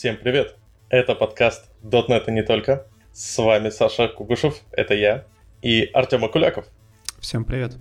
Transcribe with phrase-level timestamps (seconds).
[0.00, 0.56] Всем привет!
[0.88, 2.86] Это подкаст .NET и не только.
[3.12, 5.26] С вами Саша Кугушев, это я,
[5.60, 6.64] и Артем Акуляков.
[7.18, 7.74] Всем привет.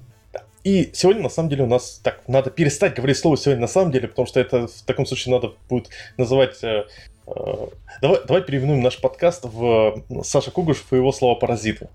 [0.65, 2.01] И сегодня, на самом деле, у нас...
[2.03, 5.33] Так, надо перестать говорить слово «сегодня» на самом деле, потому что это в таком случае
[5.33, 6.61] надо будет называть...
[6.61, 6.87] Э,
[7.25, 7.67] э,
[8.01, 11.87] давай, давай переименуем наш подкаст в э, Саша Кугушев и его слова «паразиты».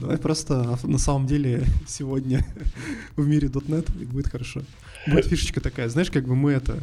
[0.00, 2.44] Давай просто на самом деле сегодня
[3.16, 4.62] в мире .NET и будет хорошо.
[5.06, 6.78] Будет фишечка такая, знаешь, как бы мы это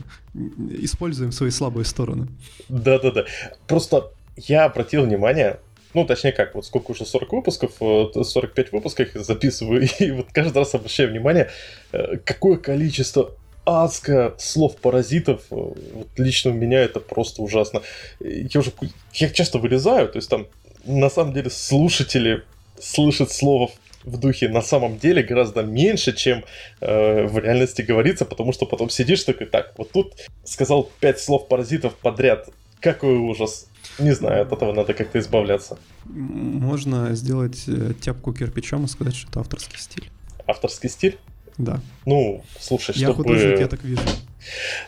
[0.81, 2.27] используем свои слабые стороны.
[2.67, 3.25] Да-да-да.
[3.67, 5.59] Просто я обратил внимание,
[5.93, 10.57] ну, точнее как, вот сколько уже 40 выпусков, 45 э, выпусков записываю, и вот каждый
[10.57, 11.49] раз обращаю внимание,
[11.91, 13.31] э, какое количество
[13.65, 17.81] адское слов паразитов, э, вот лично у меня это просто ужасно.
[18.19, 18.71] Я уже,
[19.13, 20.47] я часто вылезаю, то есть там
[20.85, 22.43] на самом деле слушатели
[22.81, 23.69] слышат слово
[24.03, 26.43] в духе на самом деле гораздо меньше, чем
[26.81, 31.47] э, в реальности говорится, потому что потом сидишь такой, так, вот тут сказал пять слов
[31.47, 33.67] паразитов подряд, какой ужас.
[33.97, 35.77] Не знаю, от этого надо как-то избавляться.
[36.05, 40.09] Можно сделать э, тяпку кирпичом и сказать, что это авторский стиль.
[40.47, 41.17] Авторский стиль?
[41.57, 41.81] Да.
[42.05, 43.23] Ну, слушай, я чтобы...
[43.23, 44.01] художник, я так вижу.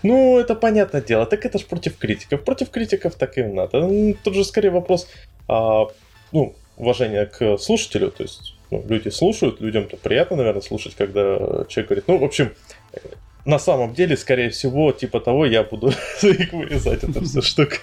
[0.04, 1.26] Ну, это понятное дело.
[1.26, 2.44] Так это ж против критиков.
[2.46, 4.16] Против критиков так и надо.
[4.24, 5.08] Тут же скорее вопрос,
[5.50, 5.88] а,
[6.32, 8.12] ну, уважения к слушателю.
[8.12, 12.04] То есть ну, люди слушают, людям-то приятно, наверное, слушать, когда человек говорит.
[12.08, 12.54] Ну, в общем,
[13.46, 17.76] на самом деле, скорее всего, типа того, я буду вырезать эту всю штуку.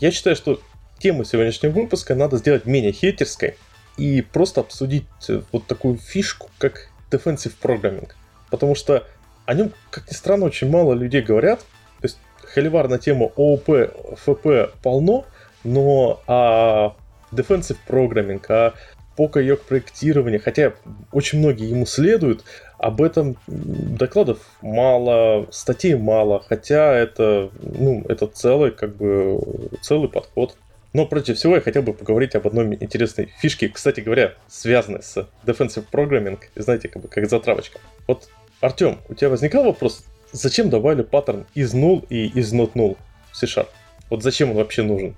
[0.00, 0.60] Я считаю, что
[0.98, 3.56] тему сегодняшнего выпуска надо сделать менее хейтерской
[3.96, 8.08] и просто обсудить э, вот такую фишку, как defensive programming.
[8.50, 9.06] Потому что
[9.44, 11.60] о нем, как ни странно, очень мало людей говорят.
[12.00, 12.18] То есть
[12.54, 15.26] холивар на тему ООП, ФП полно,
[15.62, 16.94] но о
[17.32, 18.74] defensive programming, о
[19.16, 20.72] покаек проектирования, хотя
[21.12, 22.44] очень многие ему следуют,
[22.78, 29.38] об этом докладов мало, статей мало, хотя это, ну, это целый, как бы,
[29.82, 30.56] целый подход.
[30.92, 35.28] Но прежде всего я хотел бы поговорить об одной интересной фишке, кстати говоря, связанной с
[35.44, 37.78] defensive programming, знаете, как бы как затравочка.
[38.08, 38.28] Вот,
[38.60, 42.96] Артем, у тебя возникал вопрос, зачем добавили паттерн из null и из not null
[43.30, 43.68] в C-Sharp?
[44.08, 45.14] Вот зачем он вообще нужен?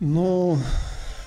[0.00, 0.58] Ну,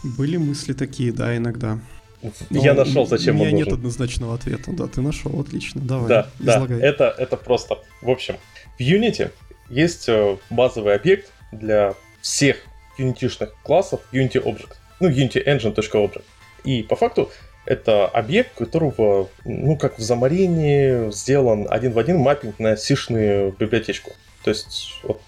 [0.03, 1.79] были мысли такие, да, иногда.
[2.21, 3.41] Но я нашел, зачем он.
[3.41, 4.71] У меня нет однозначного ответа.
[4.71, 5.81] Да, ты нашел, отлично.
[5.81, 6.79] Давай, да, излагай.
[6.79, 7.79] Да, это, это просто.
[8.01, 8.37] В общем,
[8.77, 9.31] в Unity
[9.69, 12.57] есть э, базовый объект для всех
[12.97, 14.75] unity классов Unity Object.
[14.99, 16.23] Ну, Unity Engine.object.
[16.63, 17.29] И по факту
[17.65, 24.11] это объект, которого, ну, как в замарении, сделан один в один маппинг на сишную библиотечку.
[24.43, 25.21] То есть, вот,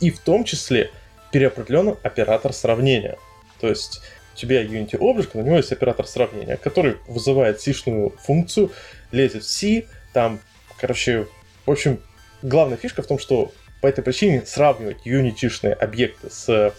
[0.00, 0.90] и в том числе
[1.32, 3.16] переопределен оператор сравнения.
[3.60, 4.02] То есть
[4.34, 8.70] тебя Unity Object, на него есть оператор сравнения, который вызывает сишную функцию,
[9.12, 10.40] лезет в C, там,
[10.78, 11.26] короче,
[11.66, 12.00] в общем,
[12.42, 16.70] главная фишка в том, что по этой причине сравнивать unity объекты с э,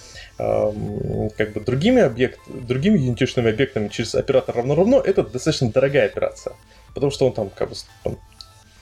[1.37, 6.55] как бы другими объектами, другими unity объектами через оператор равно-равно, это достаточно дорогая операция.
[6.95, 8.17] Потому что он там как бы там,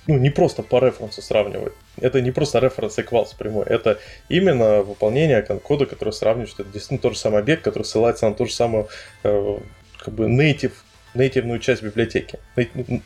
[0.08, 1.74] ну, не просто по референсу сравнивать.
[2.00, 3.66] Это не просто референс equals прямой.
[3.66, 4.00] Это
[4.30, 8.36] именно выполнение кода, который сравнивает, что это действительно тот же самый объект, который ссылается на
[8.36, 8.90] ту же самую
[9.24, 9.58] э,
[9.98, 10.74] как бы native,
[11.14, 12.40] нативную часть библиотеки,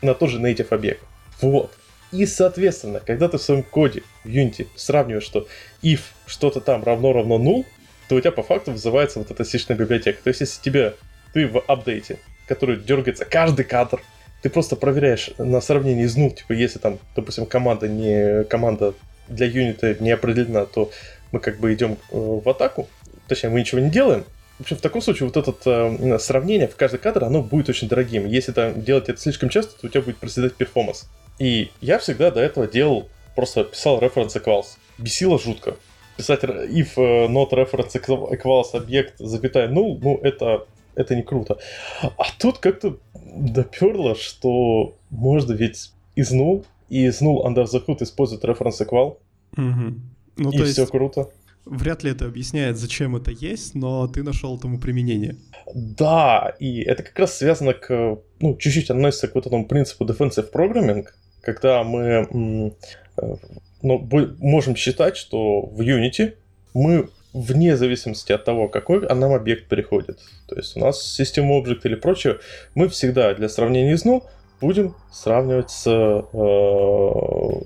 [0.02, 1.02] на тот же native объект.
[1.40, 1.72] Вот.
[2.10, 5.46] И, соответственно, когда ты в своем коде в Unity сравниваешь, что
[5.82, 7.66] if что-то там равно-равно null,
[8.08, 10.18] то у тебя по факту вызывается вот эта сишная библиотека.
[10.22, 10.94] То есть, если тебе
[11.34, 14.00] ты в апдейте, который дергается каждый кадр,
[14.42, 18.94] ты просто проверяешь на сравнении из ну, типа, если там, допустим, команда не команда
[19.28, 20.90] для юнита не определена, то
[21.32, 22.88] мы как бы идем э, в атаку,
[23.26, 24.24] точнее, мы ничего не делаем.
[24.58, 27.88] В общем, в таком случае вот это э, сравнение в каждый кадр, оно будет очень
[27.88, 28.26] дорогим.
[28.26, 31.08] Если там делать это слишком часто, то у тебя будет проседать перформанс.
[31.38, 34.76] И я всегда до этого делал, просто писал reference equals.
[34.98, 35.76] Бесило жутко.
[36.16, 40.66] Писать if э, not reference equals объект, запятая null, ну, это
[40.98, 41.58] это не круто.
[42.02, 48.02] А тут как-то доперло, что можно ведь из null и из null under the hood
[48.02, 49.16] использовать reference equal.
[49.56, 49.94] Угу.
[50.36, 51.30] Ну, и все круто.
[51.64, 55.36] Вряд ли это объясняет, зачем это есть, но ты нашел этому применение.
[55.74, 60.50] Да, и это как раз связано к, ну, чуть-чуть относится к вот этому принципу defensive
[60.50, 61.04] programming,
[61.42, 63.36] когда мы э,
[63.82, 64.08] ну,
[64.38, 66.34] можем считать, что в Unity
[66.72, 70.20] мы вне зависимости от того, какой нам объект приходит.
[70.48, 72.38] То есть у нас System Object или прочее,
[72.74, 74.22] мы всегда для сравнения из null
[74.60, 76.22] будем сравнивать с, э,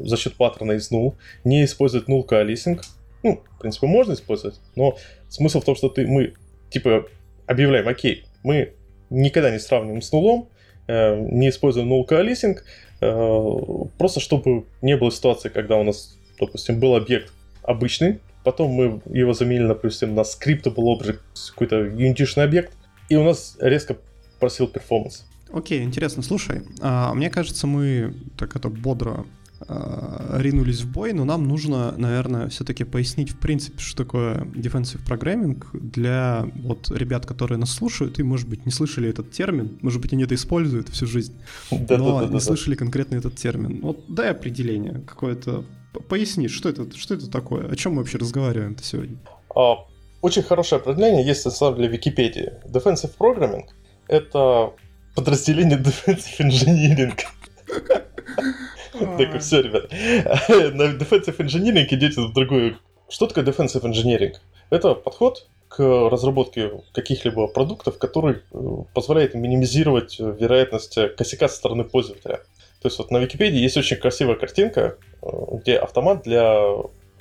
[0.07, 1.15] за счет паттерна из null,
[1.45, 2.81] не использовать null coalescing.
[3.23, 4.99] Ну, в принципе, можно использовать, но
[5.29, 6.35] смысл в том, что ты, мы
[6.71, 7.07] типа
[7.47, 8.73] объявляем, окей, мы
[9.11, 10.49] никогда не сравниваем с нулом,
[10.89, 12.59] э, не используем null coalescing,
[13.01, 17.33] э, просто чтобы не было ситуации, когда у нас, допустим, был объект
[17.63, 22.73] обычный, потом мы его заменили, допустим, на scriptable object, какой-то юнитишный объект,
[23.09, 23.97] и у нас резко
[24.41, 25.27] просил перформанс.
[25.53, 29.27] Окей, интересно, слушай, а, мне кажется, мы так это бодро
[29.69, 35.07] а, ринулись в бой, но нам нужно, наверное, все-таки пояснить, в принципе, что такое defensive
[35.07, 40.01] programming для вот ребят, которые нас слушают и, может быть, не слышали этот термин, может
[40.01, 41.35] быть, они это используют всю жизнь,
[41.71, 43.81] но не слышали конкретно этот термин.
[43.83, 45.65] Вот дай определение какое-то,
[46.09, 49.19] поясни, что это, что это такое, о чем мы вообще разговариваем сегодня?
[49.55, 49.87] А,
[50.21, 52.53] очень хорошее определение есть, на самом деле, в Википедии.
[52.67, 53.65] Defensive programming—
[54.09, 54.73] это
[55.15, 57.19] подразделение Defensive Engineering.
[58.93, 59.91] Так, все, ребят.
[59.91, 62.79] На Defensive Engineering идете в другую.
[63.09, 64.35] Что такое Defensive Engineering?
[64.71, 68.59] Это подход к разработке каких-либо продуктов, который э,
[68.93, 72.43] позволяет минимизировать вероятность косяка со стороны пользователя.
[72.83, 76.61] То есть вот на Википедии есть очень красивая картинка, э, где автомат для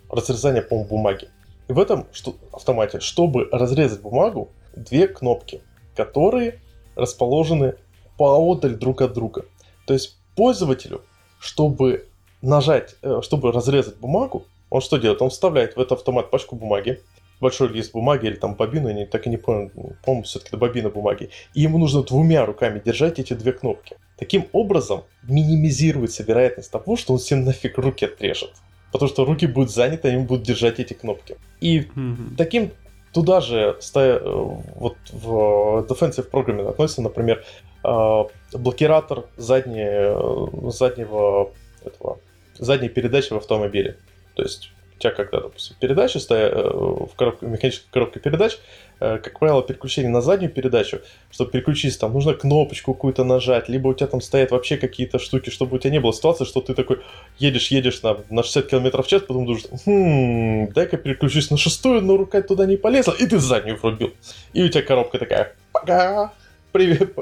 [0.10, 1.30] разрезания, по бумаги.
[1.68, 2.08] И в этом
[2.52, 5.62] автомате, чтобы разрезать бумагу, две кнопки,
[5.96, 6.60] которые
[6.96, 7.76] расположены
[8.18, 9.46] поодаль друг от друга.
[9.86, 11.04] То есть пользователю,
[11.40, 12.08] чтобы
[12.42, 15.22] нажать, э, чтобы разрезать бумагу, он что делает?
[15.22, 17.02] Он вставляет в этот автомат пачку бумаги,
[17.42, 19.72] большой лист бумаги или там бобину, я не, так и не помню,
[20.06, 21.32] по-моему, все-таки это бобина бумаги.
[21.54, 23.98] И ему нужно двумя руками держать эти две кнопки.
[24.18, 28.52] Таким образом минимизируется вероятность того, что он всем нафиг руки отрежет.
[28.92, 31.38] Потому что руки будут заняты, они будут держать эти кнопки.
[31.60, 32.36] И mm-hmm.
[32.38, 32.72] таким
[33.14, 34.20] туда же э,
[34.76, 37.44] вот в Defensive Programming относится, например,
[37.84, 38.24] э,
[38.54, 41.52] блокиратор задней, э, заднего
[41.84, 42.20] этого,
[42.58, 43.98] задней передачи в автомобиле.
[44.36, 48.58] То есть тебя когда, допустим, передача стоит э, в коробке, механической коробке передач,
[49.00, 53.90] э, как правило, переключение на заднюю передачу, чтобы переключиться, там нужно кнопочку какую-то нажать, либо
[53.90, 56.74] у тебя там стоят вообще какие-то штуки, чтобы у тебя не было ситуации, что ты
[56.74, 57.02] такой
[57.40, 62.02] едешь, едешь на, на 60 км в час, потом думаешь, хм, дай-ка переключусь на шестую,
[62.02, 64.14] но рука туда не полезла, и ты заднюю врубил.
[64.54, 66.34] И у тебя коробка такая, пока,
[66.72, 67.14] привет,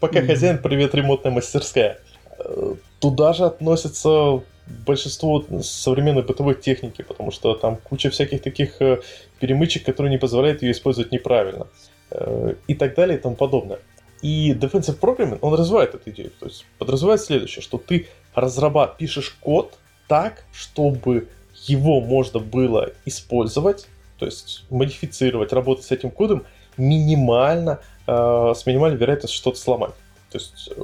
[0.00, 2.00] пока хозяин, привет, ремонтная мастерская.
[2.38, 9.00] Э, туда же относится большинство современной бытовой техники, потому что там куча всяких таких э,
[9.40, 11.66] перемычек, которые не позволяют ее использовать неправильно.
[12.10, 13.78] Э, и так далее и тому подобное.
[14.22, 16.30] И Defensive Programming, он развивает эту идею.
[16.38, 19.78] То есть подразумевает следующее, что ты разрабат, пишешь код
[20.08, 21.28] так, чтобы
[21.66, 23.88] его можно было использовать,
[24.18, 26.44] то есть модифицировать, работать с этим кодом
[26.76, 29.94] минимально, э, с минимальной вероятностью что-то сломать.
[30.30, 30.82] То есть э,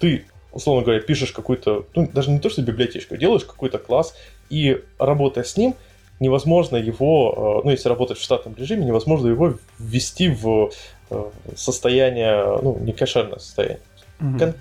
[0.00, 0.24] ты
[0.56, 4.14] условно говоря, пишешь какую-то, ну, даже не то, что библиотечку, делаешь какой-то класс,
[4.50, 5.74] и работая с ним,
[6.18, 10.70] невозможно его, э, ну, если работать в штатном режиме, невозможно его ввести в
[11.10, 11.24] э,
[11.54, 13.80] состояние, ну, не кошерное состояние.
[14.20, 14.38] Угу.
[14.38, 14.54] Кон-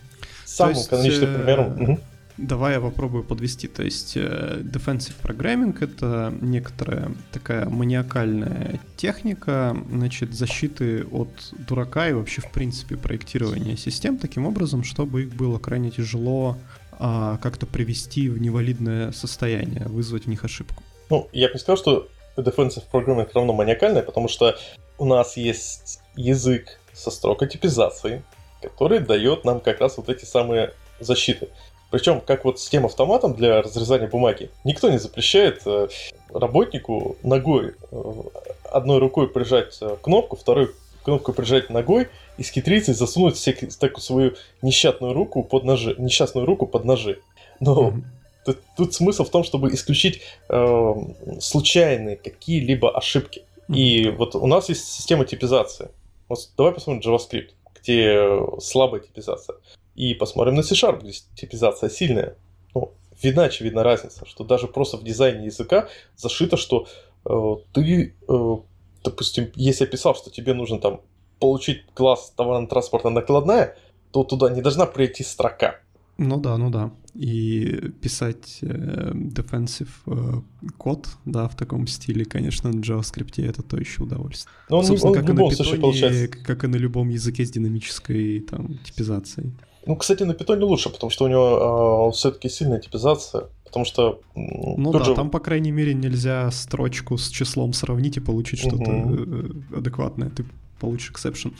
[0.45, 1.81] самым есть, каноничным э, примером.
[1.81, 1.99] Угу.
[2.37, 3.67] Давай я попробую подвести.
[3.67, 11.29] То есть э, defensive programming— это некоторая такая маниакальная техника значит, защиты от
[11.67, 16.57] дурака и вообще, в принципе, проектирования систем таким образом, чтобы их было крайне тяжело
[16.99, 20.83] а, как-то привести в невалидное состояние, вызвать в них ошибку.
[21.09, 24.57] Ну, я бы сказал, что defensive programming равно маниакальное, потому что
[24.97, 28.23] у нас есть язык со строкой типизацией,
[28.61, 31.49] который дает нам как раз вот эти самые защиты.
[31.91, 35.87] Причем, как вот с тем автоматом для разрезания бумаги, никто не запрещает э,
[36.33, 38.13] работнику ногой, э,
[38.71, 40.71] одной рукой прижать э, кнопку, второй
[41.03, 46.45] кнопку прижать ногой и схитриться и засунуть все, такую свою несчастную руку под ножи, несчастную
[46.45, 47.19] руку под ножи.
[47.59, 48.01] Но mm-hmm.
[48.45, 50.93] тут, тут смысл в том, чтобы исключить э,
[51.39, 53.43] случайные какие-либо ошибки.
[53.69, 53.75] Mm-hmm.
[53.75, 55.89] И вот у нас есть система типизации.
[56.27, 59.57] Вот давай посмотрим JavaScript, где слабая типизация
[59.95, 62.35] и посмотрим на C-Sharp, где типизация сильная.
[62.73, 65.87] Ну, видна очевидна разница, что даже просто в дизайне языка
[66.17, 66.87] зашито, что
[67.25, 68.55] э, ты, э,
[69.03, 71.01] допустим, если описал, что тебе нужно там
[71.39, 73.77] получить класс товарно-транспортная накладная,
[74.11, 75.79] то туда не должна прийти строка.
[76.17, 76.91] Ну да, ну да.
[77.13, 80.41] И писать э, defensive э,
[80.77, 84.53] код, да, в таком стиле, конечно, на JavaScript это то еще удовольствие.
[84.69, 86.27] Но он, Собственно, он как, и на Python, получается...
[86.27, 89.51] как и на любом языке с динамической там, типизацией.
[89.85, 93.43] Ну, кстати, на питоне лучше, потому что у него э, все-таки сильная типизация.
[93.65, 94.21] Потому что...
[94.35, 95.15] Ну да, же...
[95.15, 98.75] там, по крайней мере, нельзя строчку с числом сравнить и получить угу.
[98.75, 100.29] что-то э, адекватное.
[100.29, 100.45] Ты
[100.79, 101.53] получишь exception.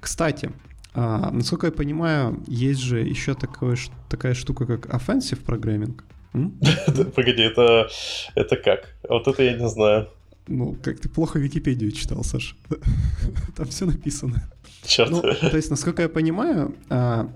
[0.00, 0.50] Кстати,
[0.94, 3.76] а, насколько я понимаю, есть же еще такое,
[4.08, 6.00] такая штука, как offensive programming.
[7.14, 7.88] Погоди, это,
[8.34, 8.94] это как?
[9.08, 10.08] Вот это я не знаю.
[10.48, 12.56] Ну, как ты плохо Википедию читал, Саш.
[13.56, 14.50] Там все написано.
[14.84, 15.10] Черт.
[15.10, 17.30] Ну, то есть, насколько я понимаю, а,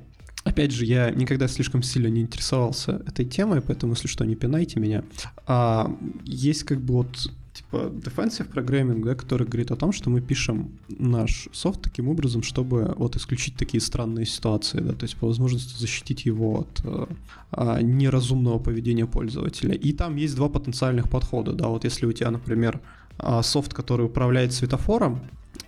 [0.47, 4.79] Опять же, я никогда слишком сильно не интересовался этой темой, поэтому, если что, не пинайте
[4.79, 5.03] меня.
[5.45, 5.93] А,
[6.25, 10.71] есть как бы вот типа defensive programming, да, который говорит о том, что мы пишем
[10.88, 15.76] наш софт таким образом, чтобы вот исключить такие странные ситуации, да, то есть по возможности
[15.76, 17.07] защитить его от э,
[17.50, 19.75] а, неразумного поведения пользователя.
[19.75, 22.81] И там есть два потенциальных подхода, да, вот если у тебя, например,
[23.19, 25.23] а, софт, который управляет светофором,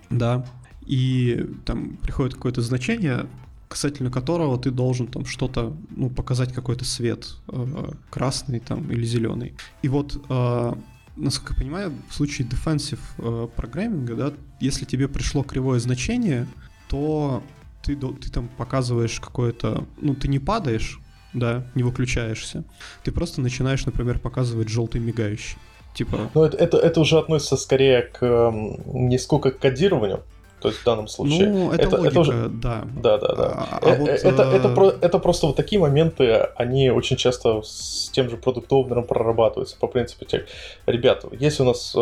[0.09, 0.45] да,
[0.85, 3.27] и там приходит какое-то значение,
[3.69, 9.53] касательно которого ты должен там что-то, ну, показать какой-то свет, э, красный там или зеленый.
[9.83, 10.73] И вот, э,
[11.15, 16.47] насколько я понимаю, в случае defensive э, программинга, да, если тебе пришло кривое значение,
[16.89, 17.43] то
[17.83, 20.99] ты, ты там показываешь какое-то, ну, ты не падаешь,
[21.33, 22.63] да, не выключаешься.
[23.03, 25.57] Ты просто начинаешь, например, показывать желтый мигающий.
[25.93, 26.31] Типа...
[26.33, 30.23] Ну, это, это, это уже относится скорее к не сколько к кодированию,
[30.61, 31.47] то есть в данном случае.
[31.47, 32.49] Ну, это, это, логика, это уже...
[32.49, 32.87] да.
[32.95, 33.67] Да, да, да.
[33.71, 34.57] А, а э, вот, это, э...
[34.57, 39.77] это, про, это просто вот такие моменты, они очень часто с тем же продукт прорабатываются.
[39.77, 40.45] По принципу тех,
[40.85, 41.95] ребята, если у нас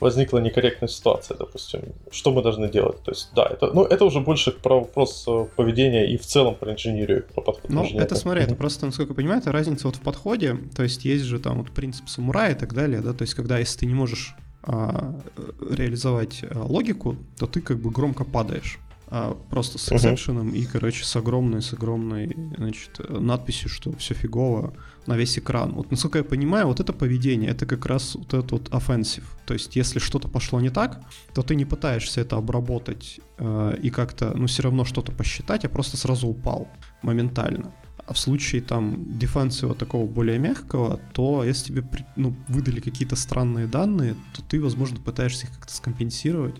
[0.00, 3.02] возникла некорректная ситуация, допустим, что мы должны делать?
[3.02, 6.72] То есть, да, это, ну, это уже больше про вопрос поведения и в целом про
[6.72, 10.00] инженерию, про подход Ну, это смотри, это просто, насколько я понимаю, это разница вот в
[10.00, 13.34] подходе, то есть есть же там вот принцип самурая и так далее, да, то есть
[13.34, 18.78] когда если ты не можешь а, реализовать а, логику, то ты как бы громко падаешь.
[19.10, 20.58] А, просто с эксепшеном uh-huh.
[20.58, 24.74] и, короче, с огромной, с огромной, значит, надписью, что все фигово
[25.06, 25.72] на весь экран.
[25.72, 29.24] Вот, насколько я понимаю, вот это поведение, это как раз вот этот вот offensive.
[29.46, 31.00] То есть, если что-то пошло не так,
[31.32, 35.70] то ты не пытаешься это обработать э, и как-то, ну, все равно что-то посчитать, а
[35.70, 36.68] просто сразу упал
[37.00, 37.72] моментально.
[38.08, 41.84] А в случае там дефенсива такого более мягкого, то если тебе
[42.16, 46.54] ну, выдали какие-то странные данные, то ты, возможно, пытаешься их как-то скомпенсировать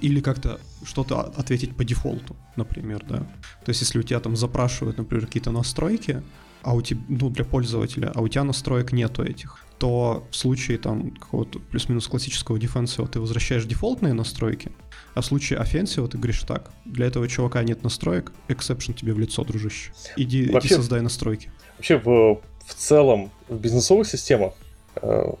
[0.00, 3.18] или как-то что-то ответить по дефолту, например, да.
[3.18, 6.22] То есть если у тебя там запрашивают, например, какие-то настройки,
[6.64, 10.78] а у тебя, ну, для пользователя, а у тебя настроек нету этих, то в случае
[10.78, 14.72] там какого-то плюс-минус классического дефенсива ты возвращаешь дефолтные настройки,
[15.14, 19.18] а в случае офенсива ты говоришь так, для этого чувака нет настроек, exception тебе в
[19.18, 19.92] лицо, дружище.
[20.16, 21.50] Иди, вообще, иди создай настройки.
[21.76, 24.54] Вообще в, в целом в бизнесовых системах
[24.96, 25.32] э,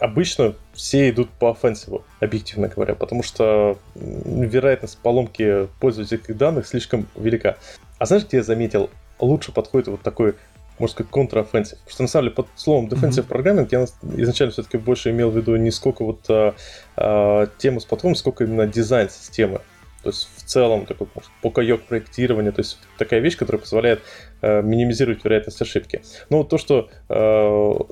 [0.00, 7.58] обычно все идут по офенсиву, объективно говоря, потому что вероятность поломки пользовательских данных слишком велика.
[7.98, 10.34] А знаешь, где я заметил, лучше подходит вот такой
[10.78, 11.78] можно сказать, контрафенсив.
[11.78, 13.28] Потому что на самом деле под словом defensive mm-hmm.
[13.28, 13.84] программинг я
[14.16, 16.54] изначально все-таки больше имел в виду не сколько вот а,
[16.96, 19.60] а, тему с подходом, сколько именно дизайн системы.
[20.02, 24.00] То есть в целом такой может, покаек проектирования, то есть такая вещь, которая позволяет
[24.42, 26.02] э, минимизировать вероятность ошибки.
[26.30, 26.88] Ну вот то, что...
[27.08, 27.14] Э,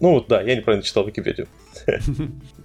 [0.01, 1.49] ну вот да, я неправильно читал Википедию.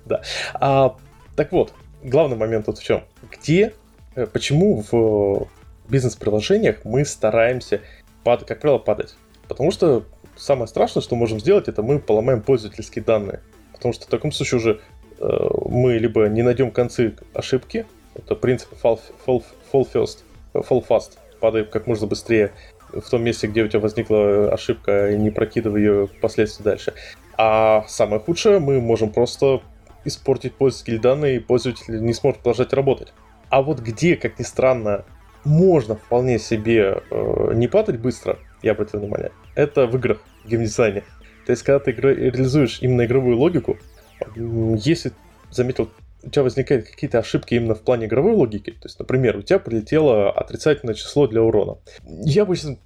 [0.06, 0.22] Да.
[0.56, 0.98] А,
[1.36, 1.74] так вот,
[2.04, 3.04] главный момент тут в чем?
[3.32, 3.74] Где,
[4.16, 5.48] э, почему в
[5.90, 7.82] бизнес-приложениях мы стараемся,
[8.24, 9.16] как правило, падать?
[9.52, 10.06] Потому что
[10.38, 13.42] самое страшное, что можем сделать, это мы поломаем пользовательские данные.
[13.74, 14.80] Потому что в таком случае уже
[15.20, 19.44] э, мы либо не найдем концы ошибки, это принцип fall, fall,
[19.74, 20.20] fall first,
[20.54, 22.54] fall fast, падай как можно быстрее
[22.94, 26.94] в том месте, где у тебя возникла ошибка, и не прокидывай ее впоследствии дальше.
[27.38, 29.60] А самое худшее, мы можем просто
[30.06, 33.12] испортить пользовательские данные, и пользователь не сможет продолжать работать.
[33.50, 35.04] А вот где, как ни странно,
[35.44, 41.04] можно вполне себе э, не падать быстро, я обратил внимание, это в играх, в геймдизайне.
[41.46, 42.14] То есть, когда ты игра...
[42.14, 43.78] реализуешь именно игровую логику,
[44.36, 45.12] если
[45.50, 45.90] заметил,
[46.24, 49.58] у тебя возникают какие-то ошибки именно в плане игровой логики, то есть, например, у тебя
[49.60, 51.80] прилетело отрицательное число для урона.
[52.04, 52.78] Я обычно...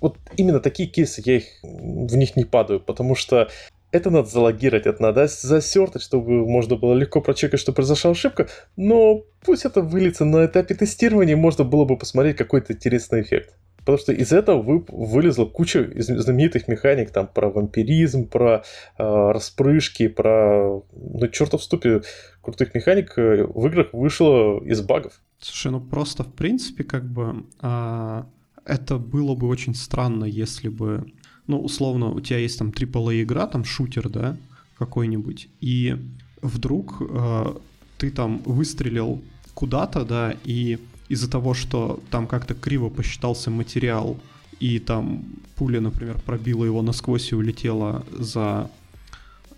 [0.00, 3.48] Вот именно такие кейсы, я их в них не падаю, потому что
[3.92, 9.22] это надо залогировать, это надо засертать, чтобы можно было легко прочекать, что произошла ошибка, но
[9.44, 13.54] пусть это выльется на этапе тестирования, можно было бы посмотреть какой-то интересный эффект.
[13.84, 18.64] Что из этого вы, вылезла куча знаменитых механик, там, про вампиризм, про
[18.98, 22.02] э, распрыжки, про, ну, чертов ступе
[22.40, 25.20] крутых механик э, в играх вышло из багов.
[25.38, 28.22] Слушай, ну просто, в принципе, как бы, э,
[28.64, 31.06] это было бы очень странно, если бы
[31.46, 34.36] ну, условно, у тебя есть там AAA игра, там шутер, да,
[34.78, 35.96] какой-нибудь, и
[36.42, 37.54] вдруг э,
[37.98, 39.22] ты там выстрелил
[39.54, 44.18] куда-то, да, и из-за того, что там как-то криво посчитался материал,
[44.60, 45.24] и там
[45.56, 48.70] пуля, например, пробила его насквозь и улетела за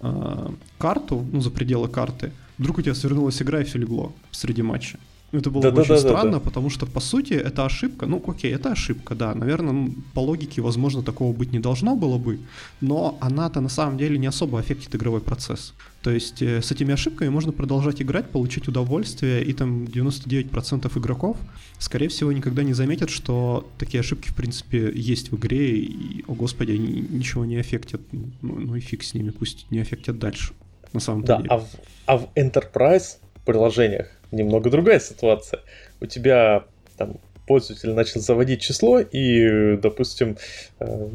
[0.00, 0.48] э,
[0.78, 4.98] карту, ну, за пределы карты, вдруг у тебя свернулась игра и все легло среди матча.
[5.32, 6.40] Это было да, бы да, очень да, странно, да, да.
[6.40, 8.06] потому что, по сути, это ошибка.
[8.06, 9.34] Ну, окей, это ошибка, да.
[9.34, 12.38] Наверное, ну, по логике, возможно, такого быть не должно было бы,
[12.80, 15.74] но она-то на самом деле не особо аффектит игровой процесс.
[16.02, 21.36] То есть э, с этими ошибками можно продолжать играть, получить удовольствие, и там 99% игроков,
[21.78, 26.34] скорее всего, никогда не заметят, что такие ошибки, в принципе, есть в игре, и, о
[26.34, 28.00] господи, они ничего не аффектят.
[28.12, 30.54] Ну, ну и фиг с ними, пусть не аффектят дальше.
[30.92, 31.48] на самом да, деле.
[31.50, 31.66] А в,
[32.06, 35.60] а в Enterprise приложениях немного другая ситуация.
[36.00, 36.64] У тебя
[36.98, 40.36] там пользователь начал заводить число, и, допустим,
[40.80, 41.08] э,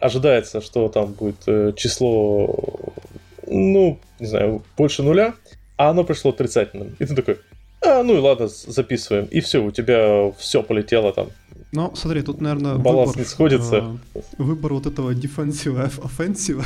[0.00, 2.92] ожидается, что там будет э, число,
[3.46, 5.34] ну, не знаю, больше нуля,
[5.76, 6.96] а оно пришло отрицательным.
[6.98, 7.38] И ты такой,
[7.84, 9.26] а, ну и ладно, записываем.
[9.26, 11.28] И все, у тебя все полетело там.
[11.72, 13.98] Ну, смотри, тут, наверное, баланс выбор, не сходится.
[14.14, 16.64] Э, выбор вот этого дефенсива, офенсива,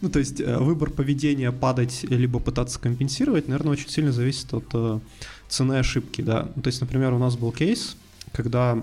[0.00, 4.66] ну, то есть э, выбор поведения падать либо пытаться компенсировать, наверное, очень сильно зависит от
[4.72, 5.00] э,
[5.48, 6.48] цены ошибки, да.
[6.54, 7.96] Ну, то есть, например, у нас был кейс,
[8.32, 8.82] когда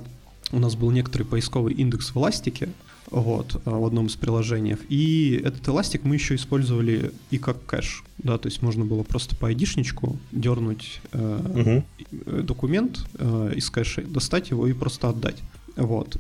[0.52, 2.70] у нас был некоторый поисковый индекс в эластике,
[3.10, 4.78] вот, э, в одном из приложений.
[4.90, 8.04] И этот эластик мы еще использовали и как кэш.
[8.18, 12.42] Да, то есть можно было просто по айдишничку дернуть э, угу.
[12.44, 15.38] документ э, из кэша, достать его и просто отдать.
[15.76, 16.18] Вот.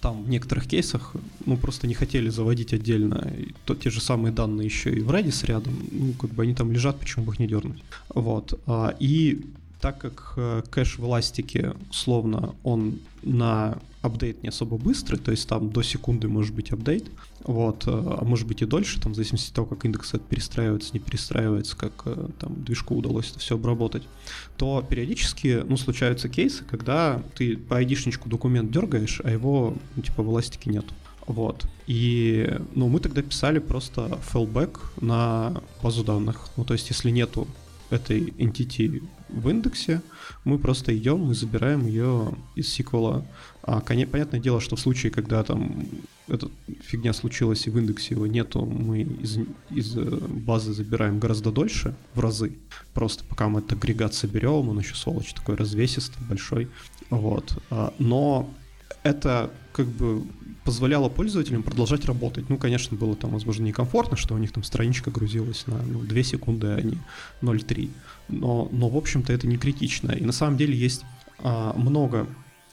[0.00, 1.14] Там в некоторых кейсах
[1.46, 3.32] ну просто не хотели заводить отдельно
[3.64, 6.72] то, те же самые данные еще и в Redis рядом, ну как бы они там
[6.72, 7.82] лежат, почему бы их не дернуть.
[8.08, 8.58] Вот.
[8.66, 9.44] А, и
[9.80, 15.48] так как э, кэш в эластике, условно, он на апдейт не особо быстрый, то есть
[15.48, 17.10] там до секунды может быть апдейт,
[17.44, 20.90] вот, э, а может быть и дольше, там в зависимости от того, как индекс перестраивается,
[20.92, 24.02] не перестраивается, как э, там движку удалось это все обработать,
[24.56, 30.22] то периодически, ну, случаются кейсы, когда ты по айдишничку документ дергаешь, а его, ну, типа,
[30.22, 30.94] в эластике нету.
[31.26, 31.64] Вот.
[31.86, 36.48] И, ну, мы тогда писали просто fallback на базу данных.
[36.56, 37.46] Ну, то есть, если нету
[37.90, 40.00] этой entity в индексе,
[40.44, 43.24] мы просто идем и забираем ее из сиквела.
[43.70, 45.86] А, понятное дело, что в случае, когда там
[46.26, 46.50] эта
[46.82, 49.38] фигня случилась и в индексе его нету, мы из,
[49.70, 52.54] из э, базы забираем гораздо дольше, в разы.
[52.94, 56.68] Просто пока мы этот агрегат соберем, он еще сволочь такой развесистый, большой.
[57.10, 57.62] Вот.
[57.70, 58.52] А, но
[59.04, 60.24] это как бы
[60.64, 62.50] позволяло пользователям продолжать работать.
[62.50, 66.22] Ну, конечно, было там, возможно, некомфортно, что у них там страничка грузилась на ну, 2
[66.24, 66.98] секунды, а не
[67.40, 67.88] 0,3.
[68.30, 70.10] Но, но, в общем-то, это не критично.
[70.10, 71.04] И на самом деле есть
[71.38, 72.26] а, много,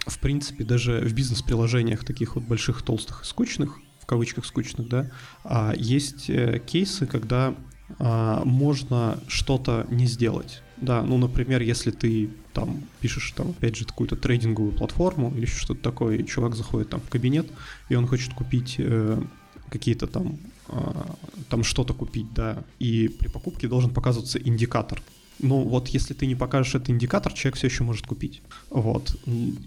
[0.07, 5.11] в принципе, даже в бизнес-приложениях таких вот больших, толстых и скучных, в кавычках скучных, да,
[5.43, 7.55] а, есть э, кейсы, когда
[7.99, 10.61] а, можно что-то не сделать.
[10.77, 15.81] Да, ну, например, если ты там пишешь там, опять же, какую-то трейдинговую платформу или что-то
[15.81, 17.47] такое, и чувак заходит там в кабинет,
[17.89, 19.21] и он хочет купить э,
[19.69, 20.37] какие-то там,
[20.69, 21.03] э,
[21.49, 25.01] там что-то купить, да, и при покупке должен показываться индикатор.
[25.39, 28.41] Ну, вот если ты не покажешь этот индикатор, человек все еще может купить.
[28.69, 29.15] Вот.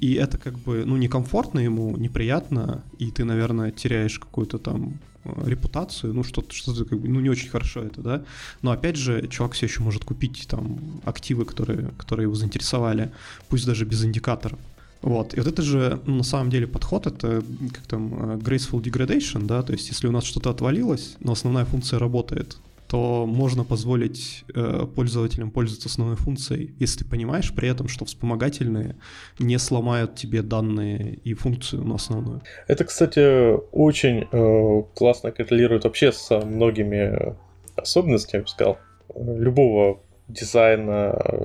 [0.00, 5.42] И это как бы, ну, некомфортно ему, неприятно, и ты, наверное, теряешь какую-то там Э,
[5.44, 8.24] репутацию, ну что-то, что-то как бы, ну не очень хорошо это, да,
[8.62, 13.12] но опять же чувак все еще может купить там активы, которые, которые его заинтересовали,
[13.50, 14.58] пусть даже без индикаторов.
[15.02, 17.42] Вот, и вот это же, ну, на самом деле, подход, это
[17.74, 21.66] как там э, graceful degradation, да, то есть если у нас что-то отвалилось, но основная
[21.66, 22.56] функция работает,
[22.90, 28.96] то можно позволить э, пользователям пользоваться основной функцией, если ты понимаешь при этом, что вспомогательные
[29.38, 32.42] не сломают тебе данные и функцию на основную.
[32.66, 37.36] Это, кстати, очень э, классно коррелирует вообще со многими
[37.76, 38.78] особенностями, я бы сказал,
[39.14, 41.36] любого дизайна, э,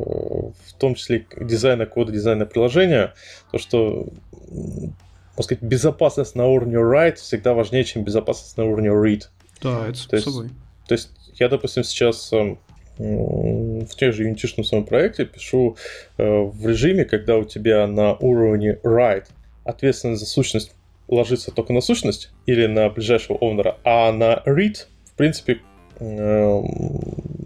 [0.66, 3.14] в том числе дизайна кода, дизайна приложения,
[3.52, 4.08] то, что
[4.50, 9.26] можно сказать, безопасность на уровне write всегда важнее, чем безопасность на уровне read.
[9.62, 10.50] Да, это то есть, собой.
[10.88, 12.60] То есть я, допустим, сейчас эм,
[12.98, 15.76] в тех же юнитишном своем проекте пишу
[16.18, 19.26] э, в режиме, когда у тебя на уровне write
[19.64, 20.74] ответственность за сущность
[21.08, 25.60] ложится только на сущность или на ближайшего овнера, а на read, в принципе,
[26.00, 26.66] эм,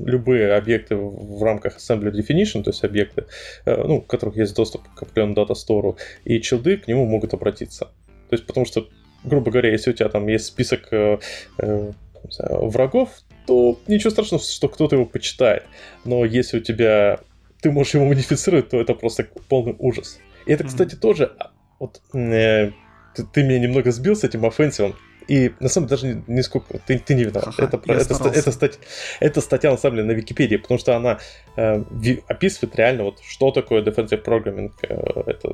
[0.06, 3.26] любые объекты в рамках assembly definition, то есть объекты,
[3.66, 7.86] э, ну, у которых есть доступ к определенному дата-стору, и чилды к нему могут обратиться.
[8.30, 8.88] То есть, потому что,
[9.24, 11.18] грубо говоря, если у тебя там есть список э,
[12.38, 13.10] врагов,
[13.50, 15.64] то ничего страшного, что кто-то его почитает.
[16.06, 17.20] Но если у тебя
[17.62, 20.20] ты можешь его модифицировать, то это просто полный ужас.
[20.46, 21.00] И это, кстати, mm-hmm.
[21.00, 22.70] тоже а, вот э,
[23.16, 24.96] ты, ты меня немного сбил с этим офенсивом.
[25.30, 27.54] И на самом деле даже не, не сколько ты, ты не виноват.
[27.56, 28.80] Ха-ха, это, это, это, это, стать,
[29.20, 31.20] это статья на самом деле на Википедии, потому что она
[31.56, 31.84] э,
[32.28, 34.72] описывает реально вот что такое defensive programming.
[34.82, 35.50] Э, это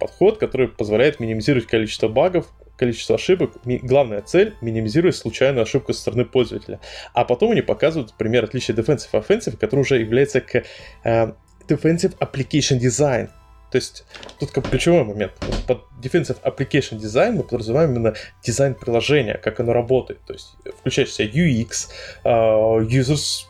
[0.00, 2.46] подход, который позволяет минимизировать количество багов,
[2.78, 3.52] количество ошибок.
[3.66, 6.80] Ми, главная цель минимизировать случайную ошибку со стороны пользователя.
[7.12, 10.64] А потом они показывают пример отличия defensive и offensive, который уже является к
[11.04, 11.32] э,
[11.68, 13.28] defensive application design.
[13.70, 14.04] То есть
[14.38, 15.32] тут как ключевой момент.
[15.66, 20.20] Под Defensive Application Design мы подразумеваем именно дизайн приложения, как оно работает.
[20.26, 21.88] То есть включает в себя UX,
[22.24, 23.46] uh, users,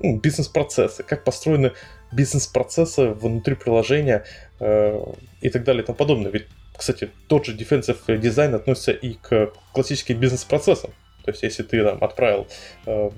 [0.00, 1.72] ну, бизнес-процессы, как построены
[2.12, 4.24] бизнес-процессы внутри приложения
[4.60, 6.30] uh, и так далее и тому подобное.
[6.30, 10.90] Ведь, кстати, тот же Defensive Design относится и к классическим бизнес-процессам.
[11.24, 12.46] То есть, если ты там отправил
[12.86, 13.10] э,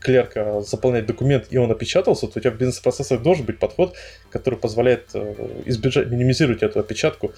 [0.00, 3.94] клерка заполнять документ, и он опечатался, то у тебя в бизнес-процессах должен быть подход,
[4.30, 7.32] который позволяет э, избежать, минимизировать эту опечатку.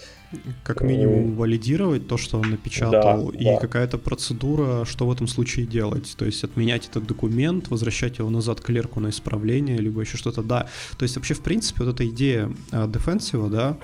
[0.65, 3.57] Как минимум валидировать то, что он напечатал, да, и да.
[3.59, 6.15] какая-то процедура, что в этом случае делать.
[6.17, 10.43] То есть отменять этот документ, возвращать его назад клерку на исправление, либо еще что-то.
[10.43, 13.77] Да, то есть вообще, в принципе, вот эта идея э, дефенсива, да,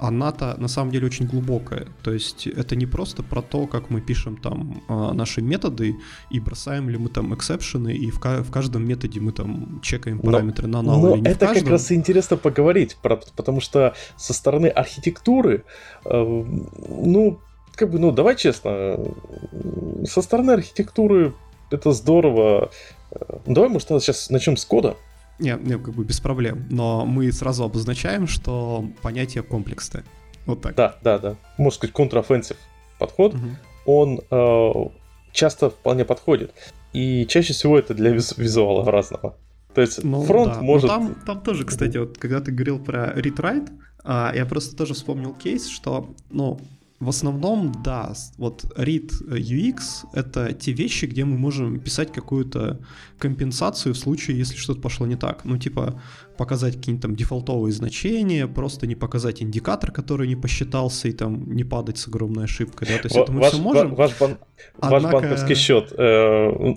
[0.00, 1.86] она-то на самом деле очень глубокая.
[2.02, 5.96] То есть это не просто про то, как мы пишем там а, наши методы
[6.30, 10.66] и бросаем ли мы там эксепшены, и в, в каждом методе мы там чекаем параметры
[10.66, 11.64] но, на null но или не это в каждом.
[11.64, 15.64] как раз и интересно поговорить, про, потому что со стороны архитектуры,
[16.04, 16.44] э,
[16.88, 17.38] ну,
[17.74, 18.98] как бы, ну, давай честно,
[20.04, 21.34] со стороны архитектуры
[21.70, 22.70] это здорово.
[23.12, 24.96] Э, давай, может, сейчас начнем с кода.
[25.40, 26.66] Не, не, как бы без проблем.
[26.70, 30.04] Но мы сразу обозначаем, что понятие комплексное.
[30.46, 30.74] Вот так.
[30.74, 31.36] Да, да, да.
[31.58, 32.56] Можно сказать, контрафенсив
[32.98, 33.48] подход, угу.
[33.86, 34.72] он э,
[35.32, 36.52] часто вполне подходит.
[36.92, 39.36] И чаще всего это для виз- визуала разного.
[39.74, 40.60] То есть ну, фронт да.
[40.60, 40.88] может...
[40.90, 43.14] Но там, там тоже, кстати, вот когда ты говорил про
[44.02, 46.58] а, я просто тоже вспомнил кейс, что, ну,
[47.00, 49.80] в основном, да, вот read UX—
[50.12, 52.78] это те вещи, где мы можем писать какую-то
[53.18, 55.46] компенсацию в случае, если что-то пошло не так.
[55.46, 56.02] Ну, типа,
[56.36, 61.64] показать какие-нибудь там дефолтовые значения, просто не показать индикатор, который не посчитался, и там не
[61.64, 63.94] падать с огромной ошибкой, да, то есть это мы ваш, все можем.
[63.94, 64.36] Ваш, бан...
[64.78, 65.02] Однако...
[65.04, 66.74] ваш банковский счет э,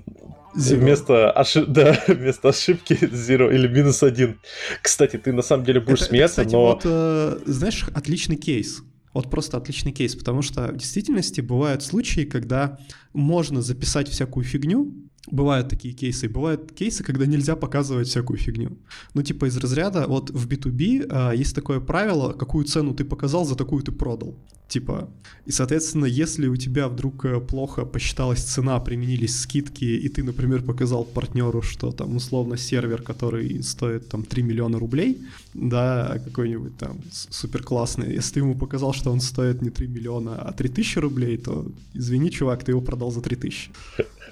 [0.55, 1.65] Вместо, ошиб...
[1.67, 4.39] да, вместо ошибки zero или минус один.
[4.81, 6.65] Кстати, ты на самом деле будешь это, смеяться, это, кстати, но...
[6.65, 8.83] Вот, э, знаешь, отличный кейс.
[9.13, 12.79] Вот просто отличный кейс, потому что в действительности бывают случаи, когда
[13.13, 14.93] можно записать всякую фигню,
[15.31, 16.27] Бывают такие кейсы.
[16.27, 18.77] Бывают кейсы, когда нельзя показывать всякую фигню.
[19.13, 23.45] Ну, типа из разряда, вот в B2B а, есть такое правило, какую цену ты показал,
[23.45, 24.35] за такую ты продал.
[24.67, 25.09] Типа,
[25.45, 30.63] и, соответственно, если у тебя вдруг э, плохо посчиталась цена, применились скидки, и ты, например,
[30.63, 35.21] показал партнеру, что там условно сервер, который стоит там 3 миллиона рублей,
[35.53, 40.41] да, какой-нибудь там супер классный, если ты ему показал, что он стоит не 3 миллиона,
[40.41, 43.69] а 3 тысячи рублей, то извини, чувак, ты его продал за 3 тысячи.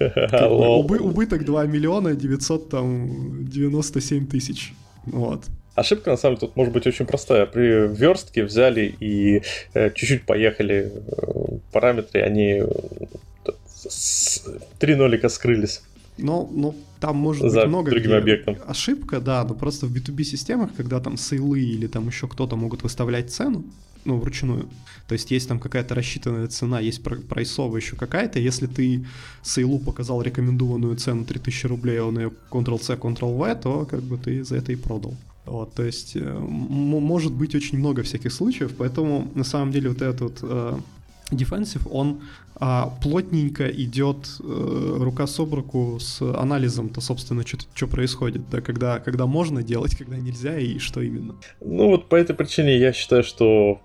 [0.00, 4.72] Убы, убыток 2 миллиона 997 тысяч.
[5.06, 5.44] Вот.
[5.74, 7.46] Ошибка, на самом деле, тут может быть очень простая.
[7.46, 12.66] При верстке взяли и э, чуть-чуть поехали э, параметры, они э,
[14.78, 15.80] три нолика скрылись.
[16.18, 18.56] Ну, ну, там может За быть много другим объектом.
[18.66, 22.82] ошибка, да, но просто в B2B системах, когда там сейлы или там еще кто-то могут
[22.82, 23.64] выставлять цену,
[24.04, 24.68] ну, вручную.
[25.08, 28.38] То есть есть там какая-то рассчитанная цена, есть прайсовая еще какая-то.
[28.38, 29.04] Если ты
[29.42, 34.44] сейлу показал рекомендованную цену 3000 рублей, а он ее Ctrl-C, Ctrl-V, то как бы ты
[34.44, 35.14] за это и продал.
[35.44, 40.00] Вот, то есть э, может быть очень много всяких случаев, поэтому на самом деле вот
[40.00, 40.78] этот вот э,
[41.36, 42.22] defensive, он
[42.56, 49.26] а, плотненько идет э, рука с руку с анализом-то, собственно, что происходит, да, когда, когда
[49.26, 51.34] можно делать, когда нельзя и что именно.
[51.60, 53.80] Ну вот по этой причине я считаю, что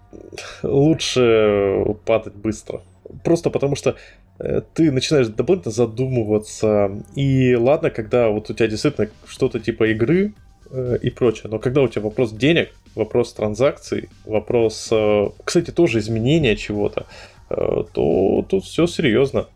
[0.61, 2.81] лучше падать быстро.
[3.23, 3.95] Просто потому что
[4.39, 7.03] э, ты начинаешь дополнительно задумываться.
[7.15, 10.33] И ладно, когда вот у тебя действительно что-то типа игры,
[10.69, 11.49] Э, и прочее.
[11.49, 17.05] Но когда у тебя вопрос денег, вопрос транзакций, вопрос, э, кстати, тоже изменения чего-то,
[17.49, 19.47] то тут все серьезно.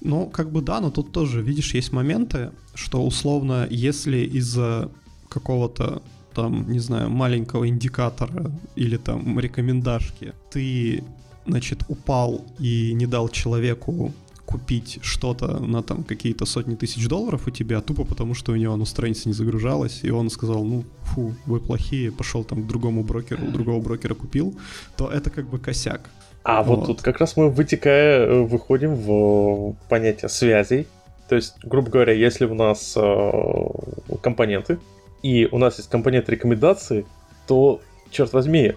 [0.00, 4.90] Ну, как бы да, но тут тоже, видишь, есть моменты, что условно, если из-за
[5.28, 6.02] какого-то
[6.34, 11.04] там, не знаю, маленького индикатора или там рекомендашки ты,
[11.46, 14.12] значит, упал и не дал человеку
[14.44, 18.74] купить что-то на там какие-то сотни тысяч долларов у тебя, тупо потому, что у него
[18.74, 23.02] оно страница не загружалась, и он сказал, ну, фу, вы плохие, пошел там к другому
[23.02, 24.54] брокеру, другого брокера купил,
[24.96, 26.10] то это как бы косяк.
[26.44, 30.88] А вот, вот тут как раз мы, вытекая, э, выходим в понятие связей.
[31.28, 33.30] То есть, грубо говоря, если у нас э,
[34.20, 34.78] компоненты,
[35.22, 37.06] и у нас есть компонент рекомендации,
[37.46, 38.74] то, черт возьми,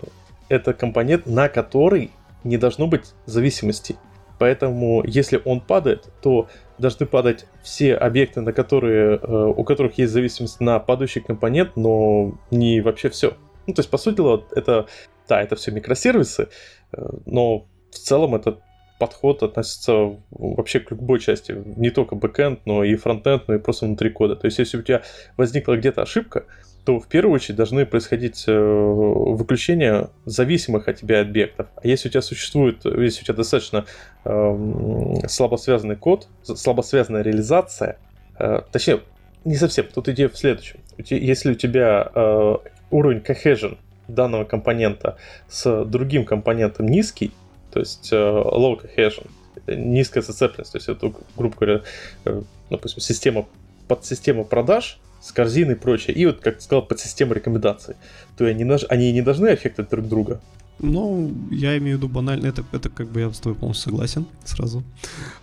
[0.47, 2.11] это компонент, на который
[2.43, 3.95] не должно быть зависимости.
[4.37, 6.47] Поэтому, если он падает, то
[6.77, 12.33] должны падать все объекты, на которые, э, у которых есть зависимость на падающий компонент, но
[12.51, 13.33] не вообще все.
[13.65, 14.87] Ну, то есть, по сути дела, это,
[15.27, 16.49] да, это все микросервисы,
[16.93, 18.59] э, но в целом этот
[18.99, 23.85] подход относится вообще к любой части, не только бэкэнд, но и фронтенд, но и просто
[23.85, 24.35] внутри кода.
[24.35, 25.01] То есть, если у тебя
[25.37, 26.45] возникла где-то ошибка,
[26.85, 31.67] то в первую очередь должны происходить э, выключения зависимых от тебя объектов.
[31.75, 33.85] А если у тебя существует, если у тебя достаточно
[34.23, 37.97] э, слабо связанный код, слабо связанная реализация,
[38.37, 38.99] э, точнее,
[39.45, 40.79] не совсем, тут идея в следующем.
[40.97, 42.55] Если у тебя э,
[42.91, 45.17] уровень cohesion данного компонента
[45.49, 47.31] с другим компонентом низкий,
[47.71, 49.29] то есть э, low cohesion,
[49.67, 50.71] низкая зацепленность.
[50.71, 51.81] То есть это, грубо говоря,
[52.25, 53.45] э, допустим, система
[53.87, 56.15] подсистема продаж с корзиной и прочее.
[56.15, 57.95] И вот, как ты сказал, подсистема рекомендаций.
[58.37, 60.41] То они, они не должны аффектить друг друга.
[60.79, 64.25] Ну, я имею в виду банально, это, это как бы я с тобой полностью согласен
[64.43, 64.83] сразу.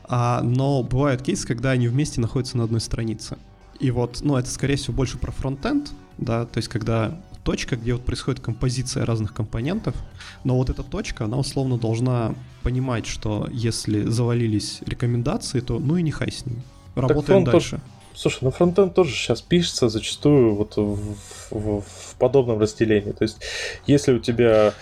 [0.05, 3.39] А, но бывают кейсы, когда они вместе находятся на одной странице.
[3.81, 7.93] И вот, ну, это, скорее всего, больше про фронтенд, да, то есть когда точка, где
[7.95, 9.95] вот происходит композиция разных компонентов,
[10.45, 16.03] но вот эта точка, она условно должна понимать, что если завалились рекомендации, то ну и
[16.03, 16.63] нехай с ними.
[16.95, 17.71] Работаем дальше.
[17.71, 17.83] Тоже,
[18.15, 21.17] слушай, ну фронтенд тоже сейчас пишется зачастую вот в,
[21.51, 23.13] в, в подобном разделении.
[23.13, 23.39] То есть,
[23.87, 24.75] если у тебя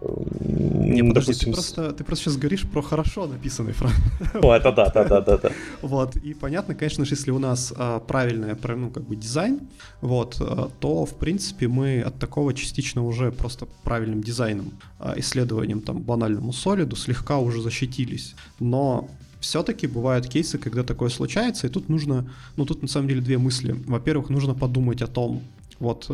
[0.00, 1.48] не, подожди, допустим...
[1.48, 3.92] ты, просто, ты просто сейчас говоришь про хорошо написанный фраг.
[4.42, 5.50] О, это да, да, да, да, да.
[5.82, 9.60] Вот, и понятно, конечно же, если у нас а, правильный, ну, как бы дизайн,
[10.00, 15.80] вот, а, то, в принципе, мы от такого частично уже просто правильным дизайном, а, исследованием,
[15.80, 18.34] там, банальному солиду слегка уже защитились.
[18.60, 19.08] Но
[19.40, 23.38] все-таки бывают кейсы, когда такое случается, и тут нужно, ну, тут на самом деле две
[23.38, 23.72] мысли.
[23.86, 25.42] Во-первых, нужно подумать о том,
[25.78, 26.10] вот,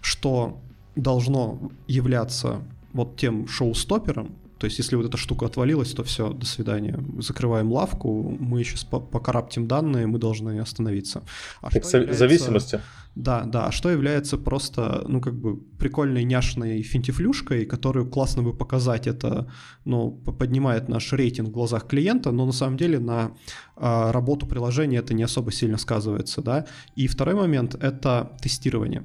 [0.00, 0.58] что
[0.94, 2.62] должно являться
[2.96, 6.98] вот тем шоу-стопером, то есть, если вот эта штука отвалилась, то все, до свидания.
[7.18, 11.22] Закрываем лавку, мы сейчас покараптим данные, мы должны остановиться.
[11.60, 12.18] А что является...
[12.18, 12.80] зависимости.
[13.14, 13.66] Да, да.
[13.66, 19.50] А что является просто, ну, как бы прикольной няшной финтифлюшкой, которую классно бы показать, это,
[19.84, 23.32] ну, поднимает наш рейтинг в глазах клиента, но на самом деле на
[23.76, 26.66] э, работу приложения это не особо сильно сказывается, да.
[26.94, 29.02] И второй момент— это тестирование.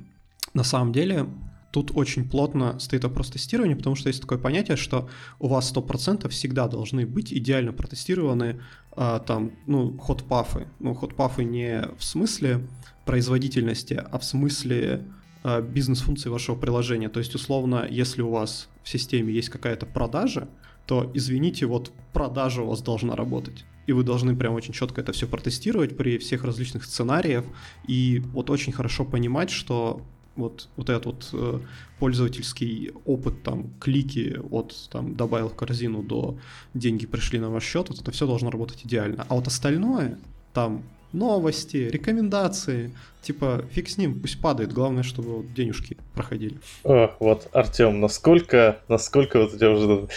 [0.53, 1.27] На самом деле
[1.71, 6.27] тут очень плотно стоит вопрос тестирования, потому что есть такое понятие, что у вас 100%
[6.29, 10.67] всегда должны быть идеально протестированы а, там, ну, ход-пафы.
[10.79, 12.67] Ну, ход-пафы не в смысле
[13.05, 15.07] производительности, а в смысле
[15.43, 17.09] а, бизнес-функции вашего приложения.
[17.09, 20.49] То есть, условно, если у вас в системе есть какая-то продажа,
[20.85, 23.65] то, извините, вот продажа у вас должна работать.
[23.87, 27.45] И вы должны прям очень четко это все протестировать при всех различных сценариях.
[27.87, 30.01] И вот очень хорошо понимать, что
[30.35, 31.59] вот, вот этот вот э,
[31.99, 36.37] пользовательский опыт, там, клики от, там, добавил в корзину до
[36.73, 39.25] деньги пришли на ваш счет, вот это все должно работать идеально.
[39.27, 40.17] А вот остальное,
[40.53, 46.59] там, новости, рекомендации, типа, фиг с ним, пусть падает, главное, чтобы вот денежки проходили.
[46.83, 50.07] О, вот, Артем, насколько, насколько вот у тебя уже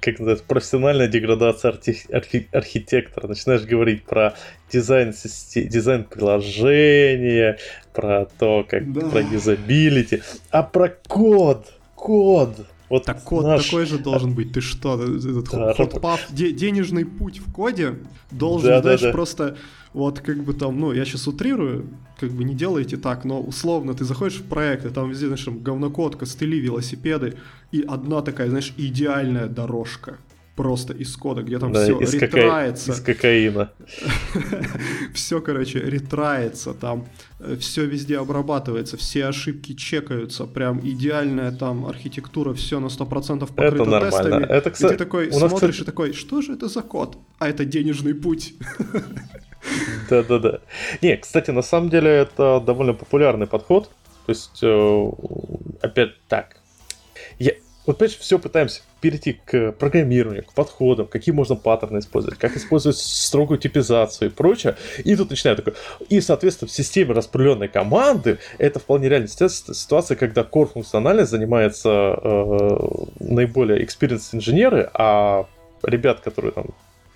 [0.00, 3.28] как называется, профессиональная деградация архи- архи- архитектора.
[3.28, 4.34] Начинаешь говорить про
[4.72, 5.12] дизайн,
[5.54, 7.58] дизайн приложения,
[7.92, 9.08] про то, как да.
[9.08, 12.66] про юзабилити, а про код, код.
[12.88, 13.66] Вот так код наш...
[13.66, 14.52] такой же должен быть.
[14.52, 17.96] Ты что, этот да, ход, ход денежный путь в коде
[18.30, 19.12] должен, да, знаешь, да, да.
[19.12, 19.56] просто
[19.92, 23.94] вот как бы там, ну, я сейчас утрирую, как бы не делайте так, но условно
[23.94, 27.34] ты заходишь в проект, и там везде, знаешь, там говнокод, костыли, велосипеды,
[27.72, 30.18] и одна такая, знаешь, идеальная дорожка
[30.58, 32.90] просто из кода, где там да, все из ретрается.
[32.90, 33.12] Кока...
[33.12, 33.70] Из кокаина.
[35.14, 37.06] все, короче, ретрается, там
[37.38, 43.56] э, все везде обрабатывается, все ошибки чекаются, прям идеальная там архитектура, все на 100% покрыто
[43.56, 44.10] это нормально.
[44.10, 44.44] тестами.
[44.46, 45.80] Это, кстати, и ты такой смотришь кстати...
[45.82, 47.18] и такой, что же это за код?
[47.38, 48.54] А это денежный путь.
[50.10, 50.60] Да-да-да.
[51.02, 53.90] Не, кстати, на самом деле это довольно популярный подход.
[54.26, 55.10] То есть, э,
[55.80, 56.56] опять так.
[57.38, 57.52] Я,
[57.86, 62.98] вот, понимаешь, все пытаемся перейти к программированию, к подходам, какие можно паттерны использовать, как использовать
[62.98, 64.76] строгую типизацию и прочее.
[65.04, 65.74] И тут начинаю такой...
[66.10, 72.78] И, соответственно, в системе распределенной команды это вполне реальная ситуация, когда core функциональность занимается э,
[73.20, 75.46] наиболее experienced инженеры, а
[75.82, 76.66] ребят, которые там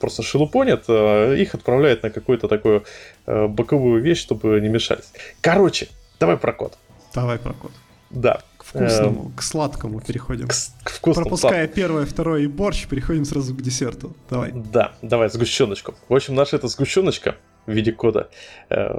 [0.03, 2.85] просто шелупонят, э, их отправляют на какую-то такую
[3.27, 5.13] э, боковую вещь, чтобы не мешались.
[5.41, 5.87] Короче,
[6.19, 6.77] давай про код.
[7.15, 7.71] Давай про код.
[8.11, 8.41] Да.
[8.59, 10.49] К вкусному, эм, к сладкому переходим.
[10.49, 11.29] К, к вкусному.
[11.29, 14.17] Пропуская первое, второе и борщ, переходим сразу к десерту.
[14.29, 14.51] Давай.
[14.53, 15.95] Да, давай, сгущеночку.
[16.09, 17.37] В общем, наша эта сгущеночка
[17.67, 18.29] в виде кода.
[18.71, 18.91] Э,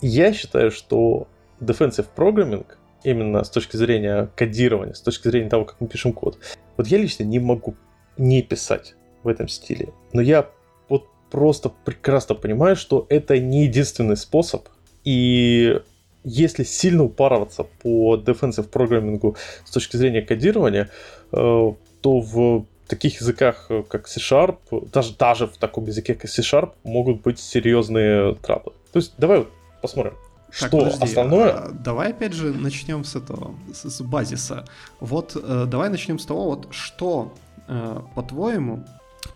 [0.00, 1.28] я считаю, что
[1.60, 2.64] defensive programming
[3.04, 6.38] именно с точки зрения кодирования, с точки зрения того, как мы пишем код.
[6.78, 7.76] Вот я лично не могу
[8.16, 9.92] не писать в этом стиле.
[10.12, 10.48] Но я
[10.88, 14.68] вот просто прекрасно понимаю, что это не единственный способ.
[15.04, 15.80] И
[16.24, 20.90] если сильно упарываться по defensive программингу с точки зрения кодирования,
[21.32, 26.72] э, то в таких языках, э, как C-Sharp, даже, даже в таком языке, как C-Sharp,
[26.84, 28.72] могут быть серьезные траблы.
[28.92, 29.46] То есть давай
[29.82, 30.14] посмотрим.
[30.58, 31.50] Так, что подожди, основное?
[31.50, 34.64] А, давай опять же начнем с этого, с, с базиса.
[35.00, 37.34] Вот э, давай начнем с того, вот что,
[37.66, 38.84] э, по-твоему,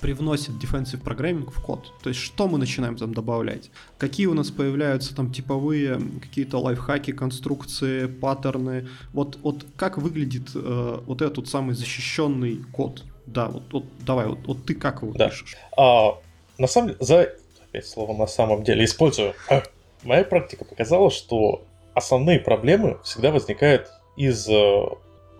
[0.00, 1.92] привносит defensive программинг в код.
[2.02, 3.70] То есть что мы начинаем там добавлять?
[3.98, 8.88] Какие у нас появляются там типовые какие-то лайфхаки, конструкции, паттерны?
[9.12, 13.04] Вот, вот как выглядит э, вот этот самый защищенный код?
[13.26, 15.28] Да, вот, вот давай, вот, вот ты как его Да.
[15.28, 15.56] пишешь?
[15.76, 16.18] А,
[16.58, 17.28] на самом деле, за
[17.68, 19.34] опять слово на самом деле использую.
[19.50, 19.62] А,
[20.04, 24.82] Моя практика показала, что основные проблемы всегда возникают из э,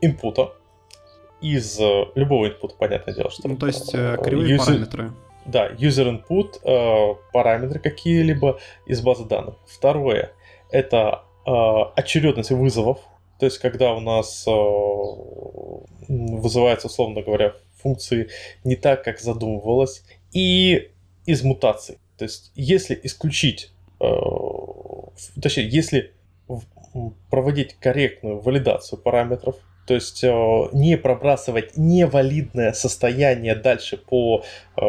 [0.00, 0.52] инпута,
[1.40, 5.12] из э, любого инпута, понятное дело, что Ну, то есть э, э, кривые user- параметры.
[5.46, 9.54] Да, user input, параметры какие-либо из базы данных.
[9.66, 10.32] Второе,
[10.70, 11.22] это
[11.96, 12.98] очередность вызовов,
[13.38, 18.28] то есть когда у нас м, вызываются, условно говоря, функции
[18.64, 20.90] не так, как задумывалось, и
[21.24, 21.96] из мутаций.
[22.18, 26.12] То есть если исключить, точнее, если
[27.30, 29.56] проводить корректную валидацию параметров,
[29.88, 30.28] то есть э,
[30.74, 34.44] не пробрасывать невалидное состояние дальше по
[34.76, 34.82] э,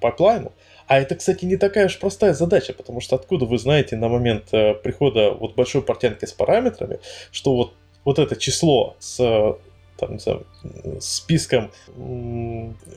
[0.00, 0.52] пайплайну.
[0.86, 4.44] А это, кстати, не такая уж простая задача, потому что откуда вы знаете на момент
[4.52, 7.00] э, прихода вот большой портянки с параметрами,
[7.32, 9.54] что вот, вот это число с э,
[9.98, 10.46] там, не знаю,
[11.00, 11.72] списком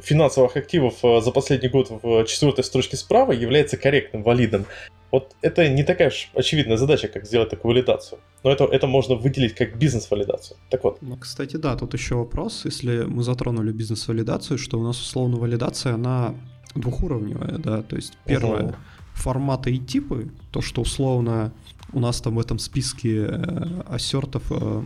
[0.04, 4.68] финансовых активов за последний год в четвертой строчке справа является корректным, валидным.
[5.12, 8.20] Вот это не такая уж очевидная задача, как сделать такую валидацию.
[8.44, 10.58] Но это, это можно выделить как бизнес-валидацию.
[10.70, 15.00] Так вот, Ну, кстати, да, тут еще вопрос, если мы затронули бизнес-валидацию, что у нас
[15.00, 16.34] условно валидация, она
[16.76, 18.76] двухуровневая, да, то есть первое Мгм.
[19.14, 21.52] форматы и типы, то, что условно
[21.94, 24.84] у нас там в этом списке э, ассертов, э,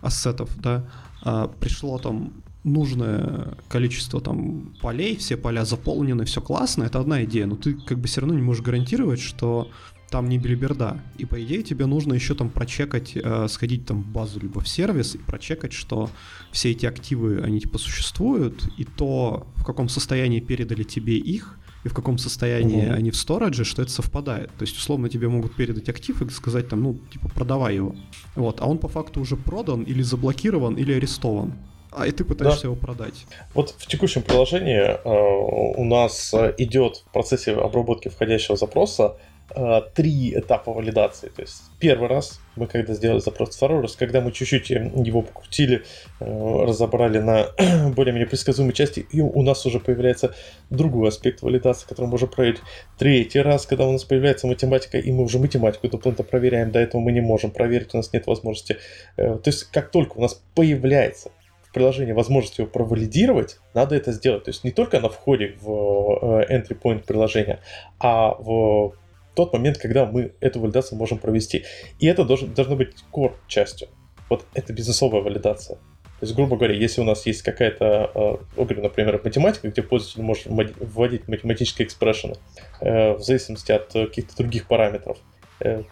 [0.00, 0.88] ассетов, да,
[1.22, 2.32] а, пришло там
[2.64, 7.98] нужное количество там полей, все поля заполнены, все классно, это одна идея, но ты как
[7.98, 9.70] бы все равно не можешь гарантировать, что
[10.10, 11.02] там не билиберда.
[11.18, 14.68] И по идее тебе нужно еще там прочекать, э, сходить там в базу либо в
[14.68, 16.10] сервис и прочекать, что
[16.50, 21.88] все эти активы, они типа существуют, и то, в каком состоянии передали тебе их, и
[21.88, 22.94] в каком состоянии Мгм.
[22.94, 24.50] они в сторидже, что это совпадает.
[24.58, 27.94] То есть, условно, тебе могут передать актив и сказать там, ну, типа, продавай его.
[28.34, 31.52] Вот, а он по факту уже продан или заблокирован, или арестован.
[31.90, 33.26] А и ты пытаешься его продать.
[33.54, 39.16] Вот в текущем приложении э, у нас э, идет в процессе обработки входящего запроса
[39.54, 41.28] э, три этапа валидации.
[41.28, 45.22] То есть первый раз мы когда сделали запрос, второй раз, когда мы чуть-чуть э, его
[45.22, 45.84] покрутили,
[46.20, 47.46] э, разобрали на
[47.94, 50.34] более-менее предсказуемой части, и у нас уже появляется
[50.70, 52.60] другой аспект валидации, который мы можем проверить.
[52.98, 57.00] Третий раз, когда у нас появляется математика, и мы уже математику дополнительно проверяем, до этого
[57.00, 58.76] мы не можем проверить, у нас нет возможности.
[59.16, 61.30] Э, То есть как только у нас появляется
[61.68, 64.44] в приложении возможность его провалидировать, надо это сделать.
[64.44, 67.60] То есть не только на входе в э, entry point приложения,
[67.98, 68.94] а в
[69.34, 71.64] тот момент, когда мы эту валидацию можем провести.
[72.00, 73.88] И это должен, должно быть core частью.
[74.28, 75.76] Вот это бизнесовая валидация.
[75.76, 80.22] То есть, грубо говоря, если у нас есть какая-то, э, говорю, например, математика, где пользователь
[80.22, 82.34] может вводить математические экспрессионы
[82.80, 85.18] э, в зависимости от каких-то других параметров,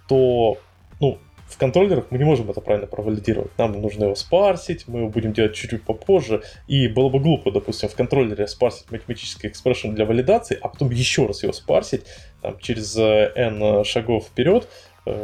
[0.08, 0.58] то
[1.00, 3.56] ну, в контроллерах мы не можем это правильно провалидировать.
[3.58, 6.42] Нам нужно его спарсить, мы его будем делать чуть-чуть попозже.
[6.66, 11.26] И было бы глупо, допустим, в контроллере спарсить математический экспрессион для валидации, а потом еще
[11.26, 12.02] раз его спарсить
[12.42, 14.68] там, через э, n шагов вперед.
[15.06, 15.14] Э,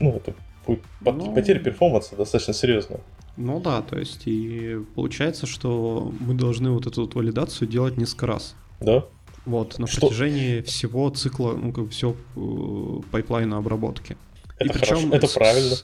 [0.00, 0.34] Ну, это
[0.66, 1.34] будет Ну.
[1.34, 3.00] потеря перформанса достаточно серьезная.
[3.36, 8.26] Ну да, то есть и получается, что мы должны вот эту вот валидацию делать несколько
[8.26, 8.54] раз.
[8.80, 9.04] Да?
[9.46, 10.00] Вот, на Что?
[10.02, 14.16] протяжении всего цикла, ну, как бы всего э, пайплайна обработки.
[14.58, 15.76] Это причем хорошо, это правильно.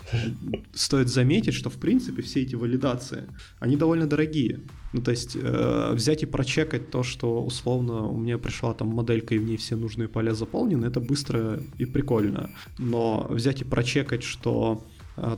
[0.72, 3.24] Стоит заметить, что в принципе все эти валидации,
[3.60, 4.60] они довольно дорогие.
[4.92, 9.34] Ну, то есть э, взять и прочекать то, что условно у меня пришла там моделька
[9.34, 12.50] и в ней все нужные поля заполнены, это быстро и прикольно.
[12.78, 14.84] Но взять и прочекать, что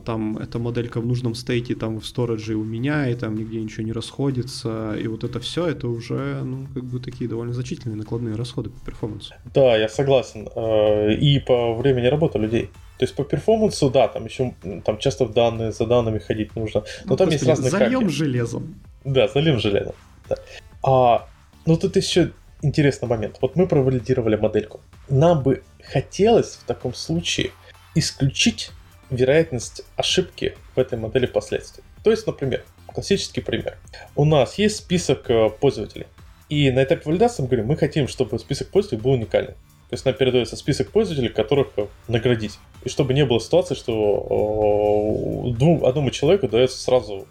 [0.04, 3.84] там эта моделька в нужном стейте там в сторидже у меня, и там нигде ничего
[3.84, 8.36] не расходится, и вот это все, это уже, ну, как бы такие довольно значительные накладные
[8.36, 9.34] расходы по перформансу.
[9.54, 10.48] Да, я согласен.
[10.56, 12.70] Э, И по времени работы людей.
[12.98, 16.80] То есть по перформансу, да, там еще там часто в данные, за данными ходить нужно.
[17.04, 18.12] Но Ну, там есть разные зальем хаки.
[18.12, 18.74] железом.
[19.04, 19.94] Да, залив железом.
[20.28, 20.36] Да.
[20.82, 21.28] А,
[21.66, 23.36] ну тут еще интересный момент.
[23.42, 24.80] Вот мы провалидировали модельку.
[25.10, 27.50] Нам бы хотелось в таком случае
[27.94, 28.70] исключить
[29.10, 31.84] вероятность ошибки в этой модели впоследствии.
[32.02, 33.76] То есть, например, классический пример.
[34.14, 36.06] У нас есть список э, пользователей.
[36.48, 39.54] И на этапе валидации мы говорим, мы хотим, чтобы список пользователей был уникальным.
[39.88, 42.58] То есть нам передается список пользователей, которых э, наградить.
[42.84, 47.26] И чтобы не было ситуации, что э, двум, одному человеку дается сразу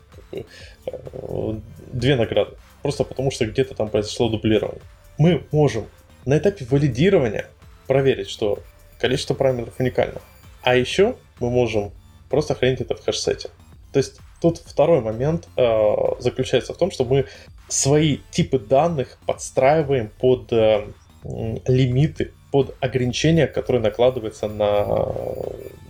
[1.91, 2.51] две награды.
[2.81, 4.81] Просто потому, что где-то там произошло дублирование.
[5.17, 5.87] Мы можем
[6.25, 7.47] на этапе валидирования
[7.87, 8.59] проверить, что
[8.99, 10.21] количество параметров уникально.
[10.61, 11.91] А еще мы можем
[12.29, 13.49] просто хранить это в хэш-сете.
[13.91, 17.25] То есть тут второй момент э, заключается в том, что мы
[17.67, 20.85] свои типы данных подстраиваем под э,
[21.23, 25.05] лимиты, под ограничения, которые накладываются на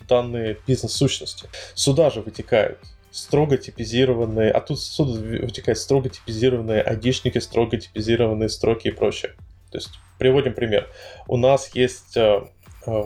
[0.07, 1.47] данные бизнес-сущности.
[1.73, 2.79] Сюда же вытекают
[3.11, 9.33] строго типизированные, а тут отсюда вытекает строго типизированные айдишники, строго типизированные строки и прочее.
[9.71, 10.89] То есть, приводим пример.
[11.27, 12.43] У нас есть, э,
[12.85, 13.03] э,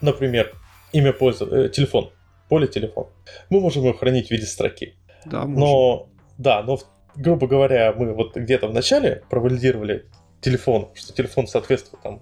[0.00, 0.54] например,
[0.92, 2.10] имя пользователя, телефон,
[2.48, 3.06] поле телефон.
[3.48, 4.94] Мы можем его хранить в виде строки.
[5.24, 5.54] Да, можем.
[5.54, 6.78] Но, да, но,
[7.16, 10.06] грубо говоря, мы вот где-то в начале провалидировали
[10.40, 12.20] телефон, что телефон соответствует там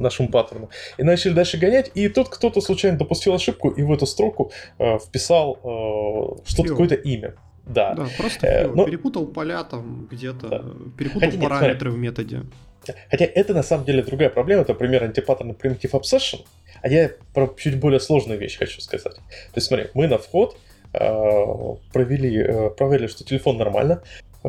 [0.00, 0.70] нашему паттерну.
[0.98, 4.98] И начали дальше гонять, и тут кто-то случайно допустил ошибку и в эту строку э,
[4.98, 7.34] вписал э, что-то, какое-то имя.
[7.66, 7.94] Да.
[7.94, 8.84] Да, просто э, но...
[8.84, 10.64] перепутал поля там где-то, да.
[10.98, 12.42] перепутал Хотя, параметры нет, в методе.
[13.10, 16.40] Хотя это на самом деле другая проблема, это пример антипаттерна Primitive Obsession,
[16.82, 19.14] а я про чуть более сложную вещь хочу сказать.
[19.14, 20.56] То есть смотри, мы на вход
[20.92, 20.98] э,
[21.92, 24.02] провели, э, проверили, что телефон нормально,
[24.42, 24.48] э,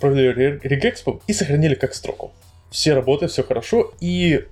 [0.00, 2.32] провели регэкспо и сохранили как строку.
[2.70, 4.44] Все работают, все хорошо, и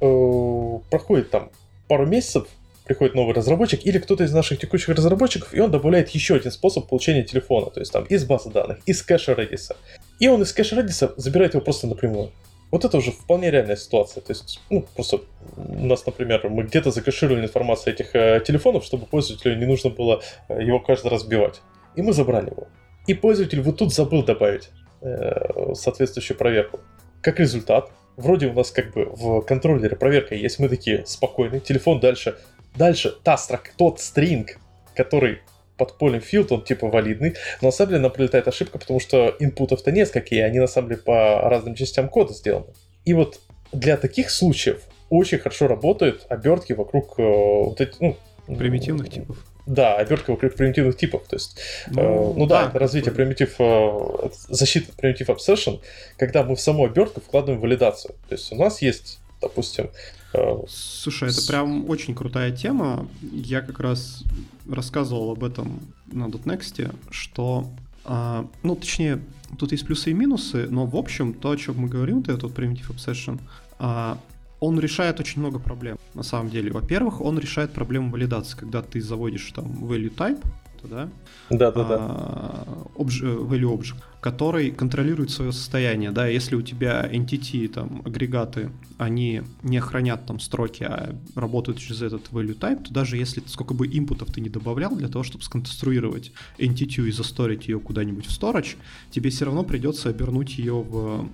[0.90, 1.50] проходит там
[1.86, 2.48] пару месяцев,
[2.86, 6.88] приходит новый разработчик или кто-то из наших текущих разработчиков, и он добавляет еще один способ
[6.88, 9.74] получения телефона, то есть там из базы данных, из кэша Redis.
[10.18, 12.30] И он из кэша Redis забирает его просто напрямую.
[12.70, 14.20] Вот это уже вполне реальная ситуация.
[14.20, 15.20] То есть, ну, просто
[15.56, 20.22] у нас, например, мы где-то закэшировали информацию этих э, телефонов, чтобы пользователю не нужно было
[20.48, 21.60] э, его каждый раз сбивать.
[21.94, 22.66] И мы забрали его.
[23.06, 26.80] И пользователь вот тут забыл добавить э, соответствующую проверку.
[27.22, 32.00] Как результат, вроде у нас как бы в контроллере проверка есть, мы такие спокойные, телефон
[32.00, 32.36] дальше,
[32.74, 34.58] дальше та строка, тот стринг,
[34.94, 35.40] который
[35.76, 39.34] под полем field, он типа валидный, но на самом деле нам прилетает ошибка, потому что
[39.38, 42.72] инпутов-то несколько, и они на самом деле по разным частям кода сделаны.
[43.04, 43.40] И вот
[43.72, 48.16] для таких случаев очень хорошо работают обертки вокруг э, вот этих, ну,
[48.46, 49.36] примитивных типов.
[49.66, 51.26] Да, обертка вокруг примитивных типов.
[51.28, 51.58] То есть,
[51.88, 55.80] ну, э, ну да, да, это развитие примитив, э, защиты примитив obsession,
[56.16, 58.14] когда мы в саму обертку вкладываем валидацию.
[58.28, 59.90] То есть у нас есть, допустим...
[60.36, 63.08] Э, Слушай, это прям очень крутая тема.
[63.22, 64.24] Я как раз
[64.68, 67.68] рассказывал об этом на .next, что,
[68.04, 69.22] э, ну, точнее,
[69.58, 72.52] тут есть плюсы и минусы, но в общем, то, о чем мы говорим, вот этот
[72.52, 73.40] Primitive Obsession,
[73.78, 74.16] э,
[74.58, 76.72] он решает очень много проблем, на самом деле.
[76.72, 80.42] Во-первых, он решает проблему валидации, когда ты заводишь там value type,
[80.84, 81.08] да?
[81.50, 82.64] Да, да, да.
[82.96, 89.80] value object, который контролирует свое состояние, да, если у тебя entity, там, агрегаты, они не
[89.80, 94.32] хранят там строки, а работают через этот value type, то даже если сколько бы инпутов
[94.32, 98.76] ты не добавлял для того, чтобы сконструировать entity и засторить ее куда-нибудь в storage,
[99.10, 101.28] тебе все равно придется обернуть ее в,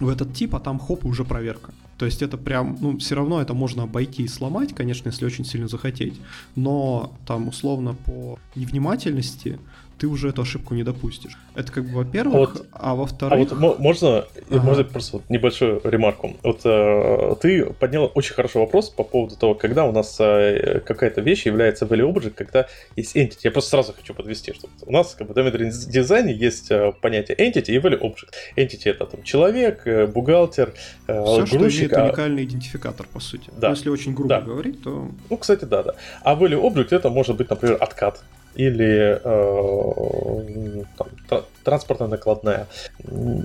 [0.00, 1.72] в этот тип, а там хоп, уже проверка.
[1.98, 5.44] То есть это прям, ну, все равно это можно обойти и сломать, конечно, если очень
[5.44, 6.14] сильно захотеть.
[6.54, 9.58] Но там условно по невнимательности
[9.98, 11.38] ты уже эту ошибку не допустишь.
[11.54, 13.52] Это как бы во-первых, а, вот, а во-вторых...
[13.52, 14.60] А вот можно, ага.
[14.60, 16.36] можно просто вот небольшую ремарку.
[16.42, 21.22] Вот э, ты поднял очень хороший вопрос по поводу того, когда у нас э, какая-то
[21.22, 23.38] вещь является value object, когда есть entity.
[23.44, 27.36] Я просто сразу хочу подвести, что у нас как бы в дизайне есть э, понятие
[27.38, 28.32] entity и value object.
[28.56, 30.74] Entity это там человек, э, бухгалтер,
[31.06, 31.80] э, Все, грузчик.
[31.80, 32.04] имеет а...
[32.04, 33.50] уникальный идентификатор, по сути.
[33.56, 33.70] Да.
[33.70, 34.40] Если очень грубо да.
[34.42, 35.10] говорить, то...
[35.30, 35.94] Ну, кстати, да, да.
[36.22, 38.22] А value object это может быть, например, откат
[38.56, 40.84] или э,
[41.28, 42.68] там, транспортная накладная,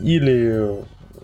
[0.03, 0.75] или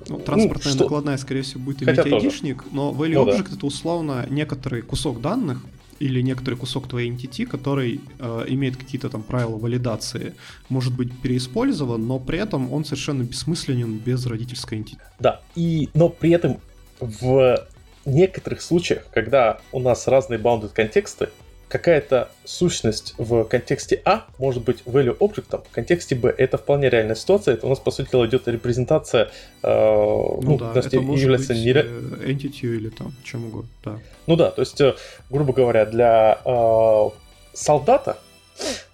[0.09, 3.55] ну, транспортная ну, накладная, скорее всего, будет иметь айдишник, но value ну, object да.
[3.55, 5.63] это условно некоторый кусок данных
[5.99, 10.35] или некоторый кусок твоей entity, который э, имеет какие-то там правила валидации,
[10.69, 14.97] может быть переиспользован, но при этом он совершенно бессмысленен без родительской entity.
[15.19, 16.59] Да, и, но при этом
[16.99, 17.67] в
[18.05, 21.29] некоторых случаях, когда у нас разные bounded контексты,
[21.67, 26.33] какая-то сущность в контексте А может быть value object в контексте Б.
[26.37, 27.55] Это вполне реальная ситуация.
[27.55, 29.29] Это у нас, по сути дела, идет репрезентация.
[29.63, 31.85] Э, ну, ну да, это может является быть нере...
[31.85, 33.69] Э, entity или там чем угодно.
[33.83, 33.99] Да.
[34.27, 34.95] Ну да, то есть, э,
[35.29, 37.09] грубо говоря, для э,
[37.53, 38.17] солдата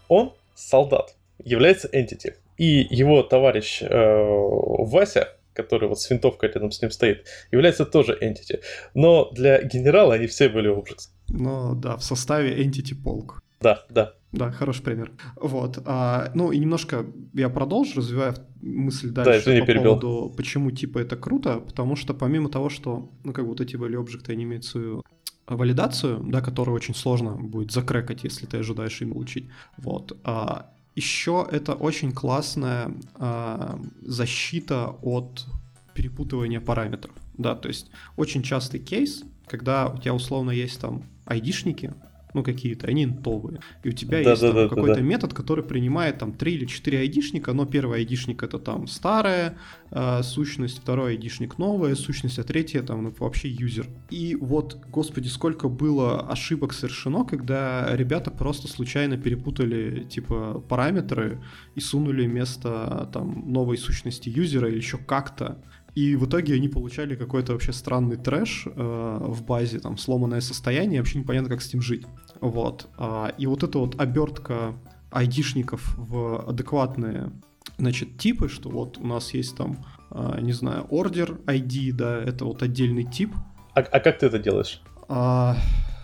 [0.07, 2.35] он солдат является entity.
[2.57, 8.17] И его товарищ э, Вася который вот с винтовкой рядом с ним стоит, является тоже
[8.19, 8.61] entity.
[8.93, 11.09] Но для генерала они все были objects.
[11.33, 13.43] Ну да, в составе entity полк.
[13.59, 14.13] Да, да.
[14.31, 15.11] Да, хороший пример.
[15.35, 15.79] Вот.
[15.85, 19.99] А, ну и немножко я продолжу, развивая мысль дальше да, по перебил.
[19.99, 23.99] поводу, почему типа это круто, потому что помимо того, что, ну как вот эти value
[23.99, 25.03] объекты, они имеют свою
[25.47, 29.49] валидацию, да, которую очень сложно будет закрекать, если ты ожидаешь им получить.
[29.77, 30.17] Вот.
[30.23, 35.45] А, еще это очень классная а, защита от
[35.93, 37.13] перепутывания параметров.
[37.37, 41.93] Да, то есть очень частый кейс, когда у тебя условно есть там айдишники,
[42.33, 43.59] ну какие-то, они интовые.
[43.83, 45.01] И у тебя да, есть да, там, да, какой-то да.
[45.01, 49.57] метод, который принимает там 3 или 4 айдишника, но первый айдишник это там старая
[49.91, 53.87] э, сущность, второй айдишник новая сущность, а третья там ну, вообще юзер.
[54.09, 61.41] И вот, господи, сколько было ошибок совершено, когда ребята просто случайно перепутали типа параметры
[61.75, 65.61] и сунули вместо там новой сущности юзера или еще как-то.
[65.95, 71.01] И в итоге они получали какой-то вообще странный трэш э, в базе, там, сломанное состояние,
[71.01, 72.05] вообще непонятно, как с ним жить.
[72.41, 72.87] Вот.
[72.97, 74.73] А, и вот эта вот обертка
[75.11, 77.31] айдишников в адекватные,
[77.77, 82.45] значит, типы, что вот у нас есть там, а, не знаю, ордер ID, да, это
[82.45, 83.33] вот отдельный тип.
[83.75, 84.81] А, а как ты это делаешь?
[85.07, 85.57] А,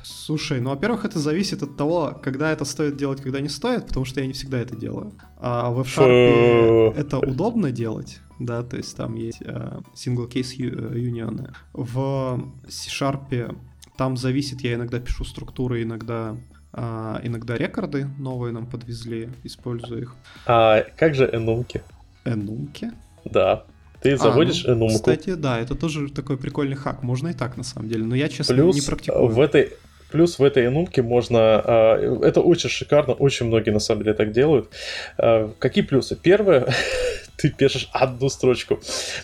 [0.03, 4.05] Слушай, ну, во-первых, это зависит от того, когда это стоит делать, когда не стоит, потому
[4.05, 5.13] что я не всегда это делаю.
[5.37, 11.53] А в F-Sharp это удобно делать, да, то есть там есть uh, single case union.
[11.73, 13.57] В C-Sharp
[13.97, 16.37] там зависит, я иногда пишу структуры, иногда
[16.73, 20.15] uh, иногда рекорды новые нам подвезли, используя их.
[20.45, 21.81] А как же энумки?
[22.25, 22.91] Энумки?
[23.25, 23.65] Да.
[24.01, 24.95] Ты заводишь а, ну, энумку.
[24.95, 27.03] Кстати, да, это тоже такой прикольный хак.
[27.03, 28.05] Можно и так, на самом деле.
[28.05, 29.27] Но я, честно, Плюс не практикую.
[29.27, 29.73] в этой
[30.11, 31.39] Плюс в этой энумке можно...
[31.39, 34.69] А, это очень шикарно, очень многие на самом деле так делают.
[35.17, 36.15] А, какие плюсы?
[36.15, 36.67] Первое,
[37.39, 38.79] ты пишешь одну строчку.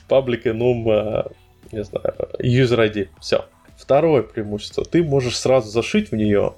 [0.09, 1.31] Public enum, а,
[1.71, 3.09] не знаю, user ID.
[3.19, 3.45] Все.
[3.77, 4.85] Второе преимущество.
[4.85, 6.53] Ты можешь сразу зашить в нее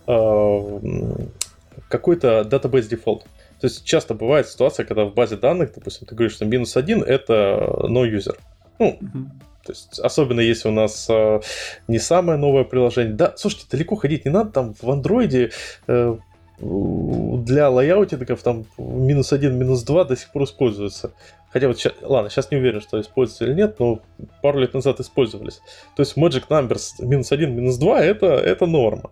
[1.89, 3.23] какой-то database default.
[3.59, 7.01] То есть часто бывает ситуация, когда в базе данных, допустим, ты говоришь, что минус один
[7.01, 8.37] это no user.
[8.77, 9.25] Ну, mm-hmm.
[9.67, 11.41] То есть, особенно если у нас э,
[11.89, 13.13] не самое новое приложение.
[13.13, 15.51] Да, слушайте, далеко ходить не надо, там в андроиде
[15.87, 16.17] э,
[16.59, 21.11] для лайаутингов там минус один, минус два до сих пор используются.
[21.51, 23.99] Хотя вот сейчас, ладно, сейчас не уверен, что используются или нет, но
[24.41, 25.61] пару лет назад использовались.
[25.95, 29.11] То есть Magic Numbers минус один, минус два это, это норма.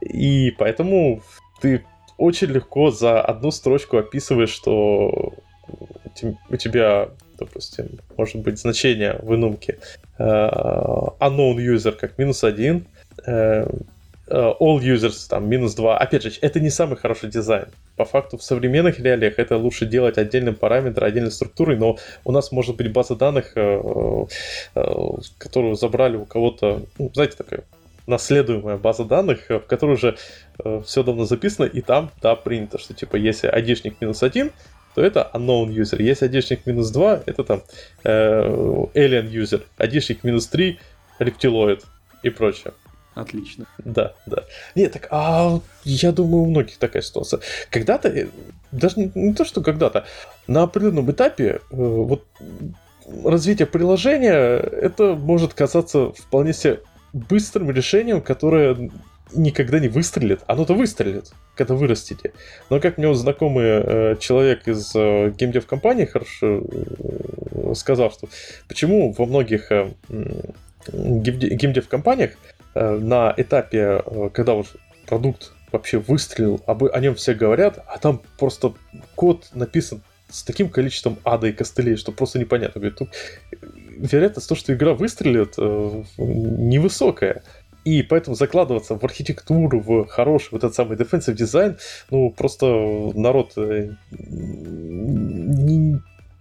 [0.00, 1.22] И поэтому
[1.60, 1.84] ты
[2.16, 5.34] очень легко за одну строчку описываешь, что
[6.48, 9.78] у тебя допустим, может быть значение в инумке
[10.18, 12.86] uh, unknown user как минус один,
[13.26, 13.84] uh,
[14.28, 15.98] all users там минус два.
[15.98, 17.66] Опять же, это не самый хороший дизайн.
[17.96, 22.52] По факту в современных реалиях это лучше делать отдельным параметром, отдельной структурой, но у нас
[22.52, 24.28] может быть база данных, uh,
[25.38, 27.64] которую забрали у кого-то, ну, знаете, такая
[28.06, 30.16] наследуемая база данных, в которой уже
[30.62, 34.52] э, все давно записано, и там, да, принято, что типа если айдишник минус один,
[34.94, 36.00] то это unknown user.
[36.00, 37.62] Если одишник минус 2, это там
[38.04, 38.10] э,
[38.94, 39.62] alien user.
[39.76, 40.78] Одишник минус 3,
[41.18, 41.84] рептилоид
[42.22, 42.74] и прочее.
[43.14, 43.66] Отлично.
[43.78, 44.44] Да, да.
[44.74, 47.40] Нет, так, а я думаю, у многих такая ситуация.
[47.70, 48.28] Когда-то, э,
[48.72, 50.04] даже не, то, что когда-то,
[50.46, 52.24] на определенном этапе э, вот
[53.24, 56.80] развитие приложения, это может казаться вполне себе
[57.12, 58.90] быстрым решением, которое
[59.32, 60.40] никогда не выстрелит.
[60.46, 62.32] Оно-то выстрелит, когда вырастете.
[62.70, 68.28] Но как мне вот знакомый э, человек из э, геймдев-компании хорошо э, сказал, что
[68.68, 69.90] почему во многих э,
[70.88, 72.32] геймдев-компаниях
[72.80, 74.74] на этапе, э, когда вот
[75.06, 78.74] продукт вообще выстрелил, об, о нем все говорят, а там просто
[79.14, 82.80] код написан с таким количеством ада и костылей, что просто непонятно.
[82.80, 83.08] Говорит, тут
[83.98, 87.42] вероятность того, что игра выстрелит, э, невысокая.
[87.84, 91.76] И поэтому закладываться в архитектуру, в хороший вот этот самый defensive дизайн,
[92.10, 92.66] ну, просто
[93.14, 93.90] народ э,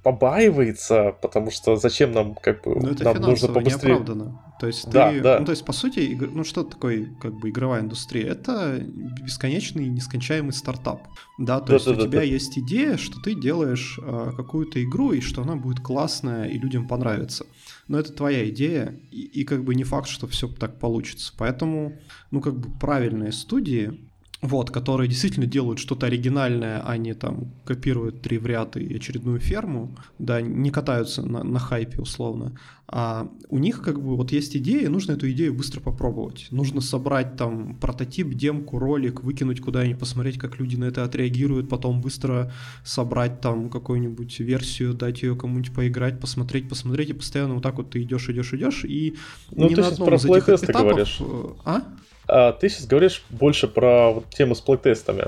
[0.04, 3.96] побаивается, потому что зачем нам как бы ну, это нам нужно побыстрее.
[3.96, 4.42] Неоправданно.
[4.60, 5.40] То есть да, ты, да.
[5.40, 6.30] ну то есть по сути, игр...
[6.30, 8.28] ну что такое как бы игровая индустрия?
[8.28, 8.80] Это
[9.22, 11.60] бесконечный, нескончаемый стартап, да.
[11.60, 12.24] То да, есть да, у да, тебя да.
[12.24, 16.88] есть идея, что ты делаешь э, какую-то игру и что она будет классная и людям
[16.88, 17.46] понравится
[17.88, 21.34] но это твоя идея, и, и как бы не факт, что все так получится.
[21.38, 22.00] Поэтому,
[22.32, 24.10] ну, как бы правильные студии,
[24.44, 29.40] вот, которые действительно делают что-то оригинальное, а не там копируют три в ряд и очередную
[29.40, 32.52] ферму, да, не катаются на, на хайпе условно,
[32.86, 36.48] а у них как бы вот есть идея, нужно эту идею быстро попробовать.
[36.52, 42.02] Нужно собрать там прототип, демку, ролик, выкинуть куда-нибудь, посмотреть, как люди на это отреагируют, потом
[42.02, 42.52] быстро
[42.84, 47.92] собрать там какую-нибудь версию, дать ее кому-нибудь поиграть, посмотреть, посмотреть, и постоянно вот так вот
[47.92, 49.16] ты идешь, идешь, идешь, и
[49.52, 50.82] ну, ни ты на одном из этих этапов...
[50.82, 51.22] говоришь.
[51.22, 51.84] Э, а?
[52.28, 55.26] А ты сейчас говоришь больше про вот тему с плейтестами.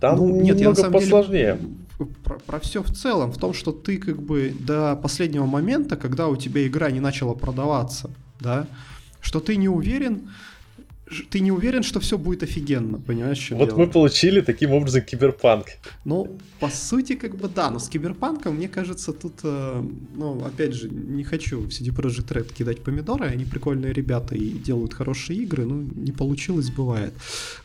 [0.00, 1.58] Там ну, нет, немного я, посложнее.
[1.58, 5.96] Деле, про, про все в целом, в том, что ты как бы до последнего момента,
[5.96, 8.10] когда у тебя игра не начала продаваться,
[8.40, 8.66] да,
[9.20, 10.30] что ты не уверен,
[11.30, 13.50] ты не уверен, что все будет офигенно, понимаешь?
[13.50, 13.78] Вот дело?
[13.78, 15.66] мы получили таким образом киберпанк.
[16.04, 19.82] Ну, по сути, как бы да, но с киберпанком, мне кажется, тут, э,
[20.16, 24.48] ну, опять же, не хочу в CD Projekt Red кидать помидоры, они прикольные ребята и
[24.50, 27.12] делают хорошие игры, ну, не получилось, бывает.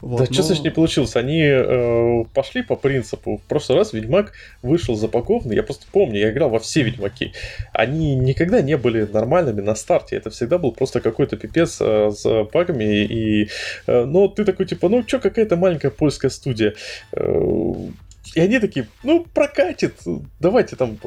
[0.02, 0.34] Вот, да но...
[0.34, 1.16] что значит не получилось?
[1.16, 6.32] Они э, пошли по принципу, в прошлый раз Ведьмак вышел запакованный, я просто помню, я
[6.32, 7.34] играл во все Ведьмаки.
[7.74, 12.48] Они никогда не были нормальными на старте, это всегда был просто какой-то пипец э, с
[12.52, 13.50] багами и и,
[13.88, 16.76] э, ну, ты такой, типа, ну, что, какая-то маленькая польская студия.
[17.12, 17.90] Э,
[18.36, 19.96] и они такие, ну, прокатит,
[20.40, 20.98] давайте там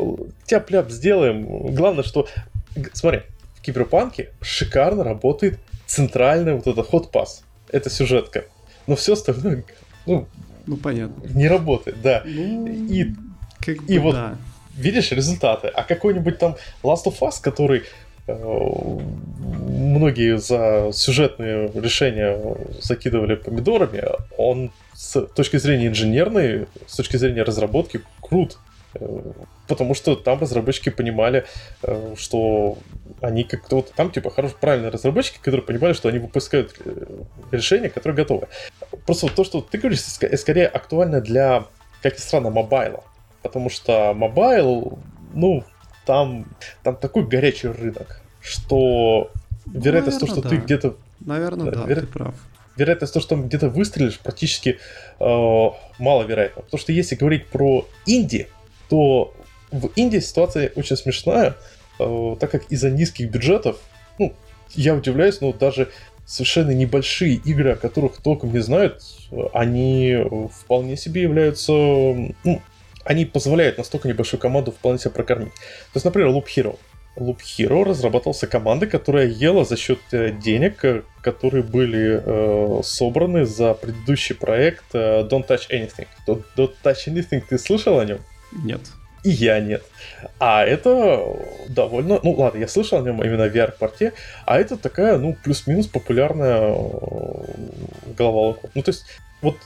[0.46, 1.74] тяп-ляп сделаем.
[1.74, 2.28] Главное, что,
[2.92, 3.22] смотри,
[3.56, 7.44] в Киберпанке шикарно работает центральный вот этот ход-пас.
[7.70, 8.44] Это сюжетка.
[8.86, 9.64] Но все остальное,
[10.06, 10.26] ну,
[10.66, 11.26] ну понятно.
[11.28, 12.22] Не работает, да.
[12.24, 13.14] Ну, и
[13.60, 14.36] как бы и вот да.
[14.74, 15.68] видишь результаты.
[15.68, 22.38] А какой-нибудь там Last of Us, который Э, многие за сюжетные решения
[22.80, 24.04] закидывали помидорами,
[24.36, 28.58] он с точки зрения инженерной, с точки зрения разработки крут.
[28.94, 29.32] Э,
[29.68, 31.46] потому что там разработчики понимали,
[31.82, 32.78] э, что
[33.20, 36.74] они как-то вот там типа хорошие, правильные разработчики, которые понимали, что они выпускают
[37.50, 38.48] решения, которые готовы.
[39.06, 41.66] Просто вот то, что ты говоришь, скорее актуально для,
[42.02, 43.04] как ни странно, мобайла.
[43.42, 44.98] Потому что мобайл,
[45.34, 45.64] ну,
[46.04, 46.46] там,
[46.82, 49.30] там такой горячий рынок, что
[49.66, 50.48] вероятность того, что да.
[50.48, 50.96] ты где-то...
[51.20, 52.00] Наверное, да, веро...
[52.00, 52.34] ты прав.
[52.76, 54.78] Вероятность того, что там где-то выстрелишь, практически
[55.20, 56.62] э, маловероятно.
[56.62, 58.48] Потому что если говорить про Инди,
[58.88, 59.34] то
[59.70, 61.56] в Индии ситуация очень смешная,
[61.98, 63.78] э, так как из-за низких бюджетов,
[64.18, 64.34] ну,
[64.74, 65.90] я удивляюсь, но даже
[66.24, 69.02] совершенно небольшие игры, о которых толком не знают,
[69.52, 70.16] они
[70.60, 72.62] вполне себе являются ну,
[73.04, 75.52] они позволяют настолько небольшую команду вполне себя прокормить.
[75.52, 76.78] То есть, например, Loop Hero.
[77.16, 83.44] Loop Hero разрабатывался командой, которая ела за счет э, денег, э, которые были э, собраны
[83.44, 86.06] за предыдущий проект э, Don't Touch Anything.
[86.26, 88.20] Don't, Don't Touch Anything, ты слышал о нем?
[88.52, 88.80] Нет.
[89.24, 89.84] И я нет.
[90.40, 91.36] А это
[91.68, 92.18] довольно...
[92.22, 94.14] Ну ладно, я слышал о нем именно в VR-порте,
[94.46, 96.74] а это такая, ну, плюс-минус популярная
[98.16, 98.70] головоломка.
[98.74, 99.04] Ну, то есть,
[99.42, 99.56] вот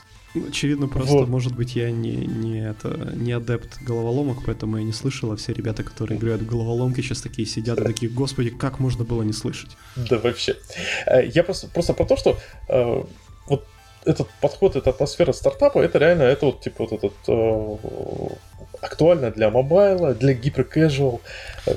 [0.49, 1.27] Очевидно, просто, вот.
[1.27, 5.53] может быть, я не, не, это, не адепт головоломок, поэтому я не слышал, а все
[5.53, 9.33] ребята, которые играют в головоломки, сейчас такие сидят и такие, господи, как можно было не
[9.33, 9.77] слышать?
[9.95, 10.55] Да вообще.
[11.05, 12.37] Э, я просто, просто про то, что
[12.69, 13.03] э,
[13.47, 13.67] вот
[14.05, 17.77] этот подход, эта атмосфера стартапа, это реально, это вот, типа, вот этот э,
[18.81, 21.21] актуально для мобайла, для hyper-casual.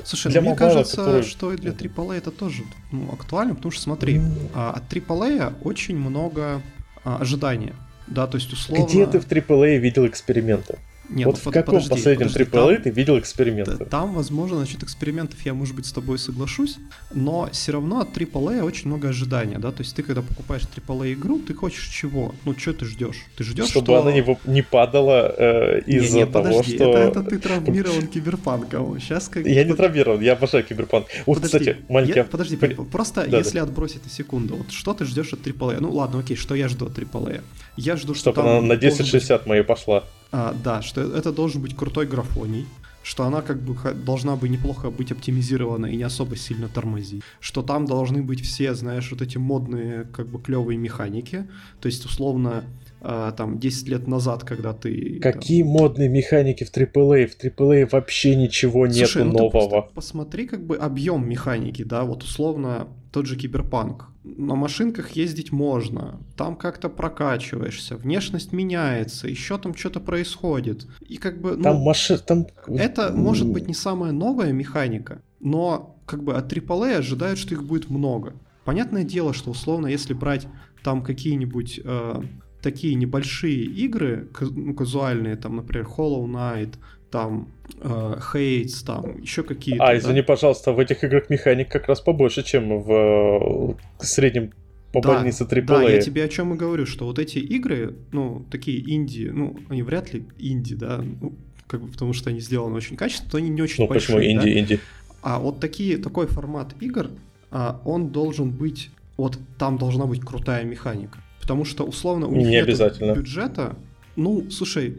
[0.03, 1.23] Слушай, для ну, мне мобайла, кажется, который...
[1.23, 4.71] что и для AAA это тоже ну, актуально, потому что, смотри, mm.
[4.73, 6.61] от AAA очень много
[7.03, 7.73] а, ожидания.
[8.11, 8.85] Да, то есть условно...
[8.85, 10.77] Где ты в AAA видел эксперименты?
[11.11, 13.85] Нет, вот ну, в каком подожди, последнем подожди, AAA там, ты видел эксперименты?
[13.85, 16.77] Там, возможно, насчет экспериментов я, может быть, с тобой соглашусь,
[17.13, 21.13] но все равно от AAA очень много ожидания, да, то есть ты, когда покупаешь AAA
[21.13, 22.33] игру, ты хочешь чего?
[22.45, 23.25] Ну, что ты ждешь?
[23.35, 24.01] Ты ждешь, Чтобы что...
[24.01, 26.83] она не, не падала э, из-за не, не, того, подожди, что...
[26.85, 28.99] Это, это ты травмирован киберпанком.
[28.99, 29.45] Сейчас как...
[29.45, 31.07] Я не травмирован, я обожаю киберпанк.
[31.25, 32.19] Вот, подожди, кстати, маленький...
[32.19, 33.63] Я, подожди, просто да, если да.
[33.63, 35.77] отбросить на секунду, вот что ты ждешь от AAA?
[35.81, 37.41] Ну, ладно, окей, что я жду от AAA?
[37.75, 39.47] Я жду, что Чтобы она на 1060 быть...
[39.47, 40.03] моей пошла.
[40.31, 42.65] А, да, что это должен быть крутой графоний,
[43.03, 47.63] что она как бы должна бы неплохо быть оптимизирована и не особо сильно тормозить, что
[47.63, 51.47] там должны быть все, знаешь, вот эти модные как бы клевые механики,
[51.79, 52.63] то есть условно
[53.01, 55.19] а, там 10 лет назад, когда ты...
[55.19, 55.71] Какие там...
[55.71, 57.27] модные механики в AAA?
[57.27, 59.89] В AAA вообще ничего Слушай, нету ну нового.
[59.93, 64.10] посмотри как бы объем механики, да, вот условно тот же Киберпанк.
[64.23, 70.87] На машинках ездить можно, там как-то прокачиваешься, внешность меняется, еще там что-то происходит.
[71.07, 71.55] И как бы...
[71.57, 72.19] Ну, там машин...
[72.19, 72.45] Там...
[72.67, 77.63] Это может быть не самая новая механика, но как бы от AAA ожидают, что их
[77.63, 78.33] будет много.
[78.63, 80.47] Понятное дело, что условно, если брать
[80.83, 82.21] там какие-нибудь э,
[82.61, 86.75] такие небольшие игры, ну, казуальные, там, например, Hollow Knight,
[87.11, 87.49] там
[87.79, 89.83] э, Хейтс, там еще какие-то.
[89.83, 90.27] А, извини, да?
[90.27, 94.51] пожалуйста, в этих играх механик как раз побольше, чем в э, среднем
[94.91, 95.65] по да, больнице AAA.
[95.65, 99.57] Да, я тебе о чем и говорю, что вот эти игры, ну, такие инди, ну,
[99.69, 101.33] они вряд ли инди, да, ну,
[101.67, 104.17] как бы потому что они сделаны очень качественно, то они не очень ну, большие.
[104.17, 104.59] Почему инди, да?
[104.59, 104.79] инди?
[105.21, 107.09] А вот такие, такой формат игр,
[107.51, 111.19] а, он должен быть, вот там должна быть крутая механика.
[111.39, 113.13] Потому что, условно, у них не обязательно.
[113.13, 113.75] бюджета.
[114.15, 114.97] Ну, слушай,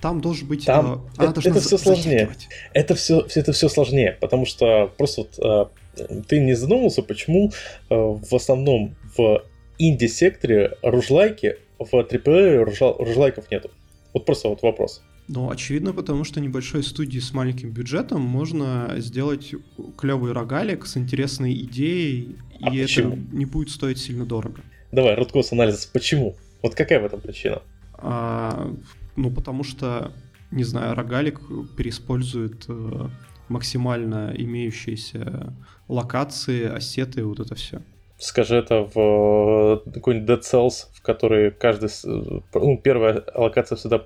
[0.00, 0.66] там должен быть...
[0.66, 2.30] Там э, это, это все сложнее.
[2.72, 7.50] Это все, это все сложнее, потому что просто вот, э, ты не задумывался, почему
[7.90, 9.42] э, в основном в
[9.78, 12.64] инди-секторе ружлайки, в AAA
[12.98, 13.70] ружлайков нету.
[14.12, 15.02] Вот просто вот вопрос.
[15.28, 19.54] Ну, очевидно, потому что небольшой студии с маленьким бюджетом можно сделать
[19.96, 23.12] клевый рогалик с интересной идеей, а и почему?
[23.12, 24.60] это не будет стоить сильно дорого.
[24.90, 25.86] Давай, root анализ.
[25.86, 26.36] Почему?
[26.60, 27.62] Вот какая в этом причина?
[27.94, 28.74] А,
[29.16, 30.12] ну, потому что,
[30.50, 31.40] не знаю, рогалик
[31.76, 33.08] переиспользует э,
[33.48, 35.54] максимально имеющиеся
[35.88, 37.82] локации, ассеты, вот это все.
[38.18, 43.98] Скажи это в э, какой-нибудь Dead Cells, в которой каждый, э, ну, первая локация всегда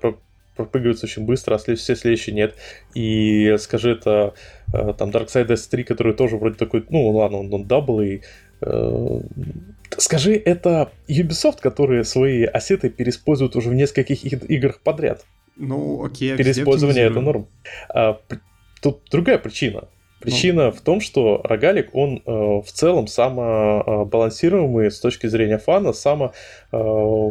[0.55, 2.55] пропрыгивается очень быстро, а все следующие нет.
[2.95, 4.33] И скажи это
[4.71, 8.21] там Darksiders 3, который тоже вроде такой, ну ладно, он, он double A
[9.97, 15.25] Скажи, это Ubisoft, которые свои ассеты переиспользуют уже в нескольких играх подряд.
[15.55, 16.35] Ну, окей.
[16.37, 17.47] Переиспользование это норм.
[17.89, 18.19] А,
[18.81, 19.87] тут другая причина.
[20.19, 20.71] Причина ну.
[20.71, 26.33] в том, что рогалик, он э, в целом самобалансируемый с точки зрения фана, само,
[26.71, 27.29] э,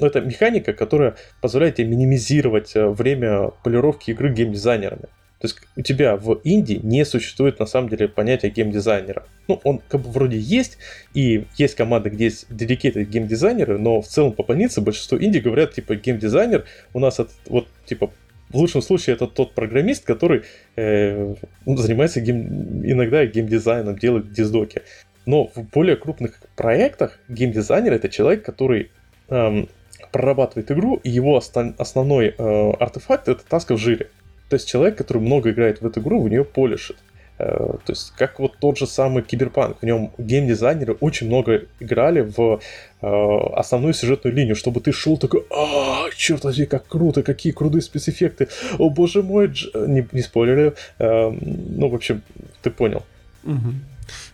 [0.00, 5.08] это механика, которая позволяет тебе минимизировать э, время полировки игры геймдизайнерами.
[5.38, 9.26] То есть у тебя в инди не существует на самом деле понятия геймдизайнера.
[9.48, 10.78] Ну, он как бы вроде есть,
[11.12, 15.74] и есть команды, где есть dedicated геймдизайнеры, но в целом по больнице большинство инди говорят,
[15.74, 16.64] типа, геймдизайнер
[16.94, 18.10] у нас это, вот, типа,
[18.48, 20.44] в лучшем случае это тот программист, который
[20.76, 21.34] э,
[21.66, 24.82] занимается гейм, иногда геймдизайном, делает диздоки.
[25.26, 28.90] Но в более крупных проектах геймдизайнер это человек, который
[29.28, 29.68] эм,
[30.12, 34.08] прорабатывает игру, и его основ, основной э, артефакт это таска в жире.
[34.48, 36.96] То есть человек, который много играет в эту игру, в нее полишит.
[37.38, 37.44] Э,
[37.84, 39.78] то есть, как вот тот же самый Киберпанк.
[39.80, 42.60] В нем геймдизайнеры очень много играли в
[43.02, 47.82] э, основную сюжетную линию, чтобы ты шел такой, а, черт возьми, как круто, какие крутые
[47.82, 49.68] спецэффекты, о боже мой, дж...
[49.74, 52.22] не, не спойлерю, э, ну, в общем,
[52.62, 53.02] ты понял.
[53.44, 53.74] Угу.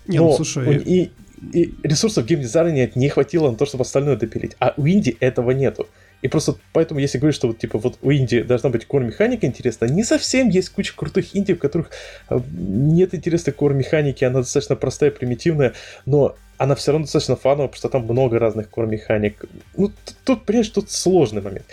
[0.07, 0.77] Не, Но, ну, слушай...
[0.77, 1.11] И,
[1.53, 4.53] и ресурсов геймдизайнера не хватило на то, чтобы остальное допилить.
[4.61, 5.89] А у инди этого нету.
[6.23, 9.89] И просто поэтому, если говорить, что вот типа вот у Индии должна быть кор-механика интересная,
[9.89, 11.91] не совсем есть куча крутых инди, в которых
[12.31, 15.75] э, нет интересной кор-механики, она достаточно простая, примитивная,
[16.07, 19.45] но она все равно достаточно фановая, потому что там много разных кор-механик.
[19.77, 19.91] Ну,
[20.25, 21.67] тут, понимаешь, тут сложный момент.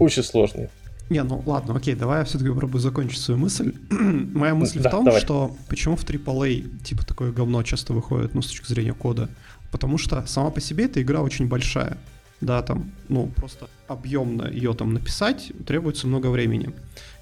[0.00, 0.68] Очень сложный.
[1.08, 3.72] Не, ну ладно, окей, давай я все-таки попробую закончить свою мысль.
[3.90, 5.20] Моя мысль да, в том, давай.
[5.20, 9.28] что почему в AAA типа такое говно часто выходит, ну, с точки зрения кода.
[9.70, 11.96] Потому что сама по себе эта игра очень большая
[12.40, 16.72] да, там, ну, просто объемно ее там написать требуется много времени.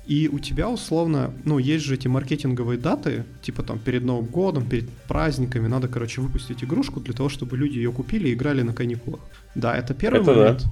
[0.06, 4.68] И у тебя условно, ну, есть же эти маркетинговые даты, типа там перед Новым годом,
[4.68, 8.74] перед праздниками, надо, короче, выпустить игрушку для того, чтобы люди ее купили и играли на
[8.74, 9.20] каникулах.
[9.54, 10.62] Да, это первый это момент.
[10.62, 10.70] Да.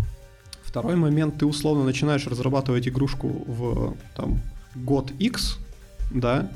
[0.64, 4.40] Второй момент, ты условно начинаешь разрабатывать игрушку в там
[4.74, 5.58] год X,
[6.10, 6.50] да,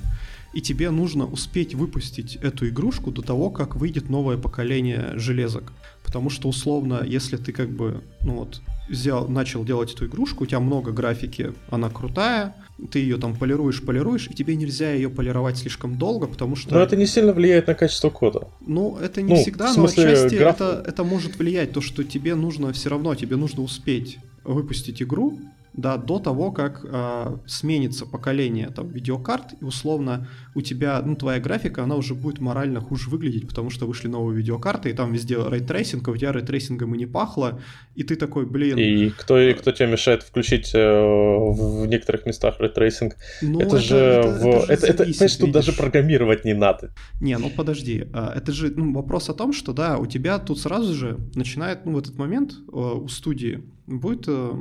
[0.52, 5.72] и тебе нужно успеть выпустить эту игрушку до того, как выйдет новое поколение железок.
[6.06, 10.46] Потому что, условно, если ты как бы, ну вот, взял, начал делать эту игрушку, у
[10.46, 12.54] тебя много графики, она крутая,
[12.92, 16.74] ты ее там полируешь, полируешь, и тебе нельзя ее полировать слишком долго, потому что...
[16.74, 18.46] Но это не сильно влияет на качество кода.
[18.64, 20.54] Ну, это не ну, всегда, смысле, но отчасти граф...
[20.54, 25.40] это, это может влиять, то, что тебе нужно все равно, тебе нужно успеть выпустить игру,
[25.76, 31.38] да, до того, как э, сменится поколение там видеокарт, и условно у тебя, ну, твоя
[31.38, 35.36] графика, она уже будет морально хуже выглядеть, потому что вышли новые видеокарты, и там везде
[35.36, 37.60] ray tracing, а у тебя рейтрейсингом и не пахло,
[37.94, 38.78] и ты такой, блин...
[38.78, 43.16] И кто, и кто тебе мешает включить э, в некоторых местах ray tracing?
[43.42, 43.96] Ну, это, это же...
[43.96, 44.46] Это, в...
[44.46, 46.94] это, это, это, понимаешь, тут даже программировать не надо.
[47.20, 50.58] Не, ну подожди, а, это же ну, вопрос о том, что, да, у тебя тут
[50.58, 54.52] сразу же начинает, ну, в этот момент э, у студии будет э,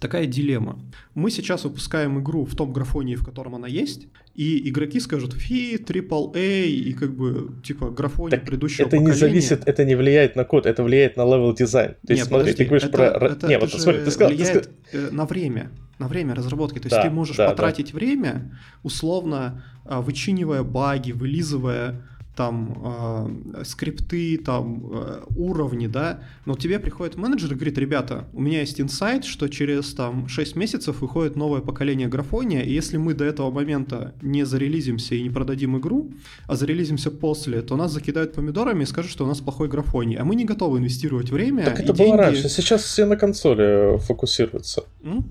[0.00, 0.78] такая дилемма.
[1.14, 5.76] Мы сейчас выпускаем игру в том графоне, в котором она есть, и игроки скажут фи,
[5.76, 9.12] AAA, и как бы, типа, графоне так предыдущего это поколения.
[9.12, 11.94] не зависит, это не влияет на код, это влияет на level design.
[12.06, 13.26] То есть, Нет, смотри, подожди, ты говоришь это, про...
[13.26, 14.32] Это, не, это вот смотри, ты сказал...
[14.32, 15.12] влияет ты сказал...
[15.12, 16.78] на время, на время разработки.
[16.78, 17.98] То есть да, ты можешь да, потратить да.
[17.98, 22.06] время, условно, вычинивая баги, вылизывая
[22.40, 28.40] там э, скрипты, там э, уровни, да, но тебе приходит менеджер и говорит, ребята, у
[28.40, 33.12] меня есть инсайт, что через там 6 месяцев выходит новое поколение графония, и если мы
[33.12, 36.12] до этого момента не зарелизимся и не продадим игру,
[36.46, 40.24] а зарелизимся после, то нас закидают помидорами и скажут, что у нас плохой графоний, а
[40.24, 44.84] мы не готовы инвестировать время Так это было раньше, сейчас все на консоли фокусируются.
[45.02, 45.24] М?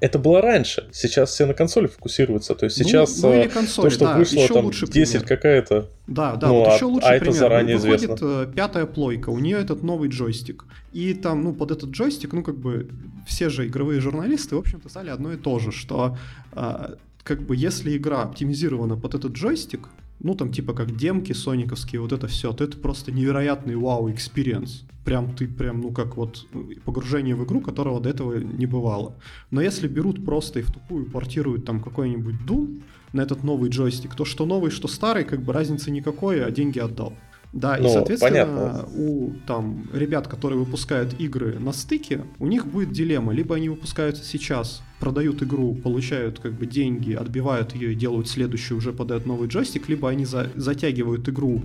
[0.00, 0.88] Это было раньше.
[0.92, 2.54] Сейчас все на консоли фокусируются.
[2.54, 5.88] То есть ну, сейчас ну, ну консоли, то, что да, вышло там лучше 10 какая-то.
[6.06, 7.28] Да, да, ну, вот а, еще лучше а пример.
[7.28, 8.26] это заранее Выходит известно.
[8.26, 10.64] Э, пятая плойка, у нее этот новый джойстик.
[10.92, 12.88] И там, ну, под этот джойстик, ну, как бы
[13.26, 16.16] все же игровые журналисты, в общем-то, стали одно и то же, что
[16.52, 19.88] а, как бы если игра оптимизирована под этот джойстик,
[20.20, 24.84] ну там типа как демки сониковские, вот это все, то это просто невероятный wow-experience.
[25.04, 26.46] Прям ты прям, ну как вот
[26.84, 29.16] погружение в игру, которого до этого не бывало.
[29.50, 34.14] Но если берут просто и в тупую портируют там какой-нибудь Doom на этот новый джойстик,
[34.14, 37.14] то что новый, что старый, как бы разницы никакой, а деньги отдал.
[37.52, 38.88] Да, ну, и, соответственно, понятно.
[38.96, 43.32] у там ребят, которые выпускают игры на стыке, у них будет дилемма.
[43.32, 48.78] Либо они выпускаются сейчас, продают игру, получают как бы деньги, отбивают ее и делают следующую,
[48.78, 51.62] уже подают новый джойстик, либо они за, затягивают игру,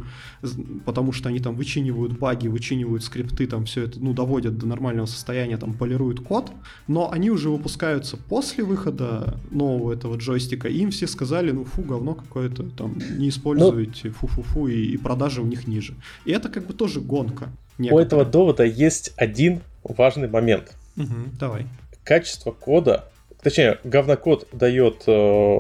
[0.86, 5.06] потому что они там вычинивают баги, вычинивают скрипты, там все это, ну, доводят до нормального
[5.06, 6.52] состояния, там полируют код,
[6.88, 11.82] но они уже выпускаются после выхода нового этого джойстика, и им все сказали, ну, фу,
[11.82, 15.94] говно какое-то, там, не используйте, фу-фу-фу, и, и продажи у них ниже.
[16.24, 17.50] И это как бы тоже гонка.
[17.78, 18.04] Некоторая.
[18.04, 20.78] У этого довода есть один важный момент.
[20.96, 21.68] Угу, давай.
[22.06, 23.12] Качество кода
[23.46, 25.60] точнее, говнокод дает э,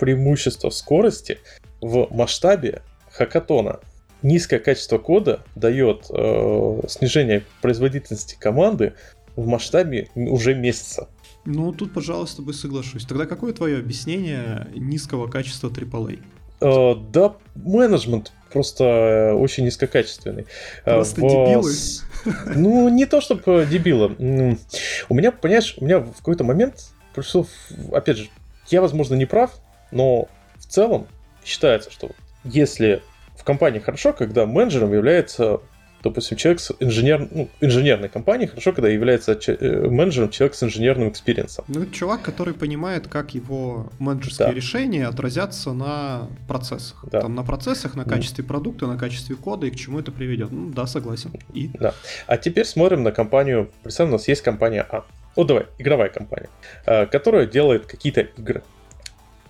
[0.00, 1.38] преимущество в скорости
[1.80, 3.78] в масштабе хакатона.
[4.22, 8.94] Низкое качество кода дает э, снижение производительности команды
[9.36, 11.08] в масштабе уже месяца.
[11.44, 13.06] Ну, тут, пожалуйста, с тобой соглашусь.
[13.06, 16.18] Тогда какое твое объяснение низкого качества AAA?
[16.60, 20.46] Э, да, менеджмент просто э, очень низкокачественный.
[20.84, 21.28] Э, просто в...
[21.28, 21.72] дебилы?
[22.56, 24.56] Ну, не то чтобы дебилы.
[25.08, 27.46] У меня, понимаешь, у меня в какой-то момент пришло,
[27.92, 28.28] опять же,
[28.68, 29.58] я, возможно, не прав,
[29.90, 31.06] но в целом
[31.44, 32.10] считается, что
[32.44, 33.02] если
[33.36, 35.60] в компании хорошо, когда менеджером является,
[36.02, 37.28] допустим, человек с инженер...
[37.30, 39.56] ну, инженерной компании, хорошо, когда является ч...
[39.58, 41.64] Э, менеджером человек с инженерным experience ом.
[41.68, 44.54] Ну, это чувак, который понимает, как его менеджерские да.
[44.54, 47.04] решения отразятся на процессах.
[47.10, 47.22] Да.
[47.22, 48.46] Там, на процессах, на качестве mm.
[48.46, 50.52] продукта, на качестве кода и к чему это приведет.
[50.52, 51.32] Ну, да, согласен.
[51.54, 51.68] И?
[51.68, 51.94] Да.
[52.26, 53.70] А теперь смотрим на компанию.
[53.82, 55.04] Представим, у нас есть компания А.
[55.36, 56.48] Вот давай, игровая компания,
[56.86, 58.62] э, которая делает какие-то игры.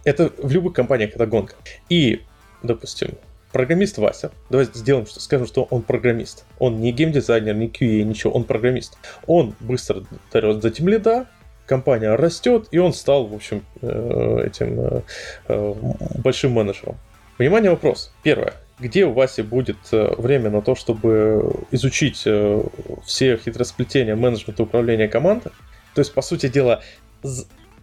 [0.04, 1.54] Это в любых компаниях это гонка.
[1.88, 2.22] И,
[2.62, 3.12] допустим,
[3.52, 6.44] программист Вася, давай сделаем, что скажем, что он программист.
[6.58, 8.96] Он не геймдизайнер, не QA, ничего, он программист.
[9.26, 11.26] Он быстро дает за лида,
[11.66, 15.02] компания растет, и он стал, в общем, э, этим
[15.48, 15.74] э,
[16.22, 16.96] большим менеджером.
[17.38, 18.12] Внимание, вопрос.
[18.22, 22.62] Первое где у Васи будет э, время на то, чтобы изучить э,
[23.04, 25.52] все хитросплетения менеджмента управления командой.
[25.94, 26.82] То есть, по сути дела,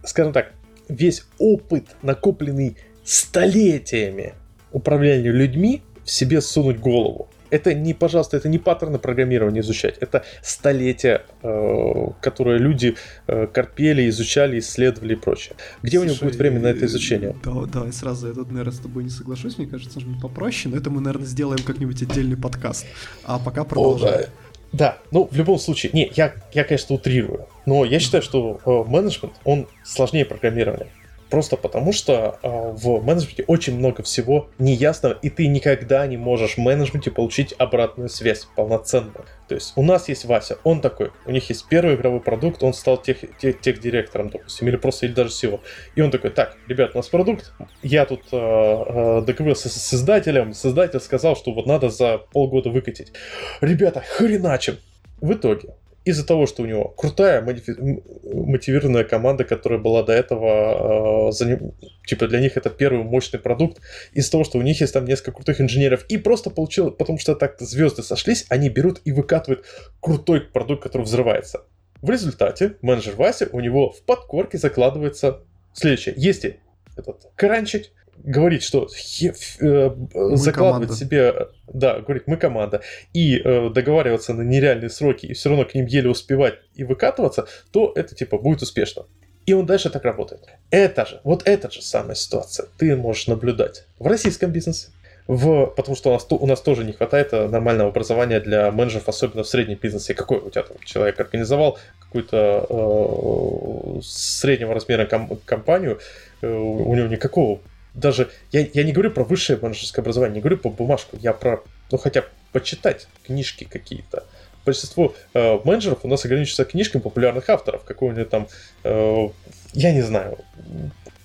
[0.04, 0.52] скажем так,
[0.88, 4.34] весь опыт, накопленный столетиями
[4.72, 10.24] управления людьми, в себе сунуть голову это не, пожалуйста, это не паттерны программирования изучать, это
[10.42, 12.96] столетия, э, которые люди
[13.26, 15.56] э, корпели, изучали, исследовали и прочее.
[15.82, 17.36] Где Слушай, у них будет время на это изучение?
[17.44, 20.80] Да, давай сразу, я тут, наверное, с тобой не соглашусь, мне кажется, что попроще, но
[20.80, 22.86] это мы, наверное, сделаем как-нибудь отдельный подкаст.
[23.24, 24.14] А пока продолжаем.
[24.14, 24.28] О, да.
[24.70, 28.90] Да, ну в любом случае, не, я, я конечно, утрирую, но я считаю, что э,
[28.90, 30.88] менеджмент, он сложнее программирования.
[31.30, 36.54] Просто потому, что э, в менеджменте очень много всего неясного, и ты никогда не можешь
[36.54, 39.26] в менеджменте получить обратную связь полноценную.
[39.48, 42.72] То есть у нас есть Вася, он такой, у них есть первый игровой продукт, он
[42.72, 45.60] стал тех, тех, тех директором, допустим, или просто, или даже всего.
[45.96, 47.52] И он такой, так, ребят, у нас продукт,
[47.82, 53.12] я тут э, э, договорился с создателем, создатель сказал, что вот надо за полгода выкатить.
[53.60, 54.78] Ребята, хреначим!
[55.20, 55.74] В итоге,
[56.08, 61.60] из-за того, что у него крутая мотивированная команда, которая была до этого, э, за,
[62.06, 63.82] типа для них это первый мощный продукт,
[64.12, 67.34] из-за того, что у них есть там несколько крутых инженеров, и просто получил, потому что
[67.34, 69.66] так звезды сошлись, они берут и выкатывают
[70.00, 71.64] крутой продукт, который взрывается.
[72.00, 75.42] В результате менеджер Вася, у него в подкорке закладывается
[75.74, 76.14] следующее.
[76.16, 76.60] Если
[76.96, 77.92] этот кранчить,
[78.24, 79.90] говорить, что э,
[80.34, 80.94] закладывать команда.
[80.94, 85.74] себе, да, говорить, мы команда, и э, договариваться на нереальные сроки, и все равно к
[85.74, 89.06] ним еле успевать и выкатываться, то это типа будет успешно.
[89.46, 90.42] И он дальше так работает.
[90.70, 94.88] Это же, вот эта же самая ситуация ты можешь наблюдать в российском бизнесе.
[95.26, 99.10] В, потому что у нас, у нас тоже не хватает э, нормального образования для менеджеров,
[99.10, 100.14] особенно в среднем бизнесе.
[100.14, 105.98] Какой у тебя там человек организовал какую-то э, среднего размера ком- компанию,
[106.40, 107.60] э, у него никакого
[107.94, 111.62] даже, я, я не говорю про высшее менеджерское образование, не говорю по бумажку, я про,
[111.90, 114.24] ну хотя почитать книжки какие-то.
[114.64, 118.48] Большинство э, менеджеров у нас ограничивается книжками популярных авторов, какого-нибудь там,
[118.84, 119.28] э,
[119.72, 120.38] я не знаю,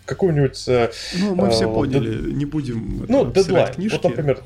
[0.05, 0.67] какую-нибудь...
[0.67, 2.35] Э, ну, мы все э, поняли, дед...
[2.35, 3.95] не будем Ну, дедлайн, книжки.
[3.95, 4.43] вот, например,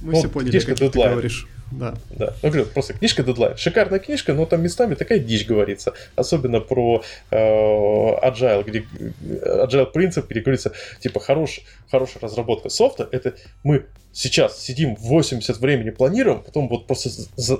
[0.00, 0.92] мы вот, все поняли, книжка дедлайн.
[0.92, 1.48] ты говоришь.
[1.70, 1.94] Да.
[2.10, 2.34] Да.
[2.42, 3.56] Ну, говорю, просто книжка Deadline.
[3.56, 5.92] Шикарная книжка, но там местами такая дичь говорится.
[6.16, 11.60] Особенно про э, Agile, где э, Agile принцип, где говорится, типа, хорош,
[11.90, 13.34] хорошая разработка софта, это
[13.64, 17.10] мы сейчас сидим 80 времени планируем, потом вот просто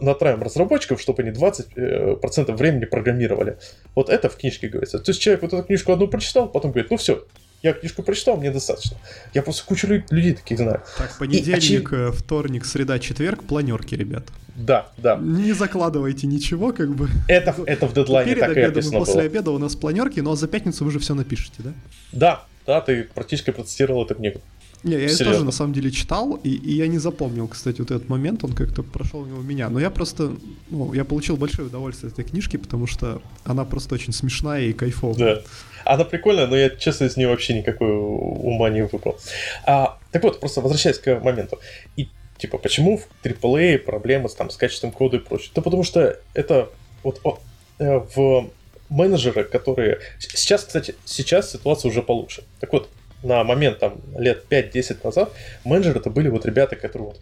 [0.01, 3.59] натравим разработчиков, чтобы они 20% э, времени программировали.
[3.95, 4.99] Вот это в книжке говорится.
[4.99, 7.25] То есть человек вот эту книжку одну прочитал, потом говорит, ну все,
[7.63, 8.97] я книжку прочитал, мне достаточно.
[9.35, 10.83] Я просто кучу людей таких знаю.
[10.97, 11.89] Так, понедельник, и, очевид...
[11.93, 14.25] Э, вторник, среда, четверг, планерки, ребят.
[14.55, 15.17] Да, да.
[15.17, 17.09] Не закладывайте ничего, как бы.
[17.29, 19.25] Это, это в дедлайне Перед так обедом, и написано После было.
[19.25, 21.73] обеда у нас планерки, но за пятницу вы уже все напишите, да?
[22.13, 24.41] Да, да, ты практически процитировал эту книгу.
[24.85, 25.25] Не, я Серьезно.
[25.27, 28.53] тоже на самом деле читал, и, и я не запомнил, кстати, вот этот момент, он
[28.53, 29.69] как-то прошел мимо меня.
[29.71, 30.37] Но я просто,
[30.71, 34.73] ну, я получил большое удовольствие от этой книжки, потому что она просто очень смешная и
[34.73, 35.37] кайфовая.
[35.37, 35.43] Да.
[35.89, 39.17] Она прикольная, но я, честно, из нее вообще никакой ума не выпал.
[39.65, 41.59] А, так вот, просто возвращаясь к моменту.
[41.97, 45.51] И, типа, почему в AAA проблемы с, там, с качеством кода и прочее?
[45.55, 46.69] Да потому что это
[47.03, 47.39] вот о,
[47.79, 48.51] э, в
[48.91, 50.01] менеджеры, которые...
[50.19, 52.45] Сейчас, кстати, сейчас ситуация уже получше.
[52.61, 52.91] Так вот,
[53.23, 55.33] на момент там лет 5-10 назад
[55.65, 57.21] менеджеры это были вот ребята, которые вот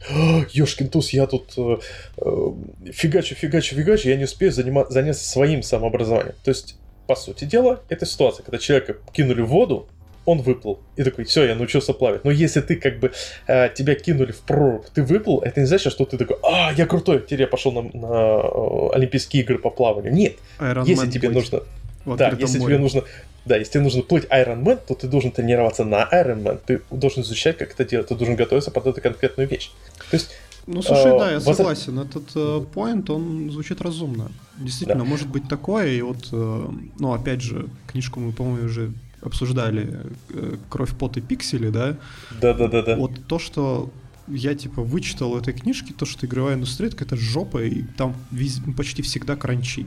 [0.53, 1.79] Ёшкин туз, я тут э,
[2.19, 2.53] э,
[2.93, 6.35] фигачу, фигачу, фигачу, я не успею занима- заняться своим самообразованием.
[6.45, 6.77] То есть,
[7.07, 9.89] по сути дела, это ситуация, когда человека кинули в воду,
[10.25, 10.81] он выплыл.
[10.97, 12.25] И такой, все, я научился плавать.
[12.25, 13.13] Но если ты как бы
[13.47, 16.87] э, тебя кинули в прорубь, ты выплыл, это не значит, что ты такой, а, я
[16.87, 20.13] крутой, теперь я пошел на, на э, Олимпийские игры по плаванию.
[20.13, 20.35] Нет.
[20.59, 21.53] Iron если Man тебе будет.
[21.53, 21.63] нужно...
[22.17, 22.75] Да, если море.
[22.75, 23.05] тебе нужно
[23.47, 26.83] да, если тебе нужно плыть Iron Man, то ты должен тренироваться на Iron Man, ты
[26.91, 29.71] должен изучать, как это делать, ты должен готовиться под эту конкретную вещь.
[30.11, 30.31] То есть
[30.67, 31.99] ну, слушай, э, да, я согласен.
[31.99, 34.31] Этот поинт, э, он звучит разумно.
[34.59, 35.11] Действительно, да.
[35.11, 38.93] может быть такое, и вот, э, ну, опять же, книжку мы, по-моему, уже
[39.23, 40.01] обсуждали
[40.31, 41.97] э, «Кровь, пот и пиксели», да?
[42.41, 42.97] Да-да-да.
[42.97, 43.91] Вот то, что
[44.27, 48.61] я, типа, вычитал этой книжки, то, что игровая индустрия— это жопа, и там вез...
[48.77, 49.87] почти всегда кранчи.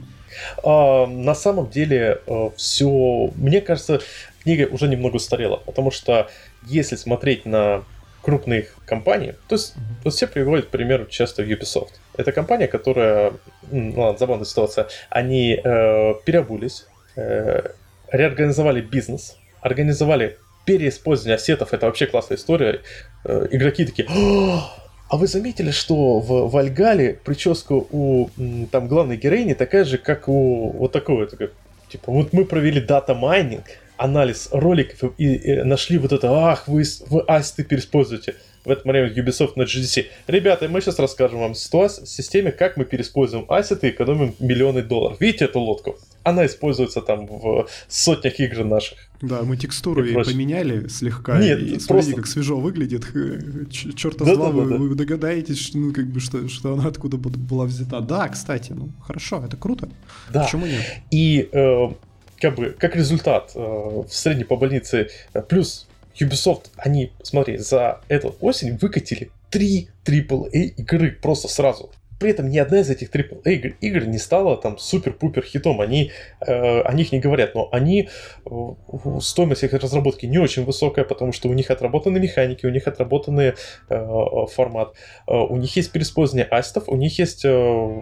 [0.64, 2.22] А, на самом деле
[2.56, 4.00] все, мне кажется,
[4.42, 6.30] книга уже немного устарела, потому что
[6.66, 7.84] если смотреть на
[8.22, 11.92] крупные компании, то есть вот все приводят пример часто Ubisoft.
[12.16, 13.32] Это компания, которая,
[13.70, 17.70] ну ладно, забавная ситуация, они э, переобулись, э,
[18.10, 22.80] реорганизовали бизнес, организовали переиспользование ассетов, это вообще классная история.
[23.24, 24.06] Э, игроки такие,
[25.10, 28.30] а вы заметили, что в Вальгале прическа у
[28.70, 31.50] там главной героини такая же, как у вот такого, такой,
[31.88, 33.64] типа, вот мы провели дата майнинг,
[34.00, 38.34] анализ роликов и, и нашли вот это, ах, вы, вы асты переиспользуете.
[38.64, 40.06] В это время Ubisoft на GDC.
[40.26, 45.18] Ребята, мы сейчас расскажем вам ситуацию, системе, как мы переиспользуем ассеты и экономим миллионы долларов.
[45.18, 45.98] Видите эту лодку?
[46.24, 48.98] Она используется там в сотнях игр наших.
[49.22, 51.38] Да, мы текстуру и поменяли слегка.
[51.40, 53.06] Нет, и смотрите, как свежо выглядит.
[53.70, 54.76] Черта да, с два, да, вы, да.
[54.76, 58.00] вы догадаетесь, ну, как бы, что, что она откуда была взята.
[58.00, 59.88] Да, кстати, ну, хорошо, это круто.
[60.30, 60.44] Да.
[60.44, 60.82] Почему нет?
[61.10, 61.88] И э,
[62.40, 65.86] как бы, как результат, э, в средней по больнице, э, плюс
[66.18, 71.90] Ubisoft, они, смотри, за эту осень выкатили три AAA игры просто сразу.
[72.18, 75.80] При этом ни одна из этих AAA игр, игр не стала там супер-пупер хитом.
[75.80, 76.12] Они
[76.46, 78.10] э, о них не говорят, но они
[78.44, 78.50] э,
[79.20, 83.54] стоимость их разработки не очень высокая, потому что у них отработаны механики, у них отработанный
[83.88, 84.06] э,
[84.54, 84.94] формат,
[85.26, 88.00] э, у них есть переиспользование астов, у них есть э,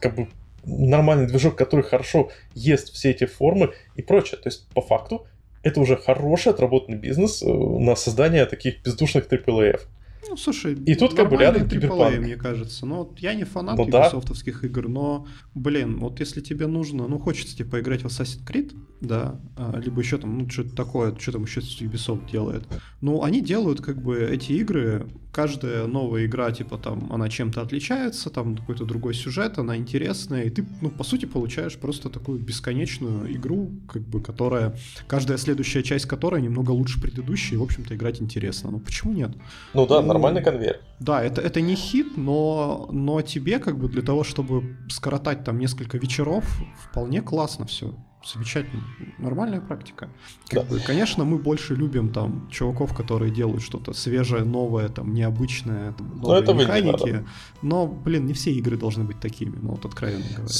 [0.00, 0.28] как бы
[0.64, 4.40] нормальный движок, который хорошо ест все эти формы и прочее.
[4.42, 5.26] То есть, по факту,
[5.62, 9.80] это уже хороший отработанный бизнес э, на создание таких бездушных AAA.
[10.28, 12.18] Ну, слушай, и тут как бы рядом киберпанк.
[12.18, 12.84] мне кажется.
[12.84, 14.68] Ну, вот я не фанат ну, Ubisoftовских да.
[14.68, 19.40] игр, но, блин, вот если тебе нужно, ну, хочется тебе поиграть в Assassin's Creed, да,
[19.56, 22.64] а, либо еще там, ну, что-то такое, что там еще Ubisoft делает.
[23.00, 28.30] Ну, они делают как бы эти игры, каждая новая игра, типа там, она чем-то отличается,
[28.30, 33.32] там какой-то другой сюжет, она интересная, и ты, ну, по сути, получаешь просто такую бесконечную
[33.36, 34.76] игру, как бы, которая,
[35.06, 38.70] каждая следующая часть которой немного лучше предыдущей, и, в общем-то, играть интересно.
[38.70, 39.30] Ну, почему нет?
[39.74, 40.80] Ну да, ну, нормальный конвейер.
[40.98, 45.58] Да, это, это не хит, но, но тебе как бы для того, чтобы скоротать там
[45.58, 46.44] несколько вечеров,
[46.90, 47.94] вполне классно все.
[48.24, 48.82] Замечательно.
[49.18, 50.10] Нормальная практика.
[50.48, 50.74] Как да.
[50.74, 56.20] бы, конечно, мы больше любим там чуваков, которые делают что-то свежее, новое, там, необычное, там,
[56.20, 57.26] новые но механики.
[57.62, 60.54] Но, блин, не все игры должны быть такими, ну вот откровенно говоря.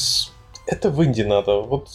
[0.66, 1.60] Это в инди надо.
[1.60, 1.90] Вот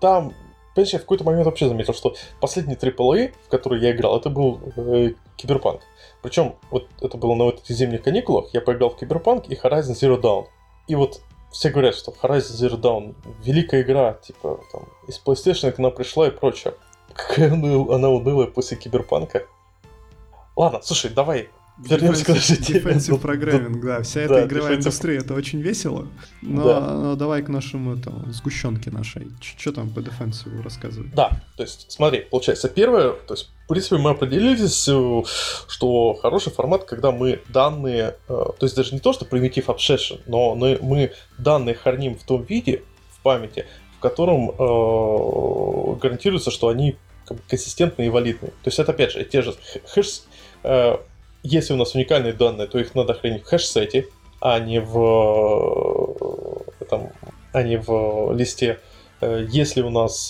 [0.00, 0.32] там
[0.76, 4.28] Понимаешь, я в какой-то момент вообще заметил, что последний AAA, в который я играл, это
[4.28, 5.80] был э, Киберпанк.
[6.20, 9.94] Причем, вот это было на вот этих зимних каникулах, я поиграл в Киберпанк и Horizon
[9.94, 10.44] Zero Dawn.
[10.86, 11.22] И вот
[11.56, 16.28] все говорят, что Horizon Zero Dawn великая игра, типа, там, из PlayStation к нам пришла
[16.28, 16.74] и прочее.
[17.14, 19.46] Какая она унылая после Киберпанка.
[20.54, 21.48] Ладно, слушай, давай
[21.78, 22.80] Вернемся к нашей теме.
[22.80, 24.02] Defensive программинг, да.
[24.02, 24.80] Вся эта да, игровая defensive...
[24.80, 26.08] индустрия, это очень весело.
[26.42, 26.80] Но, да.
[26.80, 29.28] но давай к нашему там, сгущенке нашей.
[29.40, 31.14] Что там по дефенсиву рассказывать?
[31.14, 35.22] Да, то есть смотри, получается, первое, то есть в принципе, мы определились, э,
[35.66, 40.20] что хороший формат, когда мы данные, э, то есть даже не то, что примитив obsession,
[40.26, 43.66] но мы данные храним в том виде, в памяти,
[43.98, 46.96] в котором э, гарантируется, что они
[47.26, 48.50] как бы, консистентные и валидные.
[48.50, 49.52] То есть это, опять же, те же
[49.92, 50.22] хэш,
[51.46, 54.08] если у нас уникальные данные, то их надо хранить в хэш-сете,
[54.40, 56.16] а не в,
[56.90, 57.10] там,
[57.52, 58.80] а не в листе.
[59.20, 60.28] Если у нас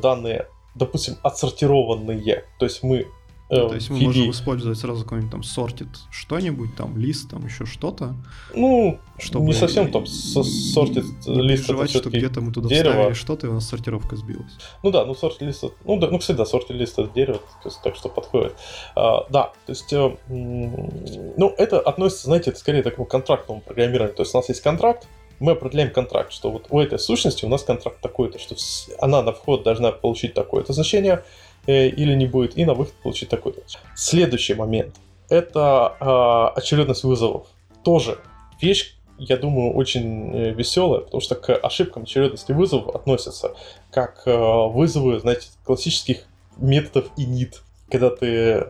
[0.00, 2.44] данные допустим, отсортированные.
[2.58, 3.06] То есть мы
[3.50, 7.66] ну, то есть мы можем использовать сразу какой-нибудь там сортит что-нибудь, там лист, там еще
[7.66, 8.14] что-то.
[8.54, 11.68] Ну, чтобы не совсем там сортит лист.
[11.68, 12.92] это что где-то мы туда дерево.
[12.92, 14.52] вставили что-то, и у нас сортировка сбилась.
[14.84, 17.68] Ну да, ну сортит лист, ну да, ну кстати, да, сортит лист это дерево, то
[17.68, 18.54] есть, так что подходит.
[18.94, 24.14] А, да, то есть, э, ну это относится, знаете, это скорее к такому контрактному программированию.
[24.14, 25.08] То есть у нас есть контракт,
[25.40, 28.54] мы определяем контракт, что вот у этой сущности у нас контракт такой-то, что
[29.00, 31.24] она на вход должна получить такое-то значение,
[31.66, 33.60] Э, или не будет, и на выход получить такой-то.
[33.94, 34.96] Следующий момент.
[35.28, 37.46] Это э, очередность вызовов.
[37.84, 38.18] Тоже
[38.60, 43.54] вещь, я думаю, очень э, веселая, потому что к ошибкам очередности вызовов относятся
[43.90, 46.24] как э, вызовы, знаете, классических
[46.56, 47.56] методов init,
[47.90, 48.60] когда ты э,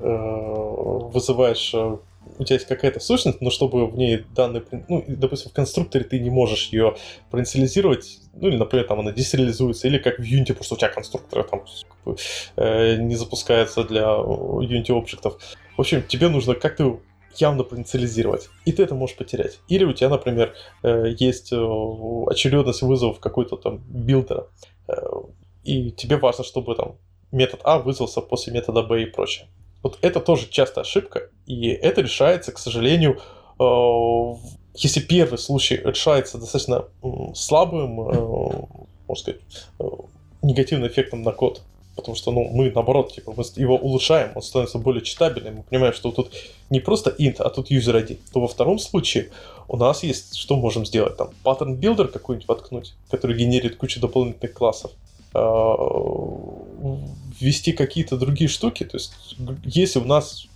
[1.12, 1.96] вызываешь э,
[2.40, 6.18] у тебя есть какая-то сущность, но чтобы в ней данные, ну, допустим, в конструкторе ты
[6.18, 6.96] не можешь ее
[7.30, 11.44] проинициализировать, ну, или, например, там она десериализуется, или как в Unity, просто у тебя конструктор
[11.44, 12.16] там как бы,
[12.56, 15.38] э, не запускается для Unity объектов.
[15.76, 17.00] В общем, тебе нужно как-то
[17.36, 19.60] явно проинициализировать, и ты это можешь потерять.
[19.68, 21.56] Или у тебя, например, э, есть э,
[22.26, 24.46] очередность вызовов какой-то там билдера,
[24.88, 24.94] э,
[25.62, 26.96] и тебе важно, чтобы там
[27.32, 29.46] метод А вызвался после метода Б и прочее.
[29.82, 33.20] Вот это тоже частая ошибка, и это решается, к сожалению,
[33.58, 34.34] э,
[34.74, 36.84] если первый случай решается достаточно
[37.34, 38.66] слабым, э,
[39.08, 39.40] можно сказать,
[39.78, 39.84] э,
[40.42, 41.62] негативным эффектом на код,
[41.96, 45.92] потому что ну, мы, наоборот, типа, мы его улучшаем, он становится более читабельным, мы понимаем,
[45.92, 46.32] что тут
[46.70, 49.30] не просто int, а тут user ID, то во втором случае
[49.68, 54.52] у нас есть, что можем сделать, там, паттерн builder какой-нибудь воткнуть, который генерирует кучу дополнительных
[54.54, 54.92] классов,
[57.40, 58.84] ввести какие-то другие штуки.
[58.84, 59.12] То есть,
[59.64, 60.46] если у нас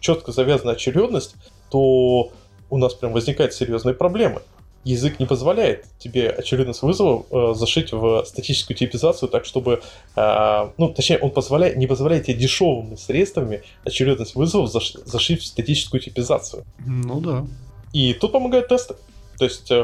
[0.00, 1.34] четко завязана очередность,
[1.70, 2.30] то
[2.70, 4.42] у нас прям возникают серьезные проблемы.
[4.84, 9.80] Язык не позволяет тебе очередность вызова э, зашить в статическую типизацию так, чтобы,
[10.16, 15.46] э, ну, точнее, он позволяет, не позволяет тебе дешевыми средствами очередность вызовов заш, зашить в
[15.46, 16.64] статическую типизацию.
[16.84, 17.46] Ну да.
[17.92, 18.96] И тут помогают тесты.
[19.42, 19.72] То есть...
[19.72, 19.82] Э,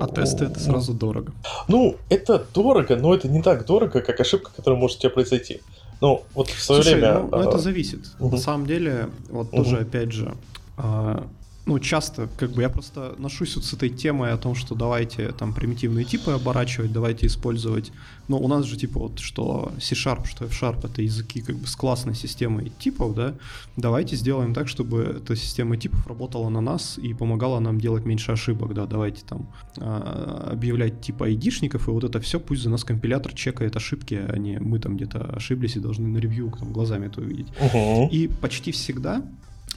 [0.00, 1.32] а тесты это сразу дорого.
[1.66, 5.62] Ну, это дорого, но это не так дорого, как ошибка, которая может у тебя произойти.
[6.02, 7.20] Ну, вот в свое Слушай, время...
[7.20, 8.00] Ну, ну, это зависит.
[8.20, 8.36] Угу.
[8.36, 9.56] На самом деле, вот угу.
[9.56, 10.34] тоже, опять же,
[10.76, 11.26] а,
[11.66, 15.32] ну, часто, как бы я просто ношусь вот с этой темой о том, что давайте
[15.32, 17.90] там примитивные типы оборачивать, давайте использовать.
[18.28, 21.74] Но у нас же типа вот что C-Sharp, что F-Sharp это языки как бы с
[21.74, 23.34] классной системой типов, да.
[23.76, 28.30] Давайте сделаем так, чтобы эта система типов работала на нас и помогала нам делать меньше
[28.30, 28.86] ошибок, да.
[28.86, 29.48] Давайте там
[29.78, 34.38] а, объявлять типа айдишников, и вот это все пусть за нас компилятор чекает ошибки, а
[34.38, 37.48] не мы там где-то ошиблись и должны на ревью там глазами это увидеть.
[37.60, 38.08] Uh-huh.
[38.10, 39.24] И почти всегда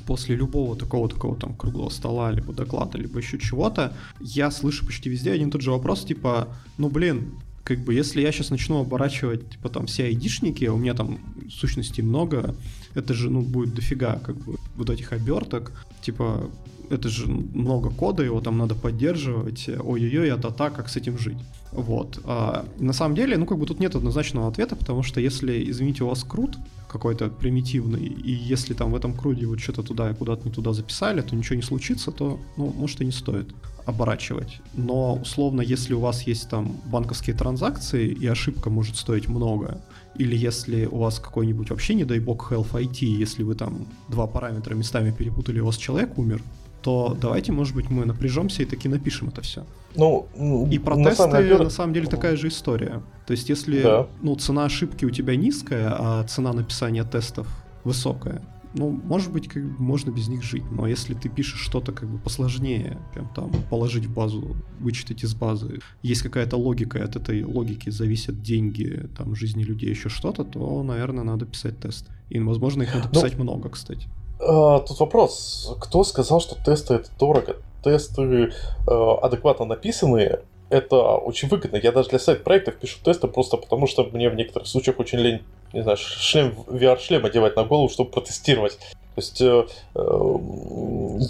[0.05, 5.09] после любого такого такого там круглого стола, либо доклада, либо еще чего-то, я слышу почти
[5.09, 6.47] везде один и тот же вопрос, типа,
[6.77, 7.33] ну блин,
[7.63, 11.19] как бы если я сейчас начну оборачивать, типа там все айдишники, а у меня там
[11.49, 12.55] сущностей много,
[12.95, 15.71] это же, ну, будет дофига, как бы, вот этих оберток,
[16.01, 16.49] типа,
[16.89, 21.37] это же много кода, его там надо поддерживать, ой-ой-ой, а та как с этим жить?
[21.71, 22.19] Вот.
[22.23, 26.03] А, на самом деле, ну, как бы тут нет однозначного ответа, потому что если, извините,
[26.03, 26.57] у вас крут,
[26.89, 30.73] какой-то примитивный, и если там в этом круге вот что-то туда и куда-то не туда
[30.73, 33.53] записали, то ничего не случится, то, ну, может и не стоит
[33.85, 34.59] оборачивать.
[34.73, 39.81] Но, условно, если у вас есть там банковские транзакции, и ошибка может стоить много,
[40.15, 44.27] или если у вас какой-нибудь вообще, не дай бог, health IT, если вы там два
[44.27, 46.41] параметра местами перепутали, у вас человек умер,
[46.81, 49.65] то давайте, может быть, мы напряжемся и таки напишем это все.
[49.95, 50.27] Ну,
[50.71, 51.57] и про на самом деле...
[51.57, 53.01] на самом деле такая же история.
[53.25, 54.07] То есть, если да.
[54.21, 57.47] ну, цена ошибки у тебя низкая, а цена написания тестов
[57.83, 58.41] высокая,
[58.73, 62.07] ну, может быть, как бы можно без них жить, но если ты пишешь что-то как
[62.07, 67.15] бы посложнее, чем там положить в базу, вычитать из базы, есть какая-то логика, и от
[67.15, 72.07] этой логики зависят деньги, там, жизни людей, еще что-то, то, наверное, надо писать тест.
[72.29, 74.07] И, возможно, их надо ну, писать ну, много, кстати.
[74.39, 77.57] А, тут вопрос, кто сказал, что тесты это дорого?
[77.83, 78.51] Тесты
[78.87, 81.77] э, адекватно написанные, это очень выгодно.
[81.77, 85.41] Я даже для сайт-проектов пишу тесты просто потому, что мне в некоторых случаях очень лень,
[85.73, 88.77] не знаю, шлем, VR-шлем одевать на голову, чтобы протестировать.
[88.77, 90.35] То есть, э, э,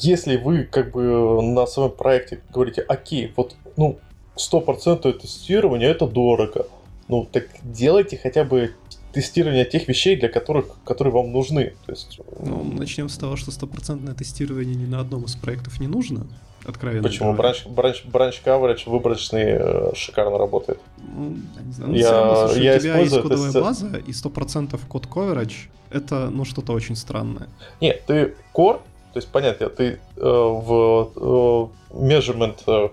[0.01, 3.97] если вы как бы на своем проекте говорите, окей, вот, ну,
[4.35, 6.67] 100% тестирования это дорого,
[7.07, 8.75] ну, так делайте хотя бы
[9.11, 11.73] тестирование тех вещей, для которых, которые вам нужны.
[11.85, 12.19] То есть...
[12.39, 16.27] Ну, начнем с того, что стопроцентное тестирование ни на одном из проектов не нужно.
[16.65, 17.33] Откровенно Почему?
[17.33, 20.79] Бранч, бранч, бранч coverage выборочный э, шикарно работает.
[20.97, 21.91] Ну, не знаю.
[21.91, 26.29] Ну, я, равно, слушай, я у тебя есть кодовая база, и 100% код coverage это
[26.29, 27.47] ну что-то очень странное.
[27.81, 28.79] Нет, ты core,
[29.13, 32.89] то есть понятно, ты э, в э, measurement э,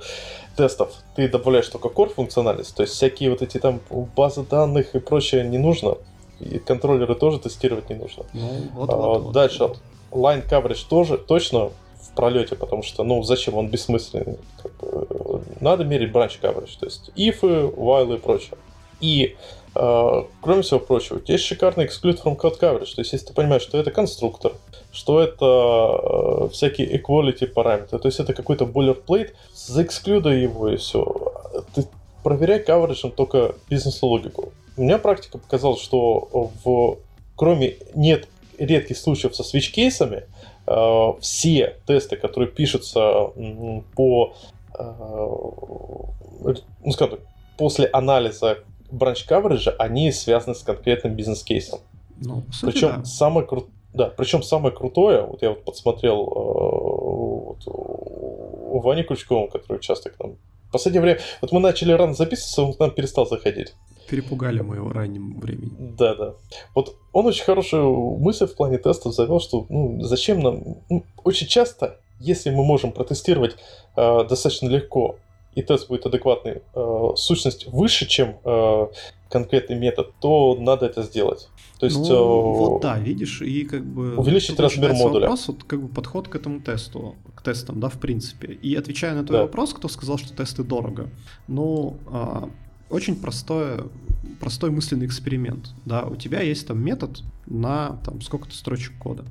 [0.57, 3.81] тестов ты добавляешь только core функциональность, то есть всякие вот эти там
[4.17, 5.97] базы данных и прочее не нужно.
[6.41, 8.25] и контроллеры тоже тестировать не нужно.
[8.35, 9.33] Ну, вот, А, вот, вот.
[9.33, 9.71] Дальше,
[10.11, 11.71] line coverage тоже точно
[12.01, 14.39] в пролете, потому что, ну, зачем он бессмысленный?
[14.63, 18.59] Как бы, э, надо мерить branch coverage, то есть if, while и прочее.
[19.01, 19.37] И
[20.41, 22.95] кроме всего прочего, есть шикарный exclude from code coverage.
[22.95, 24.53] То есть, если ты понимаешь, что это конструктор,
[24.93, 31.33] что это э, всякие equality параметры, то есть это какой-то boilerplate, заэксклюдай его и все.
[31.75, 31.87] Ты
[32.23, 34.53] проверяй coverage только бизнес-логику.
[34.77, 36.99] У меня практика показала, что в,
[37.37, 38.29] кроме нет
[38.59, 40.25] редких случаев со switch-кейсами,
[40.67, 43.31] э, все тесты, которые пишутся
[43.95, 44.35] по,
[44.79, 47.21] э, ну, скажем так,
[47.59, 48.59] после анализа
[48.91, 51.81] бранч coverage, они связаны с конкретным бизнес-кейсом.
[52.19, 53.05] Ну, сути, Причем да.
[53.05, 59.49] самое кру- да, причем самое крутое, вот я вот подсмотрел э, вот, у Вани Крючкова,
[59.49, 60.37] который часто к нам
[60.69, 63.75] в последнее время, вот мы начали рано записываться, он к нам перестал заходить.
[64.09, 65.97] Перепугали мы его ранним временем.
[65.97, 66.35] Да, да.
[66.75, 70.63] Вот он очень хорошую мысль в плане тестов завел, что ну, зачем нам...
[70.91, 73.57] ну, очень часто, если мы можем протестировать
[73.97, 75.17] э, достаточно легко,
[75.57, 78.87] и тест будет адекватный, э, сущность выше, чем э,
[79.31, 81.49] конкретный метод, то надо это сделать.
[81.81, 81.99] То есть...
[81.99, 84.17] ну, э, вот да, видишь, и как бы...
[84.17, 85.23] увеличить размер модуля.
[85.23, 88.53] Вопрос, вот как бы подход к этому тесту, к тестам, да, в принципе.
[88.53, 89.43] И отвечая на твой Да.
[89.45, 91.09] вопрос, кто сказал, что тесты дорого,
[91.49, 92.51] ну, а,
[92.91, 93.85] очень простое,
[94.39, 99.25] простой мысленный эксперимент, да, у тебя есть там метод на там сколько-то строчек кода,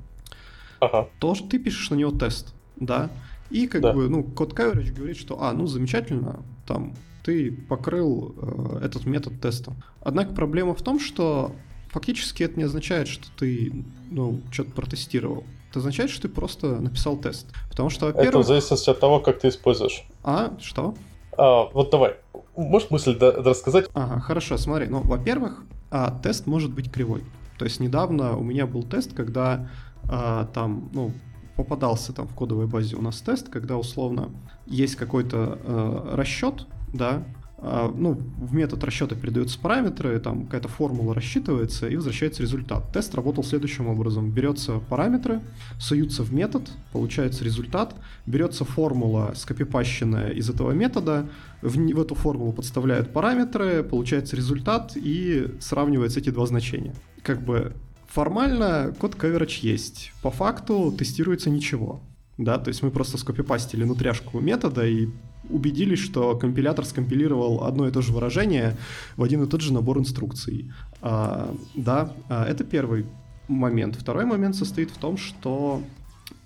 [0.80, 3.10] Ага, тоже ты пишешь на него тест, да,
[3.50, 3.92] и как Да.
[3.92, 6.94] бы, ну, код coverage говорит, что, а, ну, замечательно, там,
[7.24, 9.82] ты покрыл э, этот метод тестом.
[10.00, 11.52] Однако проблема в том, что
[11.88, 15.44] фактически это не означает, что ты, ну, что-то протестировал.
[15.70, 17.46] Это означает, что ты просто написал тест.
[17.68, 18.44] Потому что, это во-первых...
[18.44, 20.04] в зависимости от того, как ты используешь.
[20.22, 20.94] А, что?
[21.36, 22.16] А, вот давай,
[22.56, 23.88] можешь мысль до- рассказать?
[23.94, 24.86] Ага, хорошо, смотри.
[24.86, 27.24] Ну, во-первых, а, тест может быть кривой.
[27.58, 29.68] То есть недавно у меня был тест, когда
[30.08, 31.12] а, там, ну,
[31.56, 34.30] попадался там в кодовой базе у нас тест, когда условно
[34.66, 37.24] есть какой-то э, расчет, да,
[37.58, 42.92] а, ну, в метод расчета передаются параметры, там какая-то формула рассчитывается и возвращается результат.
[42.92, 44.30] Тест работал следующим образом.
[44.30, 45.40] Берется параметры,
[45.78, 47.94] суются в метод, получается результат,
[48.26, 51.28] берется формула скопипащенная из этого метода,
[51.62, 56.94] в, в эту формулу подставляют параметры, получается результат и сравниваются эти два значения.
[57.22, 57.74] Как бы
[58.16, 62.00] формально код coverage есть, по факту тестируется ничего.
[62.38, 65.08] Да, то есть мы просто скопипастили нутряшку метода и
[65.50, 68.74] убедились, что компилятор скомпилировал одно и то же выражение
[69.16, 70.72] в один и тот же набор инструкций.
[71.02, 73.04] А, да, а, это первый
[73.48, 73.96] момент.
[73.96, 75.82] Второй момент состоит в том, что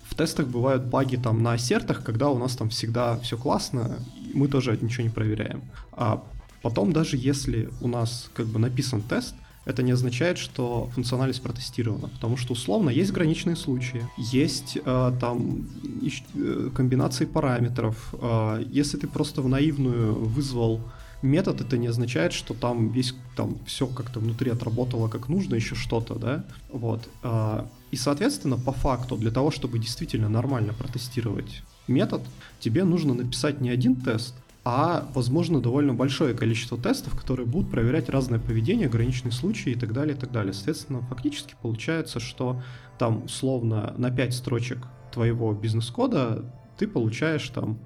[0.08, 3.98] в тестах бывают баги там на ассертах, когда у нас там всегда все классно,
[4.34, 5.62] мы тоже ничего не проверяем.
[5.92, 6.20] А
[6.62, 12.08] потом даже если у нас как бы написан тест, это не означает, что функциональность протестирована,
[12.08, 15.68] потому что условно есть граничные случаи, есть э, там
[16.34, 18.14] э, комбинации параметров.
[18.14, 20.80] Э, если ты просто в наивную вызвал
[21.22, 25.74] метод, это не означает, что там весь там все как-то внутри отработало как нужно, еще
[25.74, 27.08] что-то, да, вот.
[27.22, 32.22] А, И, соответственно, по факту, для того, чтобы действительно нормально протестировать метод,
[32.60, 34.34] тебе нужно написать не один тест,
[34.64, 39.92] а, возможно, довольно большое количество тестов, которые будут проверять разное поведение, ограниченные случаи и так
[39.92, 40.52] далее, и так далее.
[40.52, 42.62] Соответственно, фактически получается, что
[42.98, 44.78] там условно на 5 строчек
[45.12, 46.44] твоего бизнес-кода
[46.76, 47.78] ты получаешь там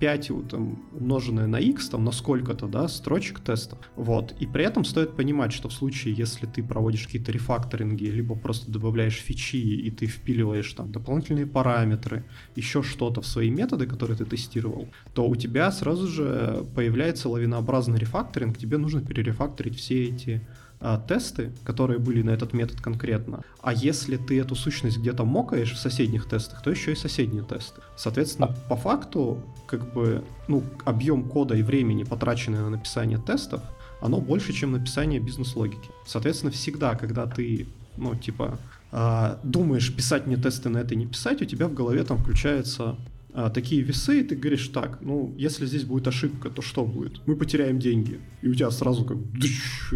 [0.00, 3.78] 5 вот, там, умноженное на x, там, на сколько-то, да, строчек теста.
[3.96, 4.34] Вот.
[4.38, 8.70] И при этом стоит понимать, что в случае, если ты проводишь какие-то рефакторинги, либо просто
[8.70, 12.24] добавляешь фичи, и ты впиливаешь там дополнительные параметры,
[12.54, 17.98] еще что-то в свои методы, которые ты тестировал, то у тебя сразу же появляется лавинообразный
[17.98, 20.46] рефакторинг, тебе нужно перерефакторить все эти
[20.88, 23.40] а, тесты, которые были на этот метод конкретно.
[23.60, 27.80] А если ты эту сущность где-то мокаешь в соседних тестах, то еще и соседние тесты.
[27.96, 33.62] Соответственно, по факту, как бы, ну, объем кода и времени, потраченное на написание тестов,
[34.00, 35.90] оно больше, чем написание бизнес-логики.
[36.06, 38.56] Соответственно, всегда, когда ты, ну, типа,
[38.92, 42.96] а, думаешь, писать мне тесты на это, не писать, у тебя в голове там включаются
[43.38, 47.20] а, такие весы, и ты говоришь, так, ну, если здесь будет ошибка, то что будет?
[47.26, 48.18] Мы потеряем деньги.
[48.42, 49.92] И у тебя сразу как дыщ,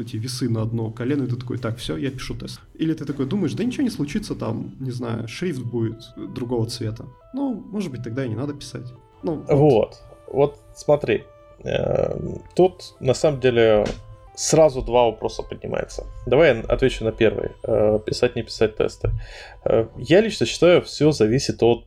[0.00, 2.60] эти весы на одно колено, и ты такой, так, все, я пишу тест.
[2.80, 5.98] Или ты такой думаешь, да ничего не случится, там, не знаю, шрифт будет
[6.34, 7.04] другого цвета.
[7.34, 8.92] Ну, может быть, тогда и не надо писать.
[9.22, 9.98] Ну, Вот.
[10.32, 11.24] Вот смотри.
[11.64, 12.18] э,
[12.56, 13.84] Тут на самом деле
[14.34, 16.04] сразу два вопроса поднимается.
[16.26, 17.50] Давай я отвечу на первый.
[17.64, 19.10] Э, Писать, не писать тесты.
[19.64, 21.86] Э, Я лично считаю, все зависит от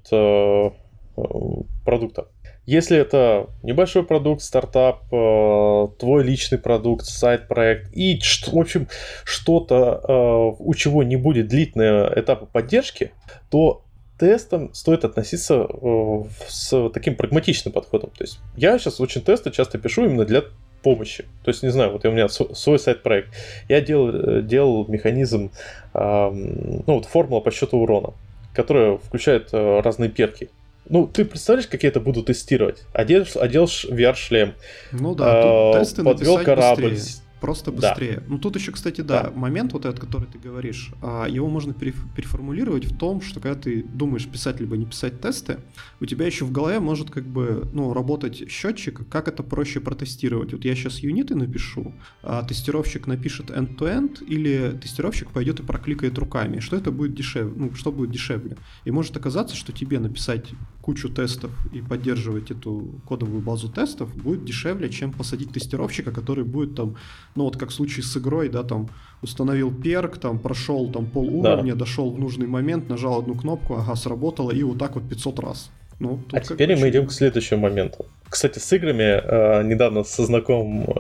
[1.86, 2.28] продукта.
[2.68, 8.88] Если это небольшой продукт, стартап, э, твой личный продукт, сайт-проект и, в общем,
[9.24, 13.12] что-то, э, у чего не будет длительного этапа поддержки,
[13.50, 13.82] то
[14.20, 18.12] тестам стоит относиться э, с таким прагматичным подходом.
[18.16, 20.44] То есть я сейчас очень тесты часто пишу именно для
[20.84, 21.26] помощи.
[21.44, 23.30] То есть, не знаю, вот у меня свой сайт-проект.
[23.70, 25.52] Я делал, делал механизм,
[25.94, 28.14] ну вот формула по счету урона,
[28.56, 30.50] которая включает разные перки.
[30.92, 32.84] Ну, ты представляешь, как я это буду тестировать?
[32.92, 34.56] Одел, одел VR-шлем.
[34.92, 36.92] Ну да, тут а, тесты подвел корабль.
[36.92, 37.22] Быстрее.
[37.42, 38.18] Просто быстрее.
[38.18, 38.24] Да.
[38.28, 41.74] Ну тут еще, кстати, да, да, момент вот этот, который ты говоришь, а, его можно
[41.74, 45.58] переформулировать в том, что когда ты думаешь писать либо не писать тесты,
[46.00, 50.54] у тебя еще в голове может как бы, ну, работать счетчик, как это проще протестировать.
[50.54, 56.60] Вот я сейчас юниты напишу, а тестировщик напишет end-to-end, или тестировщик пойдет и прокликает руками.
[56.60, 57.54] Что это будет дешевле?
[57.56, 58.56] Ну, что будет дешевле?
[58.86, 60.46] И может оказаться, что тебе написать
[60.82, 66.76] кучу тестов и поддерживать эту кодовую базу тестов будет дешевле, чем посадить тестировщика, который будет
[66.76, 66.96] там,
[67.36, 68.90] ну вот как в случае с игрой, да, там
[69.22, 71.80] установил перк, там прошел там пол уровня, да.
[71.80, 75.72] дошел в нужный момент, нажал одну кнопку, ага, сработало, и вот так вот 500 раз.
[76.02, 78.08] Ну, а теперь мы идем к следующему моменту.
[78.28, 80.94] Кстати, с играми э, недавно со знакомым э,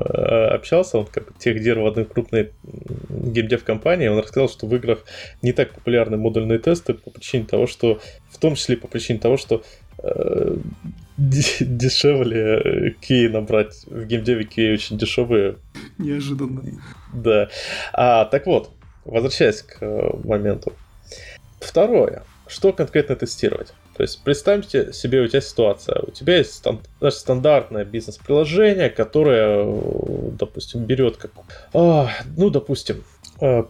[0.54, 2.52] общался, он как техдир в одной крупной
[3.10, 5.04] геймдев компании, он рассказал, что в играх
[5.42, 8.00] не так популярны модульные тесты по причине того, что,
[8.42, 9.64] том числе по причине того, что
[10.04, 10.58] э,
[11.18, 13.86] дешевле кей набрать.
[13.86, 15.56] В геймдеве кей очень дешевые.
[15.98, 16.64] Неожиданно.
[17.14, 17.50] Да.
[17.94, 18.72] А, так вот,
[19.06, 20.74] возвращаясь к э, моменту.
[21.60, 22.24] Второе.
[22.48, 23.74] Что конкретно тестировать?
[23.96, 29.64] То есть представьте себе, у тебя ситуация, у тебя есть стан- стандартное бизнес-приложение, которое,
[30.32, 31.32] допустим, берет как,
[31.74, 33.21] а, ну, допустим, э,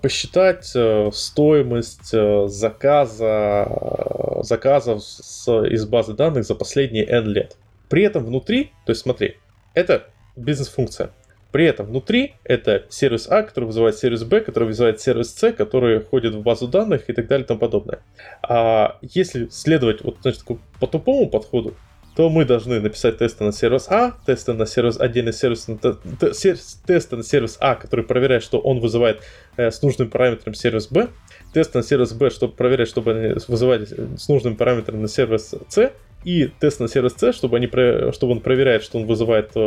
[0.02, 7.58] посчитать э, стоимость э, заказа, заказов с, из базы данных за последние N лет.
[7.90, 9.38] При этом внутри, то есть смотри,
[9.74, 11.12] это бизнес-функция.
[11.52, 16.02] При этом внутри это сервис А, который вызывает сервис Б, который вызывает сервис С, который
[16.02, 18.00] ходит в базу данных и так далее и тому подобное.
[18.42, 20.44] А если следовать вот, значит,
[20.80, 21.76] по тупому подходу,
[22.16, 27.16] то мы должны написать тесты на сервис А, тесты на сервис отдельный сервис, на тесты
[27.16, 29.22] на сервис А, который проверяет, что он вызывает
[29.58, 31.08] э, с нужным параметром сервис Б,
[31.54, 33.86] тесты на сервис Б, чтобы проверять, чтобы они вызывали
[34.18, 35.92] с нужным параметром на сервис С,
[36.24, 39.60] и тест на сервис C, чтобы, они, чтобы он проверяет, что он вызывает э,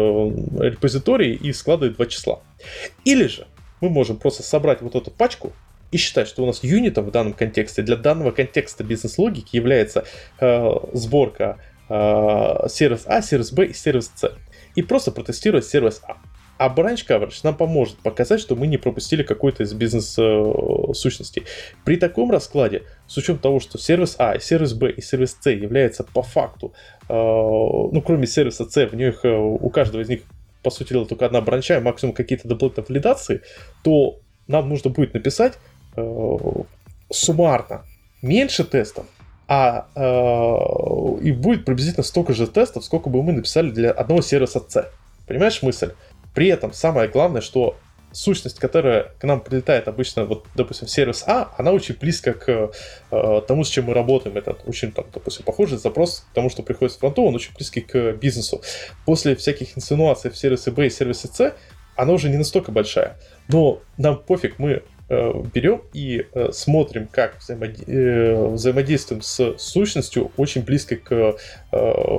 [0.60, 2.40] репозиторий и складывает два числа.
[3.04, 3.46] Или же
[3.80, 5.52] мы можем просто собрать вот эту пачку
[5.90, 10.04] и считать, что у нас юнитом в данном контексте для данного контекста бизнес-логики является
[10.40, 11.73] э, сборка э,
[12.68, 14.32] сервис А, сервис Б и сервис С.
[14.74, 16.16] И просто протестировать сервис А.
[16.56, 21.44] А branch coverage нам поможет показать, что мы не пропустили какой-то из бизнес-сущностей.
[21.84, 26.04] При таком раскладе, с учетом того, что сервис А, сервис Б и сервис С являются
[26.04, 26.72] по факту,
[27.08, 30.20] э, ну, кроме сервиса С, в них, э, у каждого из них,
[30.62, 33.40] по сути дела, только одна бранча, максимум какие-то дополнительные валидации,
[33.82, 35.54] то нам нужно будет написать
[35.96, 36.38] э,
[37.10, 37.84] суммарно
[38.22, 39.06] меньше тестов,
[39.48, 44.62] а э, и будет приблизительно столько же тестов, сколько бы мы написали для одного сервиса
[44.68, 44.90] C.
[45.26, 45.92] Понимаешь мысль?
[46.34, 47.78] При этом самое главное, что
[48.12, 52.72] сущность, которая к нам прилетает обычно, вот, допустим, сервис А, она очень близко к
[53.10, 54.36] э, тому, с чем мы работаем.
[54.36, 57.80] Это очень, там, допустим, похожий запрос к тому, что приходит с фронту, он очень близкий
[57.80, 58.60] к бизнесу.
[59.06, 61.54] После всяких инсинуаций в сервисе Б и сервисе С,
[61.96, 63.16] она уже не настолько большая.
[63.48, 70.96] Но нам пофиг, мы берем и э, смотрим, как э, взаимодействуем с сущностью очень близко
[70.96, 71.36] к
[71.72, 72.12] э,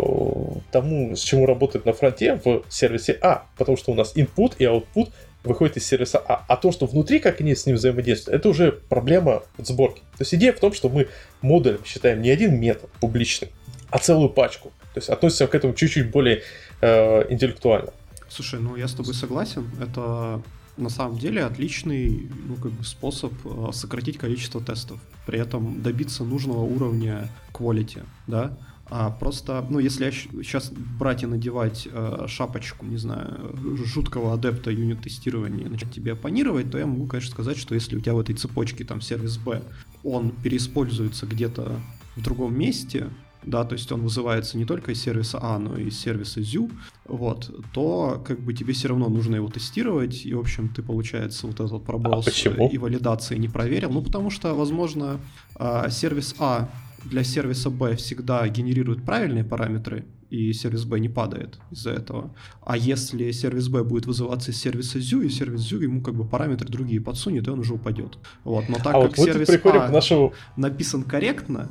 [0.71, 4.65] тому, с чему работает на фронте в сервисе А, потому что у нас input и
[4.65, 5.11] output
[5.43, 6.45] выходит из сервиса А.
[6.47, 9.99] А то, что внутри, как они с ним взаимодействуют, это уже проблема сборки.
[10.17, 11.07] То есть идея в том, что мы
[11.41, 13.51] модулем считаем не один метод публичный,
[13.89, 14.71] а целую пачку.
[14.93, 16.43] То есть относимся к этому чуть-чуть более
[16.81, 17.91] э, интеллектуально.
[18.29, 19.69] Слушай, ну я с тобой согласен.
[19.81, 20.41] Это
[20.77, 26.23] на самом деле отличный ну, как бы способ э, сократить количество тестов, при этом добиться
[26.23, 28.57] нужного уровня quality, да,
[28.87, 34.69] а просто, ну, если я сейчас брать и надевать э, шапочку, не знаю, жуткого адепта
[34.69, 38.19] юнит-тестирования и начать тебе оппонировать, то я могу, конечно, сказать, что если у тебя в
[38.19, 39.63] этой цепочке там сервис B,
[40.03, 41.79] он переиспользуется где-то
[42.15, 43.09] в другом месте,
[43.45, 46.71] да, то есть он вызывается не только из сервиса А, но и из сервиса ZU,
[47.05, 51.47] вот, то как бы тебе все равно нужно его тестировать, и, в общем, ты, получается,
[51.47, 55.19] вот этот пробол а и валидации не проверил, ну, потому что, возможно,
[55.55, 56.69] а, сервис А
[57.03, 62.33] для сервиса B всегда генерирует правильные параметры, и сервис B не падает из-за этого.
[62.65, 66.25] А если сервис B будет вызываться из сервиса ZU, и сервис ZU ему как бы
[66.25, 68.17] параметры другие подсунет, и он уже упадет.
[68.43, 68.67] Вот.
[68.67, 71.69] Но так а как вот сервис А написан корректно,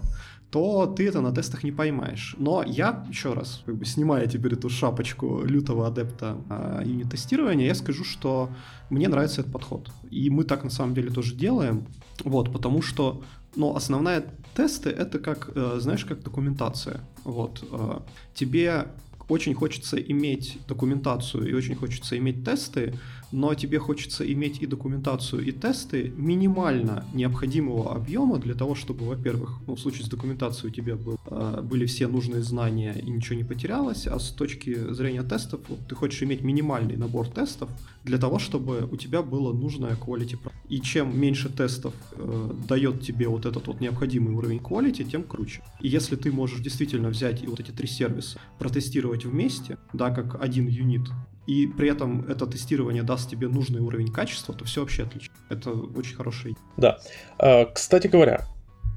[0.55, 2.37] то ты это на тестах не поймаешь.
[2.39, 7.75] Но я, еще раз, как бы снимая теперь эту шапочку лютого адепта а, юнит-тестирования, я
[7.75, 8.51] скажу, что
[8.89, 9.91] мне нравится этот подход.
[10.13, 11.89] И мы так на самом деле тоже делаем,
[12.25, 13.21] вот, потому что
[13.57, 14.25] но основная
[14.55, 17.01] тесты это как, э, знаешь, как документация.
[17.25, 17.65] Вот.
[17.73, 18.01] Э,
[18.35, 18.87] тебе
[19.29, 22.95] очень хочется иметь документацию и очень хочется иметь тесты,
[23.33, 29.59] но тебе хочется иметь и документацию, и тесты минимально необходимого объема для того, чтобы, во-первых,
[29.67, 33.37] ну, в случае с документацией у тебя был, э, были все нужные знания и ничего
[33.37, 37.69] не потерялось, а с точки зрения тестов вот, ты хочешь иметь минимальный набор тестов
[38.05, 40.39] для того, чтобы у тебя было нужное quality.
[40.69, 45.63] И чем меньше тестов э, дает тебе вот этот вот необходимый уровень quality, тем круче.
[45.81, 50.43] И если ты можешь действительно взять и вот эти три сервиса протестировать вместе, да, как
[50.43, 51.09] один юнит,
[51.47, 55.35] и при этом это тестирование даст тебе нужный уровень качества, то все вообще отлично.
[55.51, 56.57] Это очень хороший.
[56.77, 56.99] Да.
[57.39, 58.47] А, кстати говоря,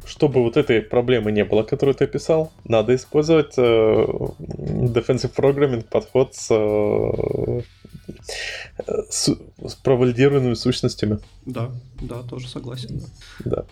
[0.05, 6.33] чтобы вот этой проблемы не было, которую ты описал, надо использовать э, defensive programming подход
[6.33, 7.61] с, э,
[9.09, 9.29] с,
[9.65, 11.19] с провалидированными сущностями.
[11.45, 13.01] Да, да, тоже согласен.
[13.43, 13.65] Да.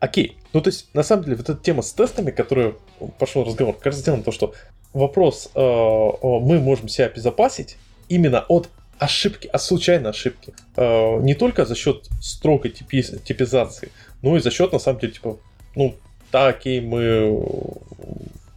[0.00, 0.36] Окей.
[0.52, 2.78] Ну, то есть, на самом деле, вот эта тема с тестами, которую
[3.20, 4.54] пошел разговор, кажется, дело то, что
[4.92, 7.76] вопрос, э, мы можем себя обезопасить
[8.14, 8.68] именно от
[8.98, 10.54] ошибки, от случайной ошибки.
[10.76, 13.90] Э, не только за счет строгой типи, типизации,
[14.22, 15.38] но и за счет, на самом деле, типа,
[15.74, 15.94] ну,
[16.30, 17.38] так окей, мы...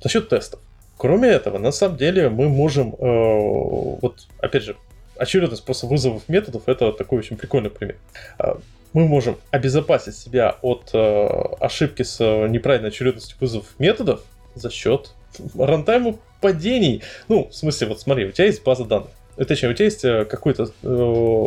[0.01, 0.59] За счет тестов.
[0.97, 4.75] Кроме этого, на самом деле, мы можем, э, вот, опять же,
[5.17, 7.97] очередность просто вызовов методов, это такой очень прикольный пример.
[8.39, 8.55] Э,
[8.93, 11.27] мы можем обезопасить себя от э,
[11.59, 14.21] ошибки с неправильной очередностью вызовов методов
[14.53, 15.11] за счет
[15.57, 17.01] рантайма падений.
[17.27, 19.09] Ну, в смысле, вот смотри, у тебя есть база данных.
[19.37, 21.45] Точнее, у тебя есть э, какой-то э,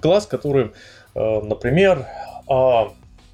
[0.00, 0.72] класс, который,
[1.14, 2.06] э, например,
[2.48, 2.84] э,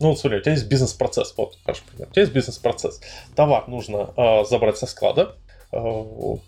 [0.01, 1.35] ну, смотри, у тебя есть бизнес-процесс.
[1.37, 1.83] Вот, хорошо.
[1.95, 3.01] У тебя есть бизнес-процесс.
[3.35, 5.35] Товар нужно э, забрать со склада,
[5.73, 5.79] э,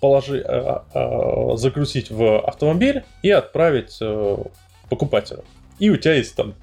[0.00, 4.36] положи, э, э, загрузить в автомобиль и отправить э,
[4.88, 5.44] покупателю.
[5.78, 6.54] И у тебя есть там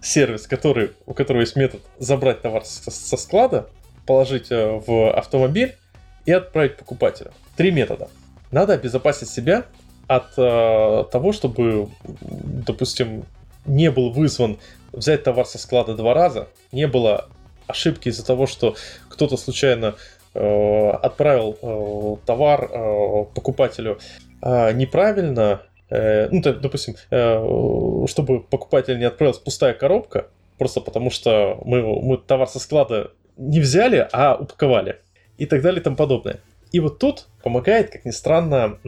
[0.00, 3.68] сервис, который, у которого есть метод забрать товар со, со склада,
[4.06, 5.76] положить в автомобиль
[6.24, 7.32] и отправить покупателю.
[7.56, 8.08] Три метода.
[8.52, 9.64] Надо обезопасить себя
[10.06, 11.88] от э, того, чтобы,
[12.20, 13.24] допустим,
[13.64, 14.58] не был вызван
[14.92, 17.28] взять товар со склада два раза, не было
[17.66, 18.76] ошибки из-за того, что
[19.08, 19.94] кто-то случайно
[20.34, 23.98] э, отправил э, товар э, покупателю
[24.42, 30.26] э, неправильно, э, ну, то, допустим, э, чтобы покупатель не отправилась пустая коробка,
[30.58, 34.98] просто потому что мы, мы товар со склада не взяли, а упаковали.
[35.38, 36.40] И так далее и тому подобное.
[36.72, 38.78] И вот тут помогает, как ни странно,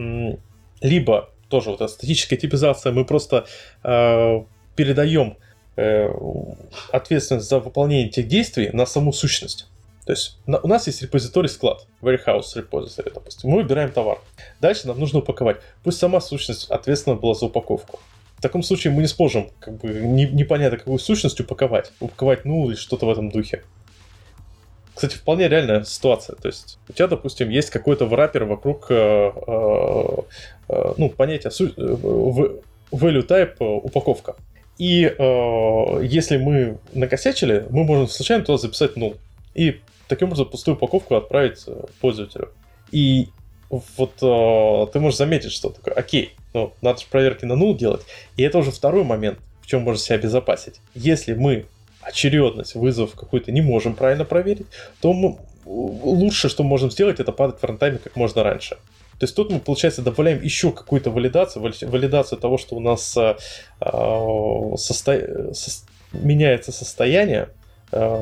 [0.81, 3.45] либо тоже вот статическая типизация, мы просто
[3.83, 4.43] э,
[4.75, 5.37] передаем
[5.75, 6.09] э,
[6.91, 9.67] ответственность за выполнение этих действий на саму сущность.
[10.05, 13.49] То есть на, у нас есть репозиторий склад, warehouse repository, допустим.
[13.49, 14.19] Мы выбираем товар.
[14.61, 15.57] Дальше нам нужно упаковать.
[15.83, 17.99] Пусть сама сущность ответственна была за упаковку.
[18.37, 21.91] В таком случае мы не сможем, как бы, не, непонятно какую сущность упаковать.
[21.99, 23.63] Упаковать ну или что-то в этом духе.
[24.95, 26.35] Кстати, вполне реальная ситуация.
[26.37, 30.03] То есть у тебя, допустим, есть какой-то враппер вокруг, э, э,
[30.69, 34.35] э, ну, понятия value type упаковка.
[34.77, 35.01] И
[36.03, 39.17] если мы накосячили, мы можем случайно туда записать null.
[39.53, 41.65] И таким образом пустую упаковку отправить
[42.01, 42.49] пользователю.
[42.91, 43.29] И
[43.69, 48.01] вот э, ты можешь заметить, что такое, окей, ну, надо же проверки на null делать.
[48.37, 50.79] И это уже второй момент, в чем можно себя обезопасить.
[50.93, 51.65] Если мы
[52.05, 54.67] очередность вызовов какой-то не можем правильно проверить,
[55.01, 58.77] то мы, лучше, что мы можем сделать, это падать в фронтайме как можно раньше.
[59.19, 63.35] То есть тут мы, получается, добавляем еще какую-то валидацию, валидацию того, что у нас э,
[64.77, 65.53] состо...
[65.53, 65.85] со...
[66.11, 67.49] меняется состояние,
[67.91, 68.21] э,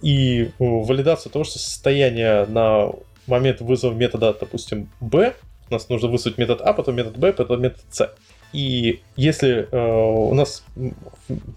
[0.00, 2.90] и валидацию того, что состояние на
[3.26, 5.34] момент вызова метода, допустим, B,
[5.68, 8.10] у нас нужно вызвать метод А, потом метод B, потом метод C.
[8.52, 10.64] И если э, у нас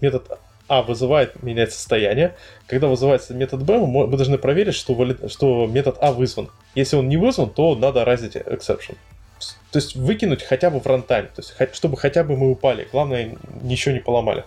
[0.00, 0.38] метод
[0.68, 2.34] а вызывает, менять состояние.
[2.66, 5.30] Когда вызывается метод Б, мы должны проверить, что, валид...
[5.30, 6.50] что метод А вызван.
[6.74, 8.96] Если он не вызван, то надо разить exception.
[9.70, 12.88] То есть выкинуть хотя бы в рантайм, то есть чтобы хотя бы мы упали.
[12.90, 14.44] Главное, ничего не поломали.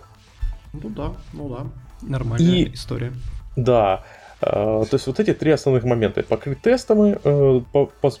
[0.72, 1.66] Ну да, ну да.
[2.02, 2.74] Нормальная И...
[2.74, 3.12] история.
[3.56, 4.04] Да.
[4.44, 6.22] А, то есть вот эти три основных момента.
[6.24, 7.60] Покрыть тестами, э,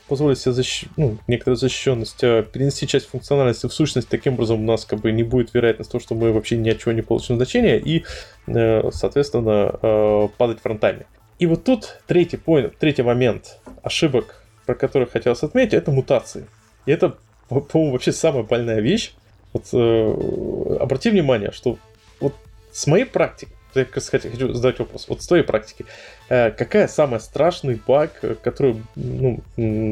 [0.08, 0.84] позволить себе защ...
[0.96, 5.10] ну, некоторую защищенность, э, перенести часть функциональности в сущность, таким образом у нас как бы
[5.10, 8.04] не будет вероятность того, что мы вообще ни от чего не получим значения, и,
[8.46, 11.06] э, соответственно, падать в фронтами.
[11.40, 16.46] И вот тут третий, point, третий момент ошибок, про который хотелось отметить, это мутации.
[16.86, 17.16] И это,
[17.48, 19.12] по-моему, вообще самая больная вещь.
[19.52, 19.66] Вот,
[20.80, 21.78] обрати внимание, что
[22.20, 22.34] вот
[22.70, 25.06] с моей практики я, кстати, хочу задать вопрос.
[25.08, 25.86] Вот с твоей практики,
[26.28, 29.42] э, какая самая страшный баг, который, ну,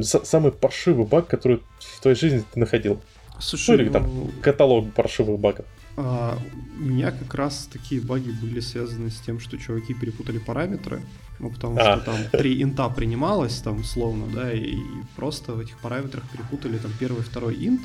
[0.03, 3.01] самый паршивый баг, который в твоей жизни ты находил?
[3.39, 5.67] Слушай, ну, или там ну, каталог паршивых багов.
[5.97, 6.39] А,
[6.79, 11.03] у меня как раз такие баги были связаны с тем, что чуваки перепутали параметры.
[11.39, 11.97] Ну, потому а.
[11.97, 14.83] что там три инта принималось, там, условно, да, и, и
[15.17, 17.81] просто в этих параметрах перепутали там первый, второй инт.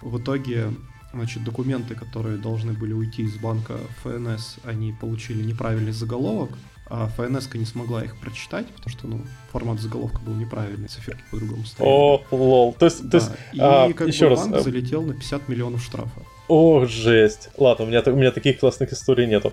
[0.00, 0.72] В итоге,
[1.18, 6.50] значит, документы, которые должны были уйти из банка ФНС, они получили неправильный заголовок,
[6.90, 9.20] а ФНС не смогла их прочитать, потому что, ну,
[9.52, 11.92] формат заголовка был неправильный, циферки по-другому стояли.
[11.92, 12.74] О, лол.
[12.78, 13.10] То есть, да.
[13.10, 14.60] то есть и а, как еще бы раз, банк а...
[14.60, 16.22] залетел на 50 миллионов штрафа.
[16.48, 17.50] О, жесть.
[17.58, 19.52] Ладно, у меня, у меня таких классных историй нету.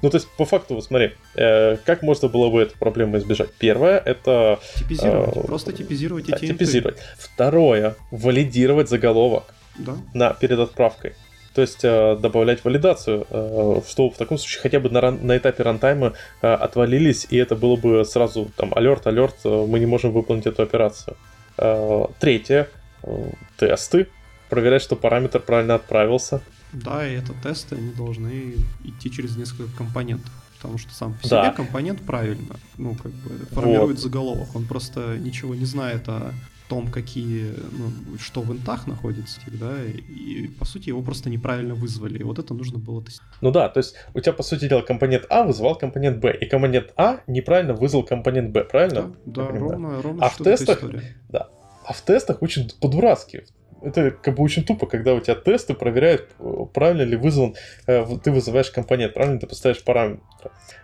[0.00, 3.52] Ну, то есть, по факту, вот смотри, э, как можно было бы эту проблему избежать?
[3.54, 4.60] Первое, это...
[4.76, 6.98] Типизировать, э, просто типизировать эти Типизировать.
[7.18, 9.96] Второе, валидировать заголовок да.
[10.14, 11.14] на, перед отправкой.
[11.54, 15.62] То есть э, добавлять валидацию, э, что в таком случае хотя бы на, на этапе
[15.62, 16.12] рантайма
[16.42, 20.46] э, отвалились, и это было бы сразу там алерт, алерт, э, мы не можем выполнить
[20.46, 21.16] эту операцию.
[21.56, 22.68] Э, третье,
[23.04, 24.08] э, тесты,
[24.50, 26.42] проверять, что параметр правильно отправился.
[26.74, 30.30] Да, и это тесты, они должны идти через несколько компонентов.
[30.56, 31.52] Потому что сам по себе да.
[31.52, 34.00] компонент правильно, ну, как бы, формирует вот.
[34.00, 34.48] заголовок.
[34.54, 36.32] Он просто ничего не знает о
[36.68, 42.18] том, какие, ну, что в интах находится, да, и, по сути, его просто неправильно вызвали,
[42.18, 43.36] и вот это нужно было тестировать.
[43.40, 46.46] Ну да, то есть у тебя, по сути дела, компонент А вызывал компонент Б, и
[46.46, 49.14] компонент А неправильно вызвал компонент Б, правильно?
[49.24, 50.80] Да, да ровно, ровно а в тестах,
[51.28, 51.48] да,
[51.84, 53.44] а в тестах очень по-дурацки
[53.86, 56.28] это как бы очень тупо, когда у тебя тесты проверяют,
[56.74, 57.54] правильно ли вызван,
[57.86, 60.22] э, ты вызываешь компонент, правильно ты поставишь параметры.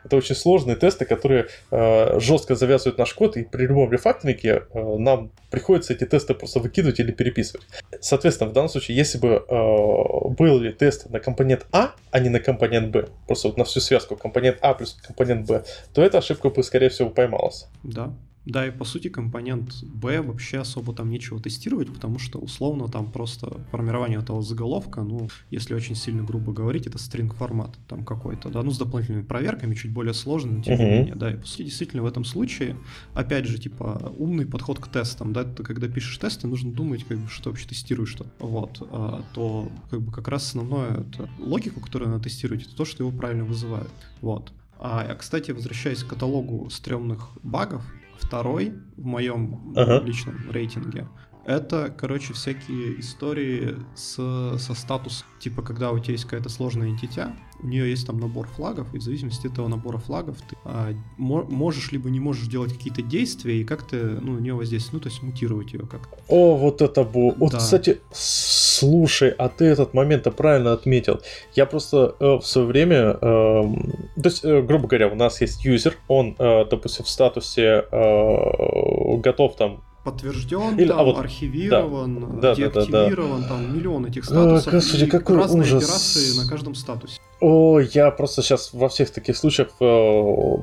[0.05, 4.97] Это очень сложные тесты, которые э, жестко завязывают наш код, и при любом рефакторинге э,
[4.99, 7.67] нам приходится эти тесты просто выкидывать или переписывать.
[8.01, 12.41] Соответственно, в данном случае, если бы э, были тесты на компонент А, а не на
[12.41, 16.51] компонент Б, просто вот на всю связку компонент А плюс компонент Б, то эта ошибка
[16.51, 17.67] бы, скорее всего, поймалась.
[17.83, 18.13] Да,
[18.45, 23.11] да, и по сути компонент B вообще особо там нечего тестировать, потому что условно там
[23.11, 28.49] просто формирование этого заголовка, ну, если очень сильно грубо говорить, это string формат там какой-то,
[28.49, 31.47] да, ну, с дополнительными проверками, чуть более сложный, но тем не менее, да, и по
[31.47, 32.77] сути действительно в этом случае,
[33.15, 37.19] опять же, типа, умный подход к тестам, да, ты когда пишешь тесты, нужно думать, как
[37.19, 41.81] бы, что вообще тестируешь что, вот, а, то как бы как раз основное, это логику,
[41.81, 43.91] которую надо тестировать, это то, что его правильно вызывает,
[44.21, 44.53] вот.
[44.79, 47.85] А, кстати, возвращаясь к каталогу стрёмных багов,
[48.23, 50.01] второй в моем ага.
[50.05, 51.09] личном рейтинге.
[51.45, 54.15] Это, короче, всякие истории с,
[54.59, 55.27] со статусом.
[55.41, 57.33] Типа, когда у тебя есть какая-то сложная entity,
[57.63, 60.93] у нее есть там набор флагов, и в зависимости от этого набора флагов ты а,
[61.19, 65.09] можешь либо не можешь делать какие-то действия и как-то ну, на нее воздействовать, ну, то
[65.09, 66.17] есть мутировать ее как-то.
[66.29, 67.03] О, вот это.
[67.03, 67.59] Вот, да.
[67.59, 71.21] кстати, слушай, а ты этот момент правильно отметил.
[71.55, 75.65] Я просто э, в свое время, э, то есть, э, грубо говоря, у нас есть
[75.65, 81.19] юзер, он, э, допустим, в статусе э, готов там подтвержден, Или, а там, а вот,
[81.19, 83.65] архивирован, да, деактивирован, да, да, да.
[83.65, 84.67] там миллион этих статусов.
[84.67, 85.85] А, господи, какой разные ужас.
[85.85, 87.21] операции на каждом статусе.
[87.41, 90.55] О, я просто сейчас во всех таких случаях, э,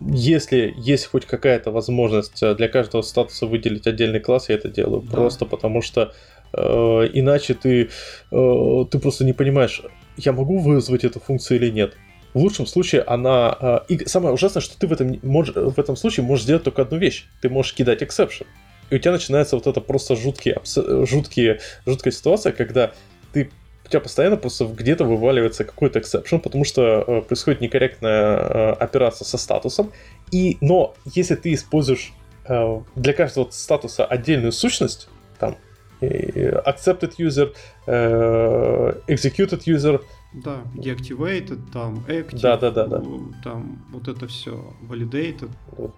[0.00, 5.02] если есть хоть какая-то возможность для каждого статуса выделить отдельный класс, я это делаю.
[5.02, 5.12] Да.
[5.12, 6.12] Просто потому что
[6.52, 7.90] э, иначе ты,
[8.32, 9.82] э, ты просто не понимаешь,
[10.16, 11.94] я могу вызвать эту функцию или нет.
[12.34, 13.56] В лучшем случае она...
[13.60, 16.82] Э, и самое ужасное, что ты в этом, можешь, в этом случае можешь сделать только
[16.82, 17.26] одну вещь.
[17.40, 18.46] Ты можешь кидать exception
[18.90, 22.92] и у тебя начинается вот это просто жуткие, жуткие, жуткая ситуация, когда
[23.32, 23.50] ты
[23.84, 29.24] у тебя постоянно просто где-то вываливается какой-то эксепшн, потому что э, происходит некорректная э, операция
[29.24, 29.90] со статусом.
[30.30, 32.12] И, но если ты используешь
[32.46, 35.08] э, для каждого статуса отдельную сущность,
[35.40, 35.56] там,
[36.00, 37.52] accepted user,
[37.86, 40.00] э, executed user,
[40.32, 43.02] да, deactivated, там, active, да, да, да, да.
[43.42, 45.50] там вот это все, validated.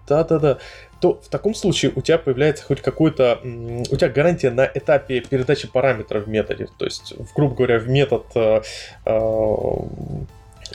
[0.07, 0.57] Да, да, да.
[1.03, 5.67] То в таком случае у тебя появляется хоть какой-то, у тебя гарантия на этапе передачи
[5.67, 6.69] параметров в методе.
[6.77, 8.61] То есть, грубо говоря, в метод, э,
[9.05, 9.17] э,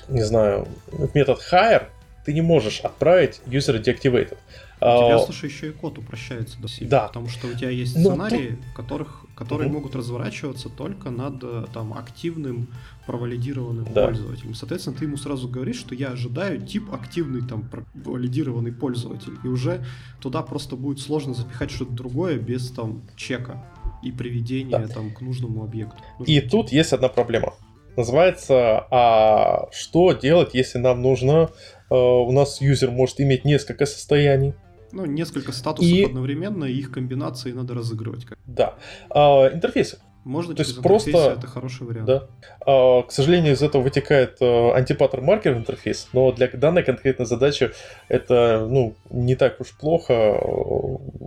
[0.09, 1.87] не знаю, в метод hire
[2.27, 4.37] ты не можешь отправить user deactivated.
[4.81, 7.07] У тебя, а, слушай, еще и код упрощается до сильно, да.
[7.07, 9.79] потому что у тебя есть ну, сценарии, в которых, которые угу.
[9.79, 12.69] могут разворачиваться только над э, там активным
[13.09, 14.05] провалидированным да.
[14.05, 14.53] пользователем.
[14.53, 19.83] Соответственно, ты ему сразу говоришь, что я ожидаю тип активный там валидированный пользователь, и уже
[20.21, 23.65] туда просто будет сложно запихать что-то другое без там чека
[24.03, 24.89] и приведения да.
[24.89, 25.97] там к нужному объекту.
[26.19, 27.55] Нужно и тут есть одна проблема.
[27.97, 31.51] Называется, а что делать, если нам нужно,
[31.91, 34.53] э, у нас юзер может иметь несколько состояний,
[34.93, 36.05] ну, несколько статусов и...
[36.05, 38.27] одновременно, и их комбинации надо разыгрывать.
[38.47, 38.75] Да.
[39.11, 39.99] А, интерфейсы.
[40.29, 42.05] Можно То есть просто это хороший вариант.
[42.07, 42.29] Да.
[42.67, 47.71] А, к сожалению, из этого вытекает а, антипаттер маркер интерфейс, но для данной конкретной задачи
[48.09, 50.39] это ну, не так уж плохо.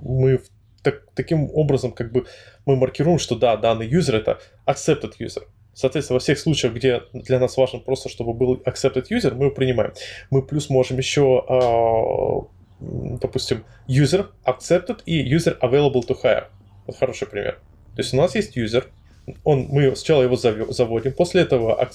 [0.03, 0.40] Мы
[0.84, 2.28] так, таким образом как бы
[2.68, 5.48] мы маркируем, что да, данный юзер это accepted user.
[5.73, 9.56] Соответственно, во всех случаях, где для нас важно просто, чтобы был accepted user, мы его
[9.56, 9.94] принимаем.
[10.30, 12.86] Мы плюс можем еще, э,
[13.19, 16.49] допустим, user accepted и user available to hire.
[16.86, 17.57] Вот хороший пример.
[17.95, 18.85] То есть у нас есть user,
[19.43, 21.89] он, мы сначала его заводим, после этого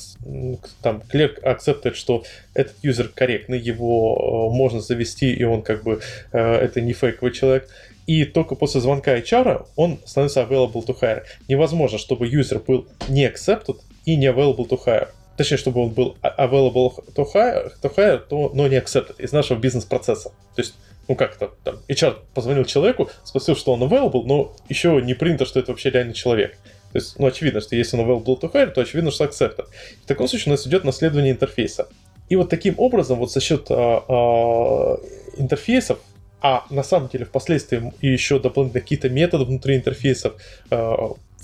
[0.82, 2.23] там клерк accepted, что
[2.55, 6.01] этот юзер корректный, его э, можно завести, и он как бы
[6.32, 7.68] э, это не фейковый человек
[8.06, 11.24] и только после звонка HR он становится available to hire.
[11.48, 15.09] Невозможно, чтобы юзер был не accepted и не available to hire.
[15.36, 19.59] Точнее, чтобы он был available to hire, to hire то, но не accepted из нашего
[19.59, 20.31] бизнес-процесса.
[20.55, 20.74] То есть,
[21.09, 25.47] ну как это, там, HR позвонил человеку, спросил, что он available, но еще не принято,
[25.47, 26.57] что это вообще реальный человек.
[26.93, 29.66] То есть, ну, очевидно, что если он available to hire, то очевидно, что accepted.
[30.03, 31.89] В таком случае у нас идет наследование интерфейса.
[32.28, 34.97] И вот таким образом, вот за счет а, а,
[35.37, 35.99] интерфейсов,
[36.41, 40.35] а на самом деле впоследствии еще дополнительно какие-то методы внутри интерфейсов,
[40.70, 40.97] э,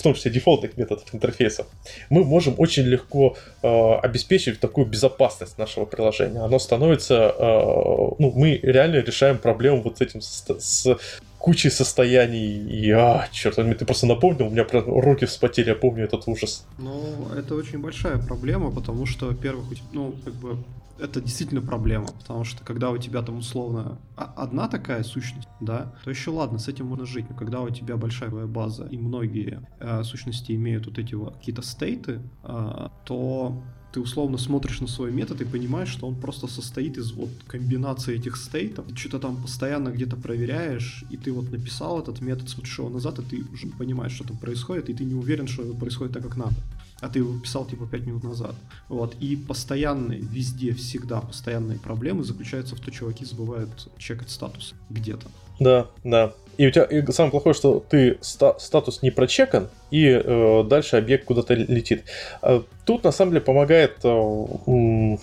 [0.02, 1.66] в том числе дефолтных методов интерфейсов,
[2.10, 6.40] мы можем очень легко э, обеспечить такую безопасность нашего приложения.
[6.40, 10.98] Оно становится, э, ну, мы реально решаем проблему вот с этим, с, с
[11.42, 15.74] кучей состояний, и, а, черт возьми, ты просто напомнил, у меня прям руки вспотели, я
[15.74, 16.64] помню этот ужас.
[16.78, 20.56] Ну, это очень большая проблема, потому что, во-первых, ну, как бы
[21.00, 26.10] это действительно проблема, потому что когда у тебя там условно одна такая сущность, да, то
[26.10, 30.04] еще ладно, с этим можно жить, но когда у тебя большая база и многие э,
[30.04, 33.62] сущности имеют вот эти вот какие-то стейты, э, то
[33.92, 38.16] ты условно смотришь на свой метод и понимаешь, что он просто состоит из вот комбинации
[38.16, 38.86] этих стейтов.
[38.88, 43.18] Ты что-то там постоянно где-то проверяешь, и ты вот написал этот метод, смотришь его назад,
[43.18, 46.36] и ты уже понимаешь, что там происходит, и ты не уверен, что происходит так, как
[46.36, 46.56] надо.
[47.00, 48.54] А ты его писал типа 5 минут назад.
[48.88, 49.16] Вот.
[49.20, 55.26] И постоянные, везде, всегда постоянные проблемы заключаются в том, что чуваки забывают чекать статус где-то.
[55.60, 56.32] Да, да.
[56.58, 60.96] И у тебя и самое плохое, что ты ста- статус не прочекан, и э, дальше
[60.96, 62.04] объект куда-то летит.
[62.42, 63.98] Э, тут на самом деле помогает.
[64.04, 65.16] Э, э,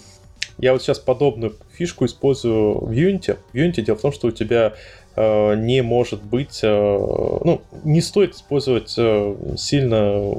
[0.58, 3.38] я вот сейчас подобную фишку использую в Unity.
[3.54, 4.74] В Unity дело в том, что у тебя
[5.16, 10.36] э, не может быть, э, ну, не стоит использовать э, сильно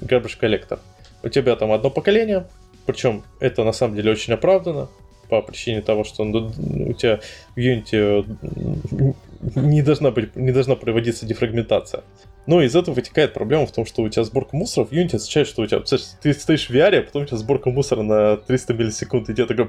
[0.00, 0.78] garbage collector.
[1.22, 2.46] У тебя там одно поколение,
[2.86, 4.88] причем это на самом деле очень оправдано,
[5.28, 7.20] по причине того, что он, у тебя
[7.56, 9.14] в Unity
[9.54, 12.04] не должна, быть, не должна проводиться дефрагментация.
[12.46, 15.48] Но из этого вытекает проблема в том, что у тебя сборка мусора в Unity означает,
[15.48, 15.80] что у тебя
[16.22, 19.68] ты стоишь в VR, а потом у тебя сборка мусора на 300 миллисекунд идет такой...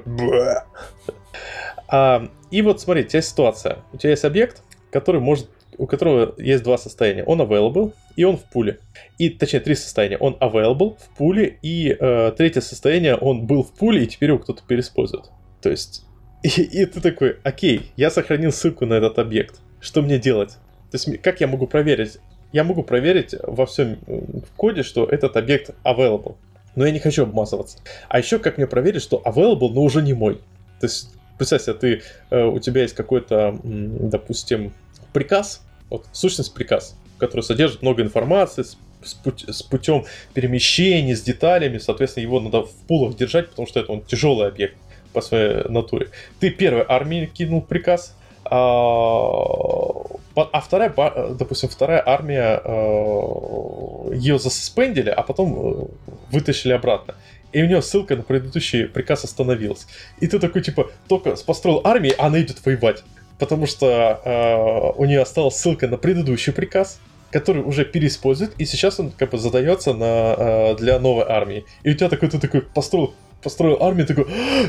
[1.88, 3.78] А, и вот смотри, у тебя ситуация.
[3.92, 5.48] У тебя есть объект, который может,
[5.78, 7.22] у которого есть два состояния.
[7.24, 8.80] Он available и он в пуле.
[9.18, 10.16] И, точнее, три состояния.
[10.18, 14.38] Он available в пуле, и э, третье состояние, он был в пуле, и теперь его
[14.38, 15.30] кто-то переиспользует.
[15.62, 16.04] То есть,
[16.42, 19.60] и, и ты такой, окей, я сохранил ссылку на этот объект.
[19.86, 20.50] Что мне делать?
[20.90, 22.18] То есть, как я могу проверить?
[22.50, 26.34] Я могу проверить во всем э, в коде, что этот объект available.
[26.74, 27.78] Но я не хочу обмазываться.
[28.08, 30.40] А еще как мне проверить, что available, но уже не мой?
[30.80, 34.72] То есть, представь себе, ты, э, у тебя есть какой-то, допустим,
[35.12, 40.04] приказ, вот, сущность приказ, который содержит много информации, с, с, путем
[40.34, 44.76] перемещения, с деталями, соответственно, его надо в пулах держать, потому что это он тяжелый объект
[45.12, 46.08] по своей натуре.
[46.40, 48.15] Ты первой армии кинул приказ,
[48.50, 50.92] а, а вторая,
[51.34, 55.86] допустим, вторая армия, а, ее засуспендили, а потом э,
[56.30, 57.14] вытащили обратно.
[57.52, 59.86] И у нее ссылка на предыдущий приказ остановилась.
[60.20, 63.02] И ты такой, типа, только построил армию, а она идет воевать
[63.38, 66.98] потому что э, у нее осталась ссылка на предыдущий приказ,
[67.30, 71.64] который уже переиспользует, и сейчас он как бы задается на, для новой армии.
[71.82, 74.26] И у тебя такой, ты такой построил, построил армию, такой,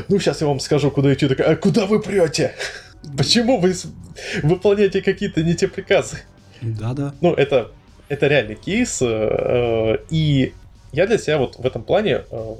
[0.08, 2.54] ну сейчас я вам скажу, куда идти, такой, а куда вы прете?
[3.16, 3.74] Почему вы
[4.42, 6.18] выполняете какие-то не те приказы?
[6.60, 7.14] Да-да.
[7.20, 7.70] Ну, это,
[8.08, 10.52] это реальный кейс, э, и
[10.92, 12.54] я для себя вот в этом плане э,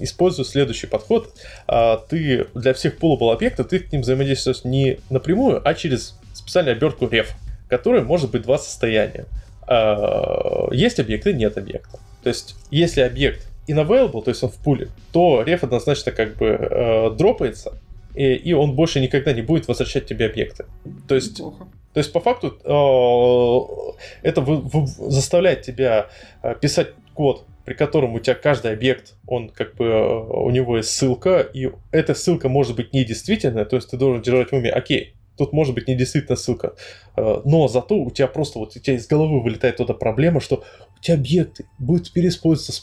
[0.00, 1.34] использую следующий подход.
[1.66, 6.76] Э, ты для всех pullable объектов, ты к ним взаимодействуешь не напрямую, а через специальную
[6.76, 7.28] обертку ref,
[7.68, 9.26] которой может быть два состояния.
[9.66, 11.98] Э, есть объекты, нет объекта.
[12.22, 16.46] То есть, если объект unavailable, то есть он в пуле, то ref однозначно как бы
[16.46, 17.72] э, дропается,
[18.18, 20.66] и, и он больше никогда не будет возвращать тебе объекты.
[21.06, 21.68] То есть, Неплохо.
[21.94, 26.08] то есть по факту э, это в, в, заставляет тебя
[26.42, 30.90] э, писать код, при котором у тебя каждый объект, он как бы, у него есть
[30.90, 35.14] ссылка, и эта ссылка может быть недействительная, то есть ты должен держать в уме, окей,
[35.36, 36.74] тут может быть не действительно ссылка.
[37.16, 40.64] Э, но зато у тебя просто вот у тебя из головы вылетает эта проблема, что
[40.98, 42.82] у тебя объекты будут переиспользоваться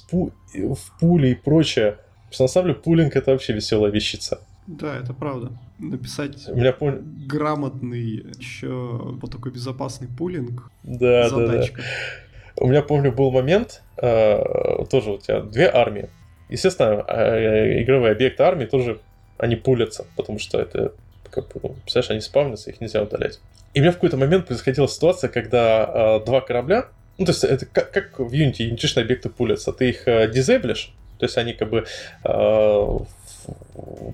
[0.54, 1.98] в пуле и прочее.
[2.32, 4.40] Что на самом деле пулинг это вообще веселая вещица.
[4.68, 5.52] Да, это правда.
[5.78, 7.04] Написать У меня пон...
[7.28, 8.70] грамотный, еще
[9.22, 10.70] вот такой безопасный пулинг.
[10.84, 11.48] да, да, да.
[11.48, 11.82] задачка.
[12.58, 16.10] У меня, помню, был момент, э, тоже у тебя две армии.
[16.50, 19.00] Естественно, э, игровые объекты армии тоже,
[19.38, 20.94] они пулятся, потому что это,
[21.30, 23.40] как бы, ну, представляешь, они спавнятся, их нельзя удалять.
[23.74, 26.86] И у меня в какой-то момент происходила ситуация, когда э, два корабля,
[27.18, 30.94] ну, то есть это как, как в Unity юнитишные объекты пулятся, ты их э, дизейблишь,
[31.20, 31.86] то есть они как бы
[32.24, 32.98] э,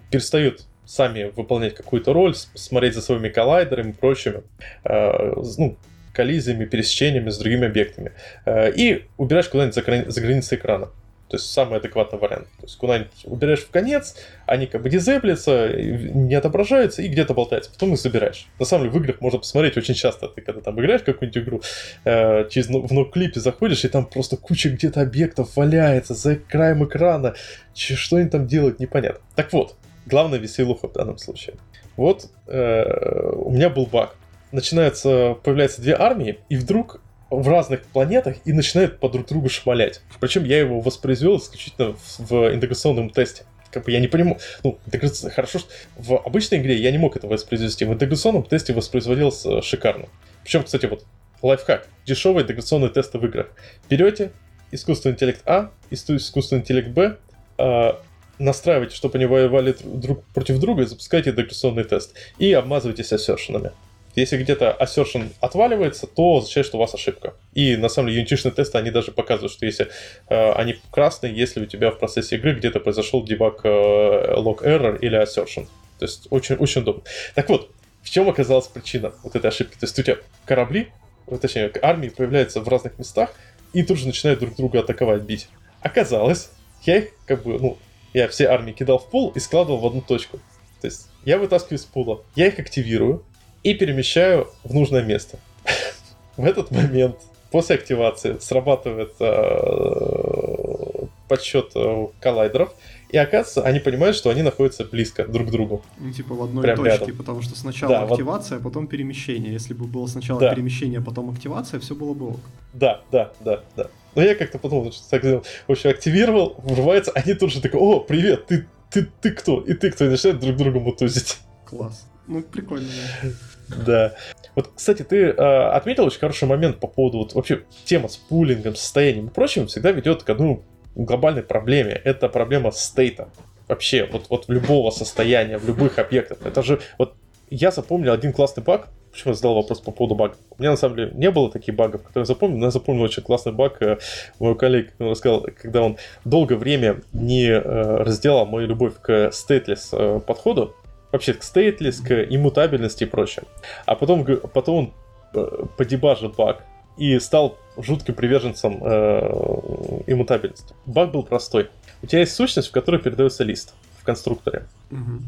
[0.09, 4.43] перестают сами выполнять какую-то роль, смотреть за своими коллайдерами и прочими,
[4.83, 5.77] э, ну,
[6.13, 8.11] коллизиями, пересечениями с другими объектами.
[8.45, 10.89] Э, и убираешь куда-нибудь за, грани- за границы экрана.
[11.31, 12.47] То есть самый адекватный вариант.
[12.59, 17.33] То есть куда-нибудь убираешь в конец, они как бы дизейблятся, и не отображаются и где-то
[17.33, 17.71] болтаются.
[17.71, 18.47] Потом их забираешь.
[18.59, 20.27] На самом деле в играх можно посмотреть очень часто.
[20.27, 21.61] Ты когда там играешь какую-нибудь игру,
[22.03, 26.83] э, через но- в ноклипе заходишь, и там просто куча где-то объектов валяется за краем
[26.83, 27.33] экрана.
[27.73, 29.21] Что они там делают, непонятно.
[29.37, 31.55] Так вот, главная веселуха в данном случае.
[31.95, 34.17] Вот э, у меня был баг.
[34.51, 36.99] Начинаются, появляются две армии, и вдруг
[37.31, 40.01] в разных планетах и начинают по друг другу шмалять.
[40.19, 43.43] Причем я его воспроизвел исключительно в, в интеграционном тесте.
[43.71, 47.15] Как бы я не понимаю, ну, интеграция, хорошо, что в обычной игре я не мог
[47.15, 50.09] этого воспроизвести, в интеграционном тесте воспроизводилось э, шикарно.
[50.43, 51.05] Причем, кстати, вот
[51.41, 53.47] лайфхак, дешевые интеграционные тесты в играх.
[53.89, 54.31] Берете
[54.71, 57.17] искусственный интеллект А, иску- искусственный интеллект Б,
[57.57, 57.93] э,
[58.39, 62.13] настраиваете, чтобы они воевали друг против друга, и запускаете интеграционный тест.
[62.39, 63.71] И обмазываетесь ассершенами.
[64.15, 67.33] Если где-то assertion отваливается, то означает, что у вас ошибка.
[67.53, 69.87] И на самом деле юнитишные тесты, они даже показывают, что если
[70.29, 74.97] э, они красные, если у тебя в процессе игры где-то произошел дебаг э, log error
[74.99, 75.67] или assertion.
[75.99, 77.03] То есть очень, очень удобно.
[77.35, 77.71] Так вот,
[78.01, 79.73] в чем оказалась причина вот этой ошибки?
[79.73, 80.89] То есть у тебя корабли,
[81.27, 83.33] э, точнее, армии появляются в разных местах
[83.73, 85.47] и тут же начинают друг друга атаковать, бить.
[85.81, 86.49] Оказалось,
[86.83, 87.77] я их как бы, ну,
[88.13, 90.39] я все армии кидал в пул и складывал в одну точку.
[90.81, 93.23] То есть я вытаскиваю из пула, я их активирую
[93.63, 95.37] и перемещаю в нужное место.
[96.37, 97.17] В этот момент,
[97.51, 102.73] после активации, срабатывает э, подсчет э, коллайдеров,
[103.09, 105.83] и оказывается, они понимают, что они находятся близко друг к другу.
[105.99, 107.17] Ну, типа в одной Прям точке, рядом.
[107.17, 109.51] потому что сначала Да, вот- активация, а потом перемещение.
[109.51, 110.53] Если бы было сначала Да.
[110.53, 112.39] перемещение, а потом активация, все было бы ок.
[112.73, 113.87] Да, да, да, да.
[114.15, 115.43] Но я как-то подумал, что так сделал.
[115.67, 119.61] В общем, активировал, врывается, они тут же такой, о, привет, ты, ты, ты кто?
[119.61, 120.05] И ты кто?
[120.05, 121.39] И начинают друг друга мутузить.
[121.65, 122.07] Класс.
[122.27, 122.87] Ну, прикольно.
[123.23, 123.29] да.
[123.85, 124.13] Да.
[124.55, 128.75] Вот, кстати, ты э, отметил очень хороший момент по поводу вот вообще тема с пулингом,
[128.75, 130.61] состоянием и прочим всегда ведет к одной
[130.95, 131.91] глобальной проблеме.
[132.03, 133.29] Это проблема стейта.
[133.67, 136.39] Вообще, вот, вот любого состояния, в любых объектах.
[136.43, 137.13] Это же, вот
[137.49, 140.37] я запомнил один классный баг, почему я задал вопрос по поводу багов.
[140.57, 143.03] У меня на самом деле не было таких багов, которые я запомнил, но я запомнил
[143.03, 143.97] очень классный баг э,
[144.39, 149.89] моего коллеги, он рассказал, когда он долгое время не э, разделал мою любовь к стейтлес
[149.93, 150.75] э, подходу,
[151.11, 153.43] вообще к стейтлес, к иммутабельности и прочее.
[153.85, 154.93] А потом, потом он
[155.33, 156.63] э, подебажил баг
[156.97, 160.73] и стал жутким приверженцем э, иммутабельности.
[160.85, 161.69] Баг был простой.
[162.03, 165.21] У тебя есть сущность, в которой передается лист в конструкторе, Мгм.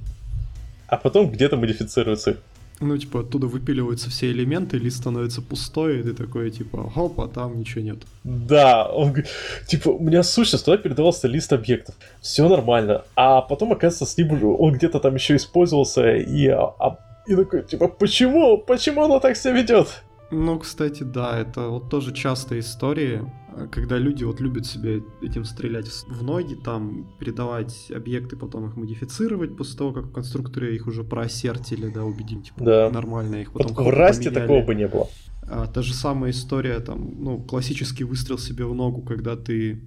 [0.88, 2.38] а потом где-то модифицируется.
[2.79, 7.27] Ну, типа, оттуда выпиливаются все элементы, лист становится пустой, и ты такой, типа, хоп, а
[7.27, 7.99] там ничего нет.
[8.23, 9.25] Да, он г-
[9.67, 11.95] типа, у меня сущность, туда передавался лист объектов.
[12.21, 13.03] Все нормально.
[13.15, 16.97] А потом, оказывается, с ним он где-то там еще использовался, и, а- а-
[17.27, 18.57] и такой, типа, почему?
[18.57, 20.03] Почему оно так себя ведет?
[20.31, 23.23] Ну, кстати, да, это вот тоже частая история,
[23.71, 28.75] когда люди вот любят себе этим стрелять в в ноги, там передавать объекты, потом их
[28.75, 32.89] модифицировать после того, как в конструкторе их уже проассертили, да, убедим, типа, Да.
[32.89, 34.41] нормально их Вот потом в хоп, расте поменяли.
[34.47, 35.07] такого бы не было.
[35.49, 39.81] А, та же самая история, там, ну, классический выстрел себе в ногу, когда ты,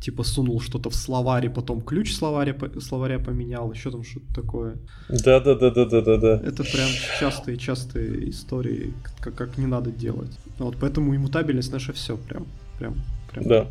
[0.00, 4.76] типа, сунул что-то в словаре, потом ключ словаря, словаря поменял, еще там что-то такое.
[5.08, 6.40] Да, да, да, да, да, да, да.
[6.44, 6.88] Это прям
[7.20, 10.30] частые-частые истории, как, как не надо делать.
[10.58, 12.46] Вот поэтому иммутабельность наша все, прям,
[12.80, 12.96] прям,
[13.32, 13.44] прям.
[13.44, 13.66] Да.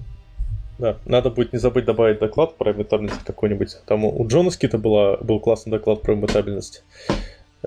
[0.77, 3.75] Да, надо будет не забыть добавить доклад про иммутабельность какой-нибудь.
[3.85, 6.85] Там у Джона Скита была, был классный доклад про иммутабельность.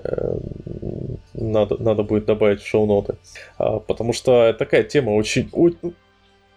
[0.03, 3.17] Эм, Надо, надо будет добавить в шоу-ноты.
[3.59, 5.47] А, Потому что такая тема очень...
[5.53, 5.93] ну,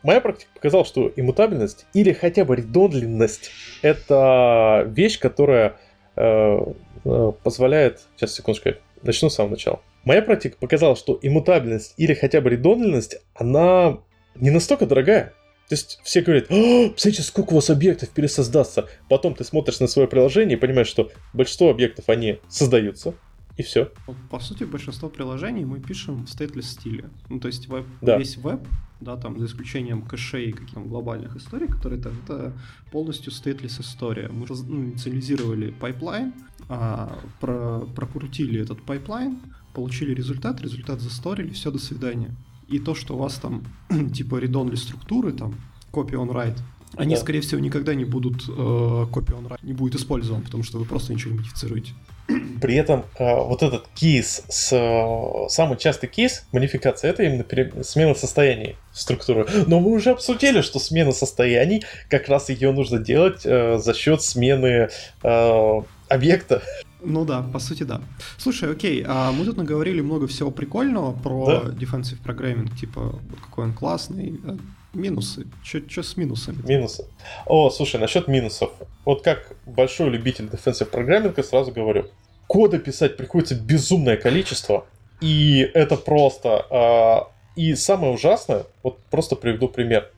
[0.02, 3.50] Моя практика показала, что иммутабельность или хотя бы редондлинность—
[3.82, 5.76] это вещь, которая
[6.16, 6.58] э,
[7.04, 8.00] э, позволяет...
[8.16, 9.80] Сейчас, секундочку, я начну с самого начала.
[10.04, 13.98] Моя практика показала, что иммутабельность или хотя бы редондлинность, она
[14.40, 15.34] не настолько дорогая.
[15.68, 18.88] То есть все говорят, «А, посмотрите, сколько у вас объектов пересоздастся.
[19.08, 23.14] Потом ты смотришь на свое приложение и понимаешь, что большинство объектов, они создаются.
[23.56, 23.90] и все.
[24.30, 27.08] По сути, большинство приложений мы пишем в stateless стиле.
[27.30, 28.18] Ну, то есть веб, да.
[28.18, 28.60] весь веб,
[29.00, 32.52] да, там, за исключением кэшей и каких-то глобальных историй, которые там, это
[32.92, 34.28] полностью stateless история.
[34.28, 36.34] Мы ну, инициализировали pipeline,
[36.68, 39.40] а, про, прокрутили этот pipeline,
[39.74, 42.34] получили результат, результат засторили, все, до свидания.
[42.68, 43.62] И то, что у вас там,
[44.14, 45.54] типа, read-only структуры, там,
[45.92, 46.58] copy on write,
[46.96, 47.20] они, да.
[47.20, 50.84] скорее всего, никогда не будут э, copy on write, не будет использован, потому что вы
[50.84, 51.92] просто ничего не модифицируете.
[52.60, 57.72] При этом э, вот этот кейс, с, э, самый частый кейс модификации, это именно пере,
[57.82, 59.46] смена состояний структуры.
[59.66, 64.22] Но мы уже обсудили, что смена состояний, как раз ее нужно делать э, за счет
[64.22, 64.88] смены
[65.22, 66.62] э, объекта.
[67.06, 68.00] Ну да, по сути да.
[68.36, 71.70] Слушай, окей, а мы тут наговорили много всего прикольного про да.
[71.70, 74.56] defensive programming, типа вот какой он классный, э,
[74.96, 75.46] Минусы.
[75.62, 76.66] Что с минусами?
[76.66, 77.04] Минусы.
[77.44, 78.70] О, слушай, насчет минусов.
[79.04, 82.06] Вот как большой любитель defensive программинга сразу говорю.
[82.46, 84.86] Кода писать приходится безумное количество.
[85.20, 86.66] И это просто...
[86.70, 90.10] Э, и самое ужасное, вот просто приведу пример.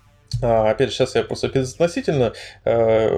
[0.43, 2.33] А, опять же, сейчас я просто безотносительно.
[2.65, 3.11] Э,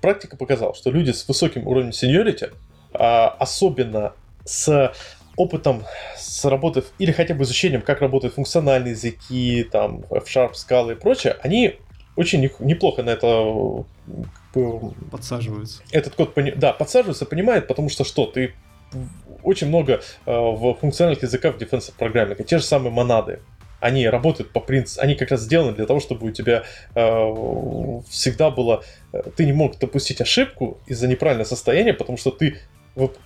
[0.00, 2.48] практика показала, что люди с высоким уровнем сеньорити, э,
[2.96, 4.12] особенно
[4.44, 4.92] с
[5.36, 5.84] опытом
[6.16, 11.36] с работой или хотя бы изучением, как работают функциональные языки, там, F-Sharp, Scala и прочее,
[11.42, 11.78] они
[12.16, 13.84] очень неплохо на это
[15.10, 15.82] подсаживаются.
[15.92, 18.54] Этот код, да, подсаживаются, понимает, потому что что, ты
[19.42, 23.40] очень много э, в функциональных языках в defensive программинга, те же самые монады,
[23.80, 26.64] они работают по принципу, они как раз сделаны для того, чтобы у тебя
[26.94, 28.82] э, всегда было,
[29.12, 32.58] э, ты не мог допустить ошибку из-за неправильного состояния, потому что ты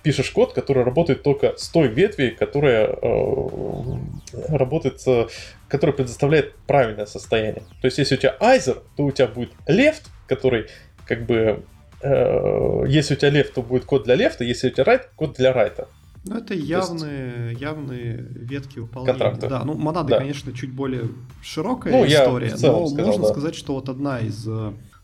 [0.03, 3.97] пишешь код, который работает только с той ветви, которая э,
[4.49, 5.27] работает, э,
[5.67, 7.63] которая предоставляет правильное состояние.
[7.81, 10.67] То есть, если у тебя айзер, то у тебя будет left, который
[11.05, 11.63] как бы
[12.01, 15.35] э, если у тебя left, то будет код для лефта, если у тебя right, код
[15.37, 15.87] для райта.
[16.23, 17.61] Ну, это явные, есть...
[17.61, 19.17] явные ветки выполнения.
[19.17, 19.47] Контракты.
[19.47, 20.17] Да, ну, монады, да.
[20.19, 21.05] конечно, чуть более
[21.41, 23.29] широкая ну, история, но сказал, можно да.
[23.29, 24.47] сказать, что вот одна из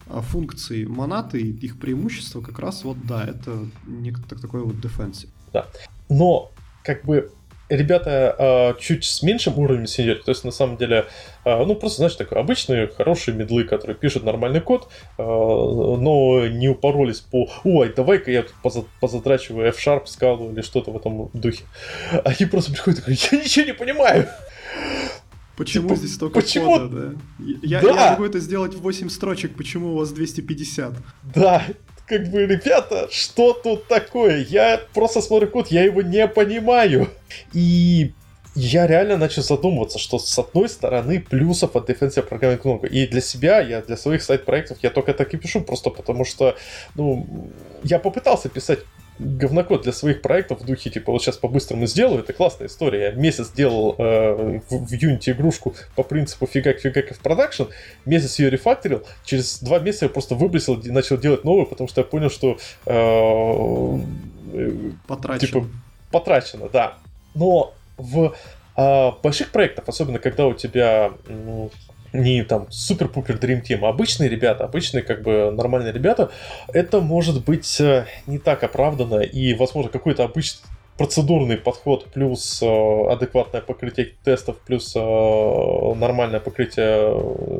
[0.09, 5.29] а функции монаты и их преимущества как раз вот, да, это некто такой вот дефенсив.
[5.53, 5.65] Да.
[6.09, 6.51] Но,
[6.83, 7.31] как бы,
[7.69, 11.05] ребята э, чуть с меньшим уровнем сеньорити, то есть на самом деле,
[11.45, 16.69] э, ну просто, знаешь, такой обычные хорошие медлы, которые пишут нормальный код, э, но не
[16.69, 21.63] упоролись по, ой, давай-ка я тут позадрачиваю F-Sharp, скалу или что-то в этом духе.
[22.23, 24.27] Они просто приходят и говорят, я ничего не понимаю.
[25.57, 26.77] Почему типа, здесь столько почему?
[26.77, 27.13] кода, да?
[27.63, 27.87] Я, да?
[27.87, 30.93] я могу это сделать в 8 строчек, почему у вас 250?
[31.33, 31.65] Да,
[32.05, 34.45] как бы, ребята, что тут такое?
[34.47, 37.09] Я просто смотрю код, я его не понимаю.
[37.53, 38.13] И
[38.53, 42.87] я реально начал задумываться, что с одной стороны плюсов от Defensive программинг много.
[42.87, 46.55] И для себя, я для своих сайт-проектов я только так и пишу, просто потому что,
[46.95, 47.51] ну,
[47.83, 48.79] я попытался писать
[49.19, 53.05] говнокод для своих проектов в духе, типа, вот сейчас по-быстрому сделаю, это классная история.
[53.05, 57.63] Я месяц делал э, в, в Unity игрушку по принципу фигак-фигак в production,
[58.05, 62.01] месяц ее рефакторил, через два месяца я просто выбросил и начал делать новую, потому что
[62.01, 62.57] я понял, что...
[62.85, 63.99] Э,
[65.07, 65.47] потрачено.
[65.47, 65.67] Типа,
[66.11, 66.97] потрачено, да.
[67.33, 68.35] Но в
[68.77, 71.11] э, больших проектах, особенно когда у тебя
[72.17, 76.31] не там супер-пупер Dream Team, а обычные ребята, обычные как бы нормальные ребята,
[76.73, 80.61] это может быть э, не так оправдано и, возможно, какой-то обычный
[80.97, 87.11] процедурный подход плюс э, адекватное покрытие тестов плюс э, нормальное покрытие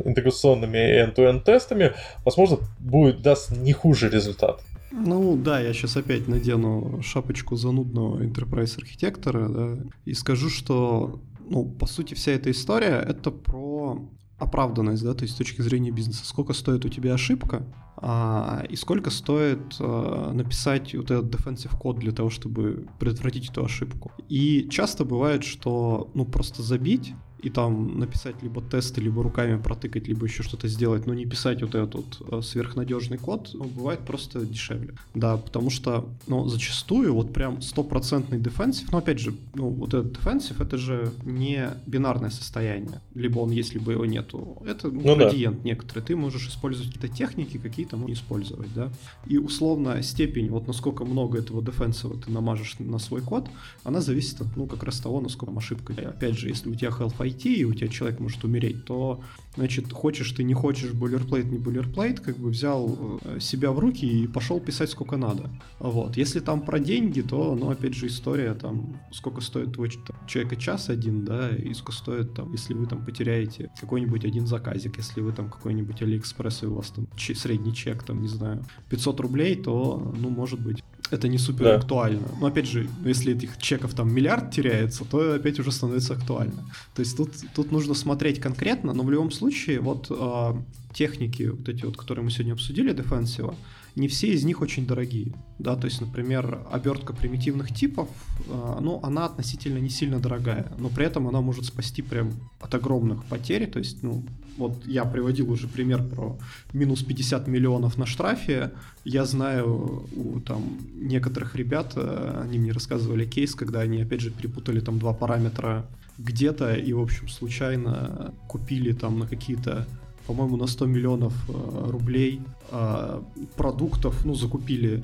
[0.06, 1.94] интеграционными end-to-end тестами,
[2.26, 4.62] возможно, будет даст не хуже результат.
[4.92, 11.20] Ну да, я сейчас опять надену шапочку занудного enterprise архитектора да, и скажу, что
[11.50, 14.02] ну, по сути, вся эта история— это про
[14.38, 17.66] оправданность, да, то есть с точки зрения бизнеса, сколько стоит у тебя ошибка,
[17.98, 23.66] а, и сколько стоит а, написать вот этот defensive код для того, чтобы предотвратить эту
[23.66, 24.12] ошибку.
[24.30, 30.08] И часто бывает, что ну просто забить и там написать либо тесты, либо руками протыкать,
[30.08, 34.46] либо еще что-то сделать, но не писать вот этот э, сверхнадежный код, ну, бывает просто
[34.46, 34.96] дешевле.
[35.14, 40.14] Да, потому что, ну, зачастую вот прям стопроцентный дефенсив, но опять же, ну, вот этот
[40.14, 43.02] дефенсив, это же не бинарное состояние.
[43.14, 44.62] Либо он есть, либо его нету.
[44.66, 45.70] Это ну, градиент да.
[45.70, 46.00] некоторый.
[46.00, 48.90] Ты можешь использовать какие-то техники, какие-то не использовать, да.
[49.28, 53.48] И условно степень, вот насколько много этого defensive а ты намажешь на свой код,
[53.84, 55.94] она зависит от, ну, как раз того, насколько ошибка.
[55.94, 59.22] И опять же, если у тебя health IT, и у тебя человек может умереть, то,
[59.56, 64.06] значит, хочешь ты, не хочешь, boilerplate, не boilerplate, как бы взял э, себя в руки
[64.06, 65.50] и пошел писать сколько надо.
[65.80, 66.18] Вот.
[66.18, 69.92] Если там про деньги, то, ну, опять же, история там, сколько стоит твой
[70.28, 74.98] человека час один, да, и сколько стоит там, если вы там потеряете какой-нибудь один заказик,
[74.98, 79.20] если вы там какой-нибудь Алиэкспресс и у вас там средний чек, там, не знаю, 500
[79.20, 81.76] рублей, то, ну, может быть, это не супер да.
[81.76, 82.28] актуально.
[82.40, 86.64] Но опять же, если этих чеков там миллиард теряется, то опять уже становится актуально.
[86.96, 90.54] То есть тут, тут нужно смотреть конкретно, но в любом случае вот э,
[90.94, 93.56] техники, вот эти вот, которые мы сегодня обсудили, дефенсива,
[93.96, 98.10] не все из них очень дорогие, да, то есть, например, обертка примитивных типов,
[98.46, 102.76] э, ну, она относительно не сильно дорогая, но при этом она может спасти прям от
[102.76, 104.24] огромных потерь, то есть, ну,
[104.58, 106.38] вот я приводил уже пример про
[106.74, 108.72] минус 50 миллионов на штрафе,
[109.06, 114.32] я знаю у там некоторых ребят, э, они мне рассказывали кейс, когда они, опять же,
[114.32, 115.86] перепутали там два параметра
[116.18, 119.88] где-то и, в общем, случайно купили там на какие-то
[120.26, 123.22] по-моему, на 100 миллионов э, рублей э,
[123.56, 125.04] продуктов, ну, закупили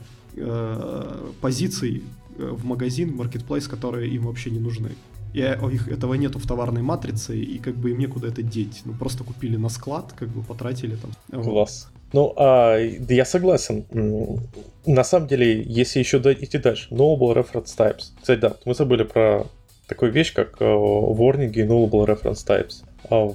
[1.42, 2.02] позиций
[2.36, 4.90] в магазин, маркетплейс, которые им вообще не нужны.
[5.34, 8.82] И их этого нету в товарной матрице, и как бы им некуда это деть.
[8.86, 11.44] Ну, просто купили на склад, как бы потратили там.
[11.44, 11.90] Класс.
[12.12, 13.86] Ну, а, да я согласен.
[14.86, 18.12] На самом деле, если еще идти дальше, Nullable Reference Types.
[18.22, 19.48] Кстати, да, мы забыли про
[19.88, 22.84] такую вещь, как ворнинги и Nullable Reference Types.
[23.10, 23.34] А,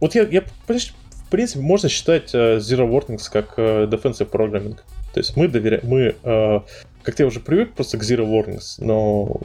[0.00, 4.78] вот я, я в принципе, можно считать uh, Zero Warnings как defensive programming.
[5.12, 6.62] То есть мы доверяем, мы, uh,
[7.06, 9.40] как я уже привык просто к Zero Warnings, но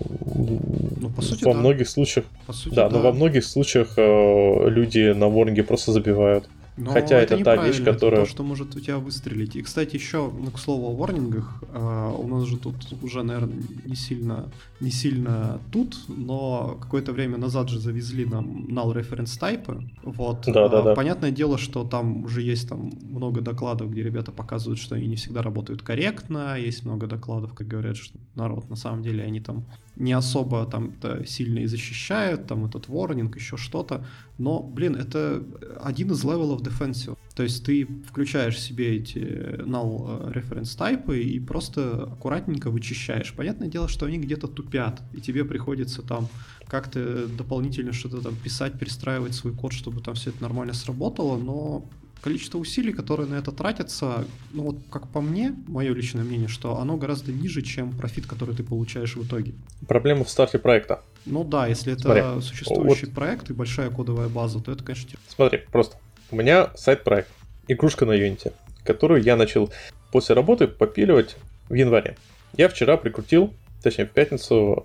[1.00, 1.60] ну, по сути, во да.
[1.60, 5.92] многих случаях, по сути, да, да, но во многих случаях uh, люди на ворнинге просто
[5.92, 6.50] забивают.
[6.77, 8.22] Но Хотя это, это та вещь, которая...
[8.22, 9.56] Это то, что может у тебя выстрелить.
[9.56, 13.61] И, кстати, еще, ну, к слову о ворнингах, э, у нас же тут уже, наверное,
[13.85, 14.49] не сильно,
[14.80, 19.84] не сильно тут, но какое-то время назад же завезли нам null reference type.
[20.03, 20.43] Вот.
[20.48, 20.95] Да, да, да.
[20.95, 25.18] Понятное дело, что там уже есть там много докладов, где ребята показывают, что они не
[25.18, 26.57] всегда работают корректно.
[26.57, 29.65] Есть много докладов, как говорят, что народ, на самом деле, они там
[29.96, 30.96] не особо там
[31.26, 34.06] сильно и защищают, там этот warning, еще что-то.
[34.38, 35.44] Но, блин, это
[35.82, 37.18] один из level ов defensive.
[37.36, 43.34] То есть ты включаешь себе эти null reference type и просто аккуратненько вычищаешь.
[43.34, 46.28] Понятное дело, что они где-то тупят, и тебе приходится там
[46.68, 51.86] как-то дополнительно что-то там писать, перестраивать свой код, чтобы там все это нормально сработало, но
[52.22, 56.77] количество усилий, которые на это тратятся, ну вот как по мне, мое личное мнение, что
[56.77, 59.53] оно гораздо ниже, чем профит, который ты получаешь в итоге.
[59.88, 61.02] Проблема в старте проекта.
[61.26, 63.15] Ну да, если это Смотри, существующий вот...
[63.15, 65.10] проект и большая кодовая база, то это, конечно...
[65.27, 65.98] Смотри, просто.
[66.30, 67.30] У меня сайт-проект,
[67.68, 68.53] игрушка на Unity,
[68.84, 69.72] которую я начал
[70.11, 71.35] после работы попиливать
[71.69, 72.18] в январе.
[72.57, 74.84] Я вчера прикрутил, точнее в пятницу,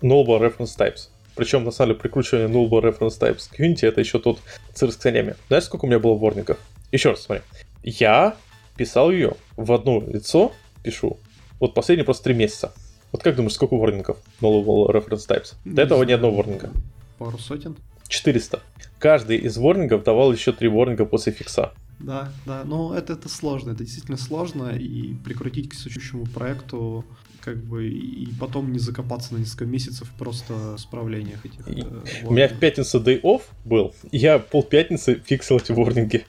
[0.00, 1.08] Nullable Reference Types.
[1.34, 4.40] Причем, на самом деле, прикручивание nullable reference types к Unity это еще тот
[4.74, 5.36] цирк с конями.
[5.48, 6.58] Знаешь, сколько у меня было ворников?
[6.92, 7.42] Еще раз, смотри.
[7.82, 8.36] Я
[8.76, 10.52] писал ее в одно лицо,
[10.82, 11.18] пишу,
[11.60, 12.72] вот последние просто три месяца.
[13.12, 15.54] Вот как думаешь, сколько ворнингов nullable reference types?
[15.64, 16.06] До не этого знаю.
[16.08, 16.70] ни одного ворнинга.
[17.18, 17.76] Пару сотен?
[18.08, 18.60] 400.
[18.98, 21.72] Каждый из ворнингов давал еще три ворнинга после фикса.
[21.98, 27.04] Да, да, но это, это сложно, это действительно сложно, и прикрутить к существующему проекту
[27.50, 31.66] как бы и потом не закопаться на несколько месяцев просто в справлениях этих.
[31.66, 36.24] И, э, у меня в пятницу day off был, я пол пятницы фиксил эти ворнинги.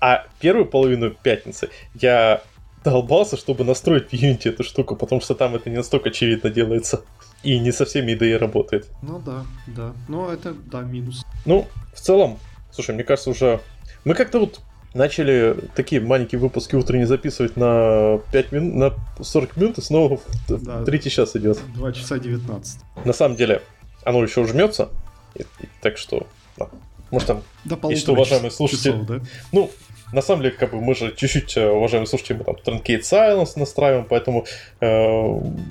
[0.00, 2.42] А первую половину пятницы я
[2.84, 7.04] долбался, чтобы настроить в Unity эту штуку, потому что там это не настолько очевидно делается.
[7.42, 8.88] И не со всеми IDE работает.
[9.02, 9.92] Ну да, да.
[10.08, 11.24] Но это, да, минус.
[11.44, 12.38] Ну, в целом,
[12.72, 13.60] слушай, мне кажется, уже...
[14.04, 14.60] Мы как-то вот
[14.96, 18.74] начали такие маленькие выпуски утренние записывать на 5 минут,
[19.18, 21.58] на 40 минут, и снова да, третий час идет.
[21.74, 22.80] 2 часа 19.
[23.04, 23.62] На самом деле,
[24.04, 24.88] оно еще жмется,
[25.34, 26.68] и, и, так что, да,
[27.10, 29.20] может там, До и что, уважаемые слушатели, часов, да?
[29.52, 29.70] ну,
[30.12, 33.52] на самом деле, как бы мы же чуть-чуть, э, уважаемые слушатели, мы там Truncate Silence
[33.56, 34.46] настраиваем, поэтому
[34.80, 34.86] э,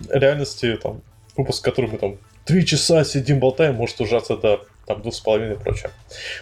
[0.09, 1.01] реальности там
[1.35, 5.55] выпуск, который мы там три часа сидим болтаем, может ужаться до там двух с половиной
[5.55, 5.91] и прочее.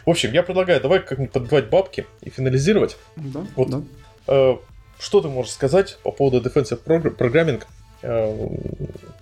[0.05, 2.97] В общем, я предлагаю, давай как-нибудь подбивать бабки и финализировать.
[3.15, 3.81] Да, вот, да.
[4.27, 4.57] Э,
[4.99, 7.63] что ты можешь сказать по поводу Defensive Programming?
[8.01, 8.49] Э,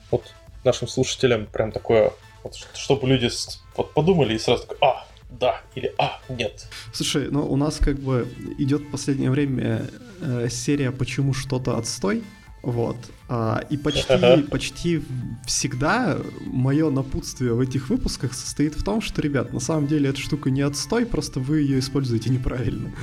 [0.09, 0.33] вот
[0.63, 2.11] нашим слушателям прям такое,
[2.43, 3.29] вот, чтобы люди
[3.75, 6.67] вот, подумали и сразу такой, а, да, или а, нет.
[6.93, 8.27] Слушай, ну у нас как бы
[8.57, 9.87] идет в последнее время
[10.19, 12.23] э, серия «Почему что-то отстой?»,
[12.61, 12.97] вот.
[13.33, 15.01] А, и почти, почти
[15.45, 16.17] всегда
[16.47, 20.49] мое напутствие в этих выпусках состоит в том, что, ребят, на самом деле эта штука
[20.49, 22.91] не отстой, просто вы ее используете неправильно.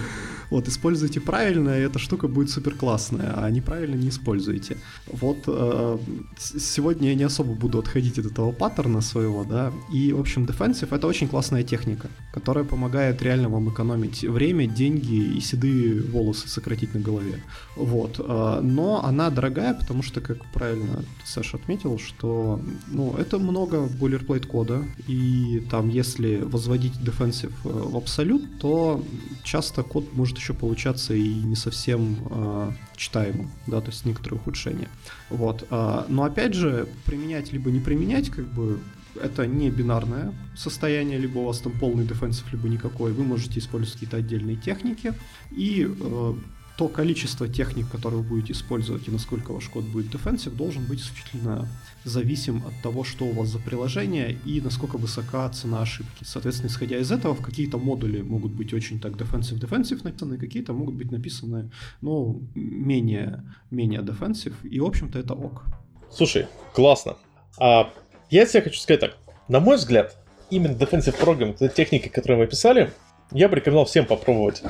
[0.50, 4.78] Вот, используйте правильно, и эта штука будет супер классная, а неправильно не используйте.
[5.06, 5.98] Вот э,
[6.38, 10.88] сегодня я не особо буду отходить от этого паттерна своего, да, и, в общем, Defensive—
[10.96, 16.94] это очень классная техника, которая помогает реально вам экономить время, деньги и седые волосы сократить
[16.94, 17.42] на голове.
[17.76, 23.86] Вот, э, но она дорогая, потому что, как правильно Саша отметил, что, ну, это много
[23.86, 29.02] boilerplate кода, и там, если возводить Defensive э, в абсолют, то
[29.44, 34.88] часто код может еще получаться и не совсем э, читаемым, да, то есть некоторые ухудшения.
[35.30, 35.66] Вот.
[35.70, 38.78] Э, но опять же, применять либо не применять, как бы
[39.22, 43.12] это не бинарное состояние, либо у вас там полный дефенсив, либо никакой.
[43.12, 45.14] Вы можете использовать какие-то отдельные техники.
[45.50, 46.34] И э,
[46.78, 51.00] то количество техник, которые вы будете использовать и насколько ваш код будет defensive, должен быть
[51.00, 51.68] исключительно
[52.04, 56.22] зависим от того, что у вас за приложение и насколько высока цена ошибки.
[56.22, 60.94] Соответственно, исходя из этого, в какие-то модули могут быть очень так defensive-defensive написаны, какие-то могут
[60.94, 63.42] быть написаны, ну, менее,
[63.72, 65.64] менее defensive, и, в общем-то, это ок.
[66.12, 67.16] Слушай, классно.
[67.58, 67.92] А
[68.30, 69.16] я тебе хочу сказать так.
[69.48, 70.16] На мой взгляд,
[70.48, 72.92] именно Defensive Program, техники, которые мы писали,
[73.32, 74.62] я бы рекомендовал всем попробовать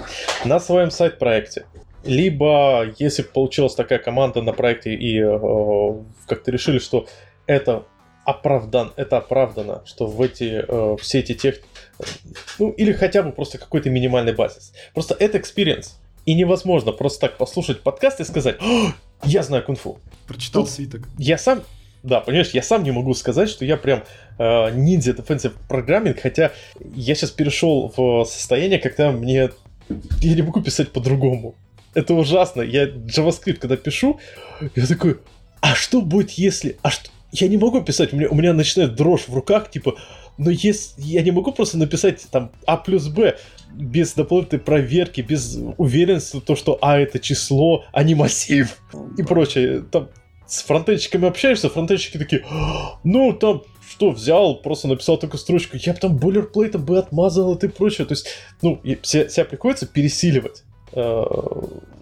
[0.46, 1.66] на своем сайт-проекте.
[2.08, 5.94] Либо, если получилась такая команда на проекте и э,
[6.26, 7.06] как-то решили, что
[7.46, 7.84] это
[8.24, 11.66] оправдан, это оправдано, что в эти, э, все эти техники,
[12.58, 14.72] ну или хотя бы просто какой-то минимальный базис.
[14.94, 15.92] Просто это experience.
[16.26, 18.56] И невозможно просто так послушать подкаст и сказать,
[19.24, 19.98] я знаю кунг-фу.
[20.26, 21.08] Прочитал Тут свиток.
[21.16, 21.62] Я сам,
[22.02, 24.04] да, понимаешь, я сам не могу сказать, что я прям
[24.38, 26.52] э, ниндзя defensive программинг, хотя
[26.94, 29.50] я сейчас перешел в состояние, когда мне...
[30.20, 31.54] Я не могу писать по-другому.
[31.94, 32.62] Это ужасно.
[32.62, 34.20] Я JavaScript, когда пишу,
[34.74, 35.18] я такой,
[35.60, 36.78] а что будет если...
[36.82, 37.10] А что...
[37.30, 39.96] Я не могу писать, у меня, у меня начинает дрожь в руках, типа,
[40.38, 43.36] но если я не могу просто написать там А плюс Б
[43.74, 48.78] без дополнительной проверки, без уверенности, то, что А это число, а не массив
[49.18, 49.84] и прочее.
[49.90, 50.08] Там
[50.46, 52.44] с фронтенщиками общаешься, фронтенщики такие,
[53.04, 57.68] ну, там, что, взял, просто написал такую строчку, я бы там бойлерплейтом бы отмазал и
[57.68, 58.06] прочее.
[58.06, 58.28] То есть,
[58.62, 60.64] ну, себя, себя приходится пересиливать.
[60.92, 61.24] Э,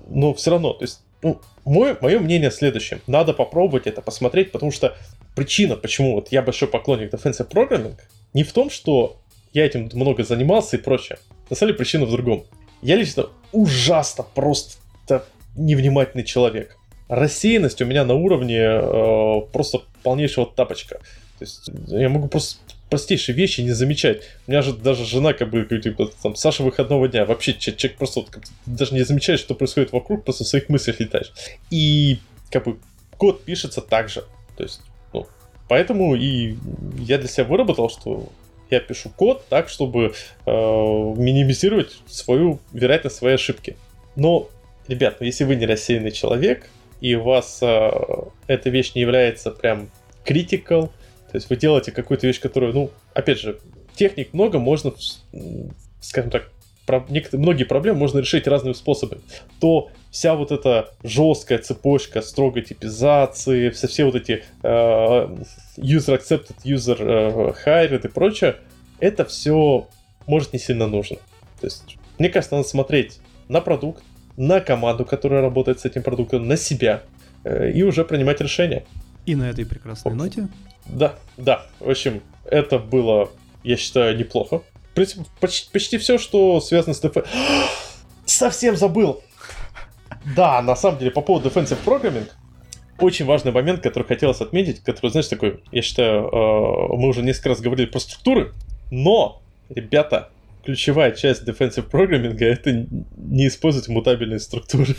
[0.08, 3.00] но все равно, то есть, ну, мое, мое мнение следующее.
[3.06, 4.96] Надо попробовать это, посмотреть, потому что
[5.34, 7.94] причина, почему вот я большой поклонник Defensive Programming,
[8.34, 9.16] не в том, что
[9.52, 11.18] я этим много занимался и прочее.
[11.50, 12.44] На самом деле причина в другом.
[12.82, 15.24] Я лично ужасно просто
[15.56, 16.76] невнимательный человек
[17.08, 20.96] рассеянность у меня на уровне э, просто полнейшего тапочка.
[21.38, 22.58] То есть я могу просто
[22.90, 24.22] простейшие вещи не замечать.
[24.46, 27.24] У меня же даже жена как бы типа, там Саша выходного дня.
[27.24, 28.30] Вообще человек просто вот,
[28.66, 31.32] даже не замечает, что происходит вокруг, просто в своих мыслях летаешь.
[31.70, 32.18] И
[32.50, 32.78] как бы
[33.16, 34.24] код пишется так же.
[34.56, 34.80] То есть,
[35.12, 35.26] ну,
[35.68, 36.56] поэтому и
[36.98, 38.30] я для себя выработал, что
[38.70, 40.12] я пишу код так, чтобы
[40.44, 43.76] э, минимизировать свою вероятность своей ошибки.
[44.16, 44.48] Но,
[44.88, 46.68] ребят, ну если вы не рассеянный человек,
[47.00, 47.90] и у вас э,
[48.46, 49.90] эта вещь не является прям
[50.24, 50.90] critical,
[51.36, 53.58] то есть вы делаете какую-то вещь, которую, ну, опять же,
[53.94, 54.94] техник много, можно,
[56.00, 56.50] скажем так,
[56.86, 59.20] про, некоторые, многие проблемы можно решить разными способами,
[59.60, 64.66] то вся вот эта жесткая цепочка строгой типизации, все, все вот эти э,
[65.76, 68.56] user accepted, user э, hired и прочее,
[68.98, 69.88] это все
[70.26, 71.18] может не сильно нужно.
[71.60, 73.18] То есть, мне кажется, надо смотреть
[73.48, 74.02] на продукт,
[74.38, 77.02] на команду, которая работает с этим продуктом, на себя,
[77.44, 78.86] э, и уже принимать решения.
[79.26, 80.18] И на этой прекрасной вот.
[80.18, 80.48] ноте.
[80.86, 81.66] Да, да.
[81.80, 83.30] В общем, это было,
[83.64, 84.62] я считаю, неплохо.
[84.94, 87.26] Почти, почти все, что связано с DF...
[88.24, 89.20] Совсем забыл!
[90.34, 92.28] Да, на самом деле, по поводу Defensive Programming,
[92.98, 97.50] очень важный момент, который хотелось отметить, который, знаешь, такой, я считаю, э, мы уже несколько
[97.50, 98.52] раз говорили про структуры,
[98.90, 100.30] но, ребята,
[100.64, 102.86] ключевая часть defensive программинга это
[103.16, 104.96] не использовать мутабельные структуры.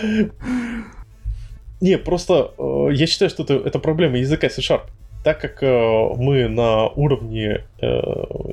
[1.80, 4.82] Не, просто э, я считаю, что это, это проблема языка C-Sharp.
[5.24, 7.86] Так как э, мы на уровне э,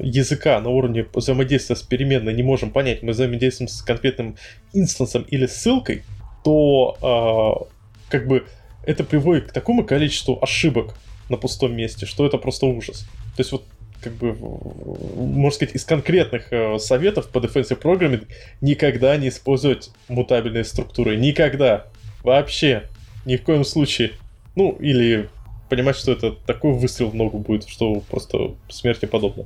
[0.01, 4.35] языка, на уровне взаимодействия с переменной не можем понять, мы взаимодействуем с конкретным
[4.73, 6.03] инстансом или ссылкой,
[6.43, 7.67] то
[8.09, 8.45] как бы
[8.85, 10.95] это приводит к такому количеству ошибок
[11.29, 13.07] на пустом месте, что это просто ужас.
[13.35, 13.63] То есть вот
[14.01, 14.35] как бы,
[15.15, 18.27] можно сказать, из конкретных э, советов по defensive programming
[18.61, 21.15] никогда не использовать мутабельные структуры.
[21.17, 21.87] Никогда.
[22.23, 22.83] Вообще.
[23.25, 24.13] Ни в коем случае.
[24.55, 25.29] Ну, или
[25.69, 29.45] понимать, что это такой выстрел в ногу будет, что просто смерти подобно.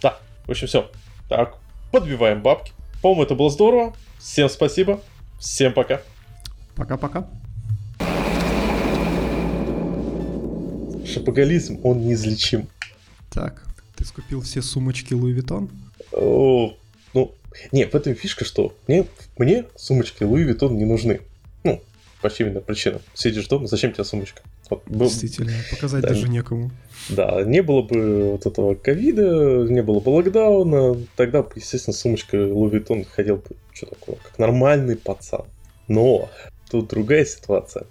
[0.00, 0.90] Да, в общем, все.
[1.28, 1.58] Так,
[1.92, 2.72] подбиваем бабки.
[3.02, 3.94] По-моему, это было здорово.
[4.18, 5.00] Всем спасибо.
[5.38, 6.00] Всем пока.
[6.76, 7.28] Пока-пока.
[11.06, 12.66] Шапоголизм, он неизлечим.
[13.30, 13.62] Так,
[13.96, 15.68] ты скупил все сумочки Луи Виттон?
[16.12, 16.74] О,
[17.12, 17.34] ну,
[17.70, 19.06] не, в этом фишка, что мне,
[19.36, 21.20] мне сумочки Louis Vuitton не нужны.
[22.24, 23.02] По очевидным причинам.
[23.12, 24.40] Сидишь дома, зачем тебе сумочка?
[24.70, 25.08] Вот, был...
[25.08, 26.70] Действительно, показать да, даже некому.
[27.10, 32.70] Да, не было бы вот этого ковида, не было бы локдауна, тогда, естественно, сумочка Louis
[32.70, 35.44] Vuitton ходил бы, что такое, как нормальный пацан.
[35.86, 36.30] Но
[36.70, 37.84] тут другая ситуация.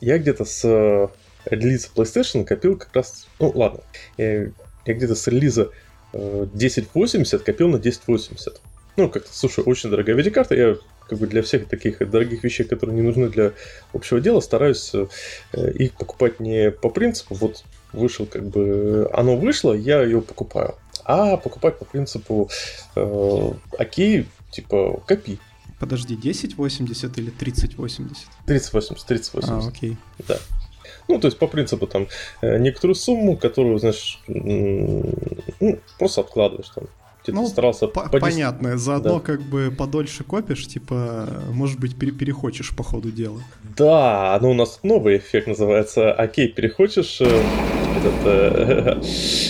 [0.00, 1.10] Я где-то с
[1.44, 3.28] релиза PlayStation копил как раз...
[3.40, 3.80] Ну, ладно.
[4.16, 4.44] Я,
[4.86, 5.70] я где-то с релиза
[6.14, 8.62] э, 1080 копил на 1080.
[8.96, 10.76] Ну, как-то, слушай, очень дорогая видеокарта, я
[11.08, 13.52] как бы для всех таких дорогих вещей, которые не нужны для
[13.92, 19.72] общего дела, стараюсь э, их покупать не по принципу, вот вышел как бы, оно вышло,
[19.72, 20.74] я ее покупаю,
[21.04, 22.50] а покупать по принципу,
[22.96, 25.38] э, окей, типа, копи.
[25.78, 28.26] Подожди, 1080 или 3080?
[28.46, 29.50] 3080, 3080.
[29.50, 29.96] А, окей.
[30.26, 30.38] Да.
[31.08, 32.08] Ну, то есть по принципу там
[32.40, 36.84] э, некоторую сумму, которую, знаешь, ну, просто откладываешь там.
[37.24, 39.20] Где-то ну, старался по- по понятно, заодно да.
[39.20, 43.40] как бы подольше копишь, типа, может быть, пере- перехочешь по ходу дела.
[43.78, 47.22] Да, ну у нас новый эффект называется «Окей, перехочешь».
[47.22, 47.42] Э,
[47.96, 49.00] этот,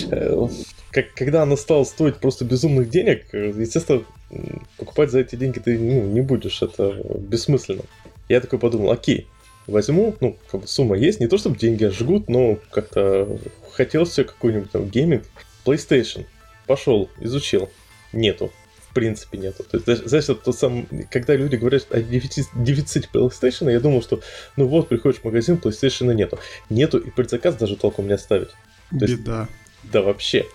[0.09, 0.47] э,
[0.91, 4.03] как, когда оно стало стоить просто безумных денег, естественно,
[4.77, 7.83] покупать за эти деньги ты ну, не будешь, это бессмысленно.
[8.29, 9.27] Я такой подумал, окей,
[9.67, 13.37] возьму, ну, как бы сумма есть, не то чтобы деньги жгут, но как-то
[13.73, 15.23] хотелось все какой-нибудь там гейминг.
[15.65, 16.25] PlayStation.
[16.65, 17.69] Пошел, изучил.
[18.13, 18.51] Нету.
[18.89, 19.63] В принципе нету.
[19.63, 24.01] То есть, знаешь, это тот сам, когда люди говорят о дефиците, дефиците PlayStation, я думал,
[24.01, 24.21] что
[24.55, 26.39] ну вот, приходишь в магазин, PlayStation нету.
[26.69, 28.49] Нету, и предзаказ даже толком не оставить.
[28.91, 29.41] То Беда.
[29.41, 30.45] Есть, да, вообще.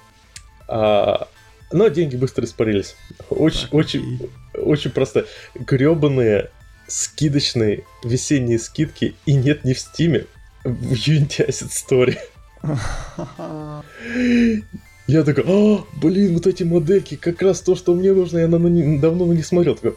[0.69, 1.29] А,
[1.71, 2.97] но деньги быстро испарились.
[3.29, 5.27] Очень, так, очень, очень просто.
[5.55, 6.51] Гребаные
[6.87, 10.27] скидочные весенние скидки и нет ни в Стиме,
[10.65, 12.19] в Unity Asset Story.
[15.11, 18.59] Я такой, а, блин, вот эти модельки, как раз то, что мне нужно, я на,
[18.59, 19.75] на, давно не смотрел.
[19.75, 19.97] Такой,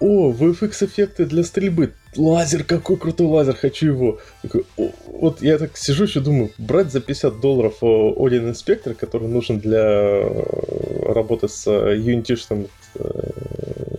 [0.00, 4.18] о, VFX эффекты для стрельбы, лазер, какой крутой лазер, хочу его.
[4.40, 4.64] Такой,
[5.08, 9.84] вот я так сижу еще думаю, брать за 50 долларов Odin Inspector, который нужен для
[9.84, 12.70] э, работы с Unity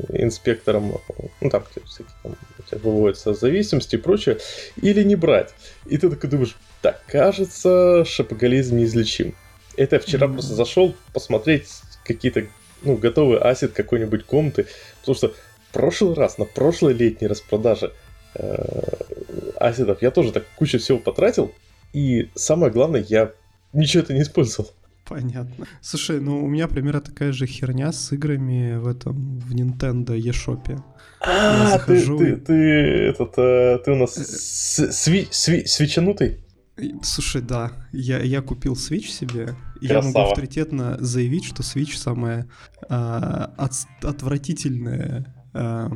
[0.09, 0.99] инспектором,
[1.39, 2.35] ну там всякие там
[2.81, 4.39] выводятся зависимости и прочее,
[4.81, 5.53] или не брать.
[5.85, 9.35] И ты такой думаешь, так, кажется, шапоголизм неизлечим.
[9.77, 11.69] Это вчера просто зашел посмотреть
[12.03, 12.47] какие-то,
[12.81, 14.67] ну, готовый асет какой-нибудь комнаты,
[15.01, 17.93] потому что в прошлый раз, на прошлой летней распродаже
[18.35, 18.55] э,
[19.59, 21.53] асетов я тоже так кучу всего потратил,
[21.93, 23.31] и самое главное, я
[23.73, 24.71] ничего это не использовал.
[25.07, 25.65] Понятно.
[25.81, 30.81] Слушай, ну у меня примерно такая же херня с играми в этом, в Nintendo eShop.
[31.21, 32.17] А, захожу...
[32.17, 36.39] ты, ты, ты, этот, э, ты у нас э, сви, сви, свечанутый?
[37.01, 39.55] Слушай, да, я, я купил Switch себе.
[39.79, 40.01] Красава.
[40.01, 42.47] Я могу авторитетно заявить, что Switch самая
[42.81, 43.71] э, от,
[44.01, 45.89] отвратительная э,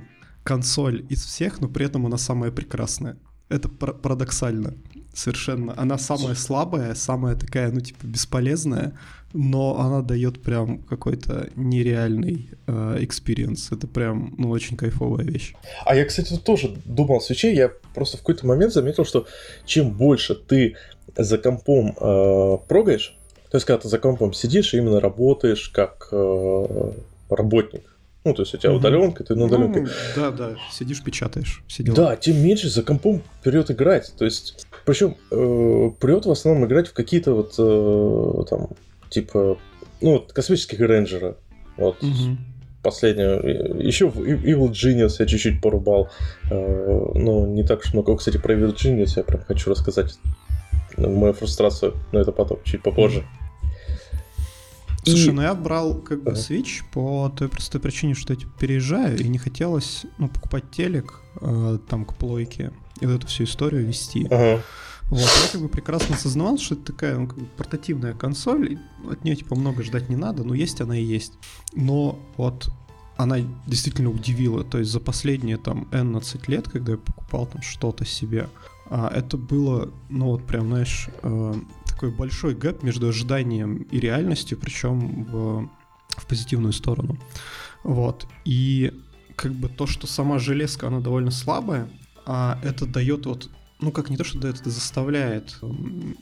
[0.44, 3.18] консоль из всех, но при этом она самая прекрасная.
[3.50, 4.76] Это парадоксально
[5.14, 5.74] совершенно.
[5.78, 8.94] Она самая слабая, самая такая, ну, типа, бесполезная,
[9.34, 13.72] но она дает прям какой-то нереальный experience.
[13.72, 15.54] Э, Это прям, ну, очень кайфовая вещь.
[15.86, 17.54] А я, кстати, тоже думал о свече.
[17.54, 19.28] Я просто в какой-то момент заметил, что
[19.66, 20.76] чем больше ты
[21.18, 23.18] за компом э, прогаешь,
[23.52, 26.92] то есть, когда ты за компом сидишь именно работаешь как э,
[27.30, 27.84] работник,
[28.24, 29.82] ну, то есть у тебя удаленка, ты на удаленке.
[29.82, 31.64] Ну, да, да, сидишь, печатаешь.
[31.68, 31.94] Сидел.
[31.94, 34.14] Да, тем меньше за компом придет играть.
[34.18, 38.70] То есть, причем э, придет в основном играть в какие-то вот э, там,
[39.10, 39.58] типа,
[40.00, 41.36] ну, вот космических рейнджера.
[41.76, 42.02] Вот.
[42.02, 42.38] Угу.
[42.84, 43.86] Последнюю.
[43.86, 46.10] Еще в Evil Genius я чуть-чуть порубал.
[46.50, 48.16] Э, но не так уж много.
[48.16, 50.20] Кстати, про Evil Genius я прям хочу рассказать
[50.96, 53.22] мою фрустрацию, но это потом, чуть попозже.
[53.22, 53.41] mm
[55.04, 55.32] Слушай, и...
[55.32, 59.28] ну я брал как бы Switch по той простой причине, что я типа, переезжаю, и
[59.28, 64.26] не хотелось ну, покупать телек э, там к плойке и вот эту всю историю вести.
[64.26, 64.62] Ага.
[65.06, 68.80] Вот, я как бы прекрасно осознавал, что это такая ну, как бы портативная консоль,
[69.10, 71.34] от нее типа много ждать не надо, но есть она и есть.
[71.74, 72.70] Но вот
[73.18, 73.38] она
[73.68, 78.50] действительно удивила, то есть за последние там 11 лет, когда я покупал там что-то себе,
[78.90, 81.54] а, это было, ну вот прям, знаешь, э,
[82.02, 85.70] такой большой гэп между ожиданием и реальностью, причем в,
[86.18, 87.18] в позитивную сторону.
[87.84, 88.26] Вот.
[88.44, 88.92] И
[89.36, 91.88] как бы то, что сама железка, она довольно слабая,
[92.26, 93.50] а это дает вот
[93.82, 95.58] ну как не то, что дает, это заставляет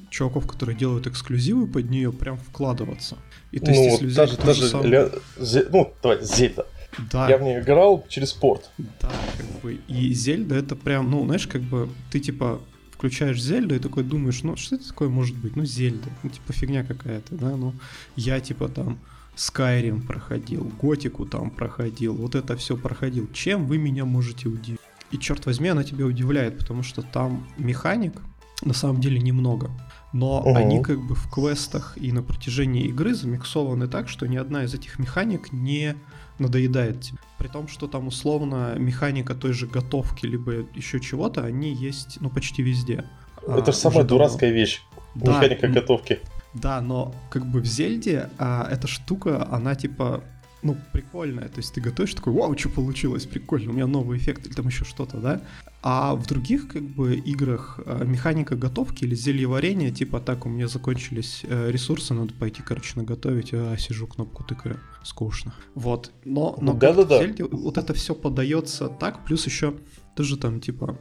[0.09, 3.17] чуваков, которые делают эксклюзивы под нее, прям вкладываться.
[3.51, 4.85] И то есть, ну, если взять даже, даже сам...
[4.85, 5.09] ля...
[5.37, 5.65] Зе...
[5.71, 6.65] ну, давай, Зельда.
[7.11, 7.29] Да.
[7.29, 8.69] Я в нее играл через порт.
[8.77, 9.79] Да, как бы.
[9.87, 12.61] И Зельда это прям, ну, знаешь, как бы ты типа
[12.99, 15.55] включаешь Зельду и такой думаешь, ну что это такое может быть?
[15.55, 17.73] Ну Зельда, ну типа фигня какая-то, да, ну
[18.17, 18.99] я типа там
[19.37, 23.29] Skyrim проходил, Готику там проходил, вот это все проходил.
[23.31, 24.81] Чем вы меня можете удивить?
[25.11, 28.21] И черт возьми, она тебя удивляет, потому что там механик
[28.63, 29.71] на самом деле немного.
[30.11, 30.53] Но угу.
[30.53, 34.73] они как бы в квестах и на протяжении игры замиксованы так, что ни одна из
[34.73, 35.95] этих механик не
[36.37, 37.17] надоедает тебе.
[37.39, 42.29] При том, что там условно механика той же готовки, либо еще чего-то, они есть, ну,
[42.29, 43.05] почти везде.
[43.41, 44.81] Это а, же самая дурацкая вещь.
[45.15, 46.19] Да, механика готовки.
[46.53, 50.23] Да, но как бы в Зельде а, эта штука, она типа
[50.61, 51.47] ну, прикольное.
[51.47, 54.67] То есть ты готовишь, такой, вау, что получилось, прикольно, у меня новый эффект или там
[54.67, 55.41] еще что-то, да?
[55.81, 60.49] А в других, как бы, играх э, механика готовки или зелье варенья, типа, так, у
[60.49, 65.53] меня закончились э, ресурсы, надо пойти, короче, наготовить, а сижу, кнопку тыкаю, скучно.
[65.75, 67.19] Вот, но, но да, да, да.
[67.19, 69.75] Зелье, вот это все подается так, плюс еще
[70.15, 70.97] тоже там, типа,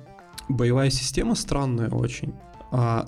[0.49, 2.35] боевая система странная очень.
[2.71, 3.05] А,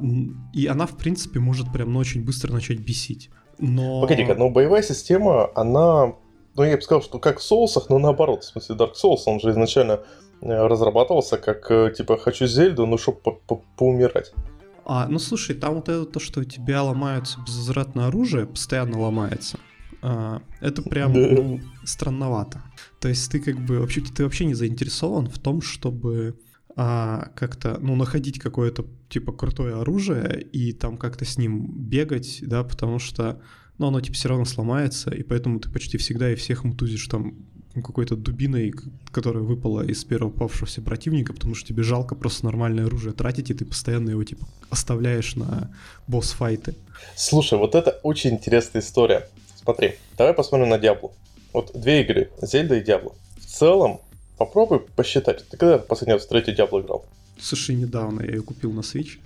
[0.53, 3.31] и она, в принципе, может прям ну, очень быстро начать бесить.
[3.59, 4.01] Но...
[4.01, 6.15] Погоди-ка, но боевая система, она
[6.57, 8.43] ну, я бы сказал, что как в соусах, но наоборот.
[8.43, 10.01] В смысле, Dark Souls, он же изначально
[10.43, 14.33] разрабатывался как, э, типа, хочу Зельду, ну, чтобы по -по поумирать.
[14.85, 19.59] А, ну, слушай, там вот это то, что у тебя ломаются безвозвратное оружие, постоянно ломается.
[20.03, 22.63] А, это прям ну, странновато.
[23.01, 26.39] То есть ты как бы вообще ты вообще не заинтересован в том, чтобы
[26.77, 32.65] а, как-то ну находить какое-то типа крутое оружие и там как-то с ним бегать, да,
[32.65, 33.41] потому что
[33.79, 37.35] но оно типа все равно сломается, и поэтому ты почти всегда и всех мутузишь там
[37.75, 38.75] какой-то дубиной,
[39.13, 43.55] которая выпала из первого попавшегося противника, потому что тебе жалко просто нормальное оружие тратить, и
[43.55, 45.71] ты постоянно его типа оставляешь на
[46.07, 46.75] босс-файты.
[47.17, 49.29] Слушай, вот это очень интересная история.
[49.63, 51.13] Смотри, давай посмотрим на Диаблу.
[51.53, 53.15] Вот две игры, Зельда и Диабло.
[53.39, 54.01] В целом,
[54.37, 55.49] попробуй посчитать.
[55.49, 57.05] Ты когда последний раз в третью Диабло играл?
[57.41, 59.19] Слушай, недавно я ее купил на Switch.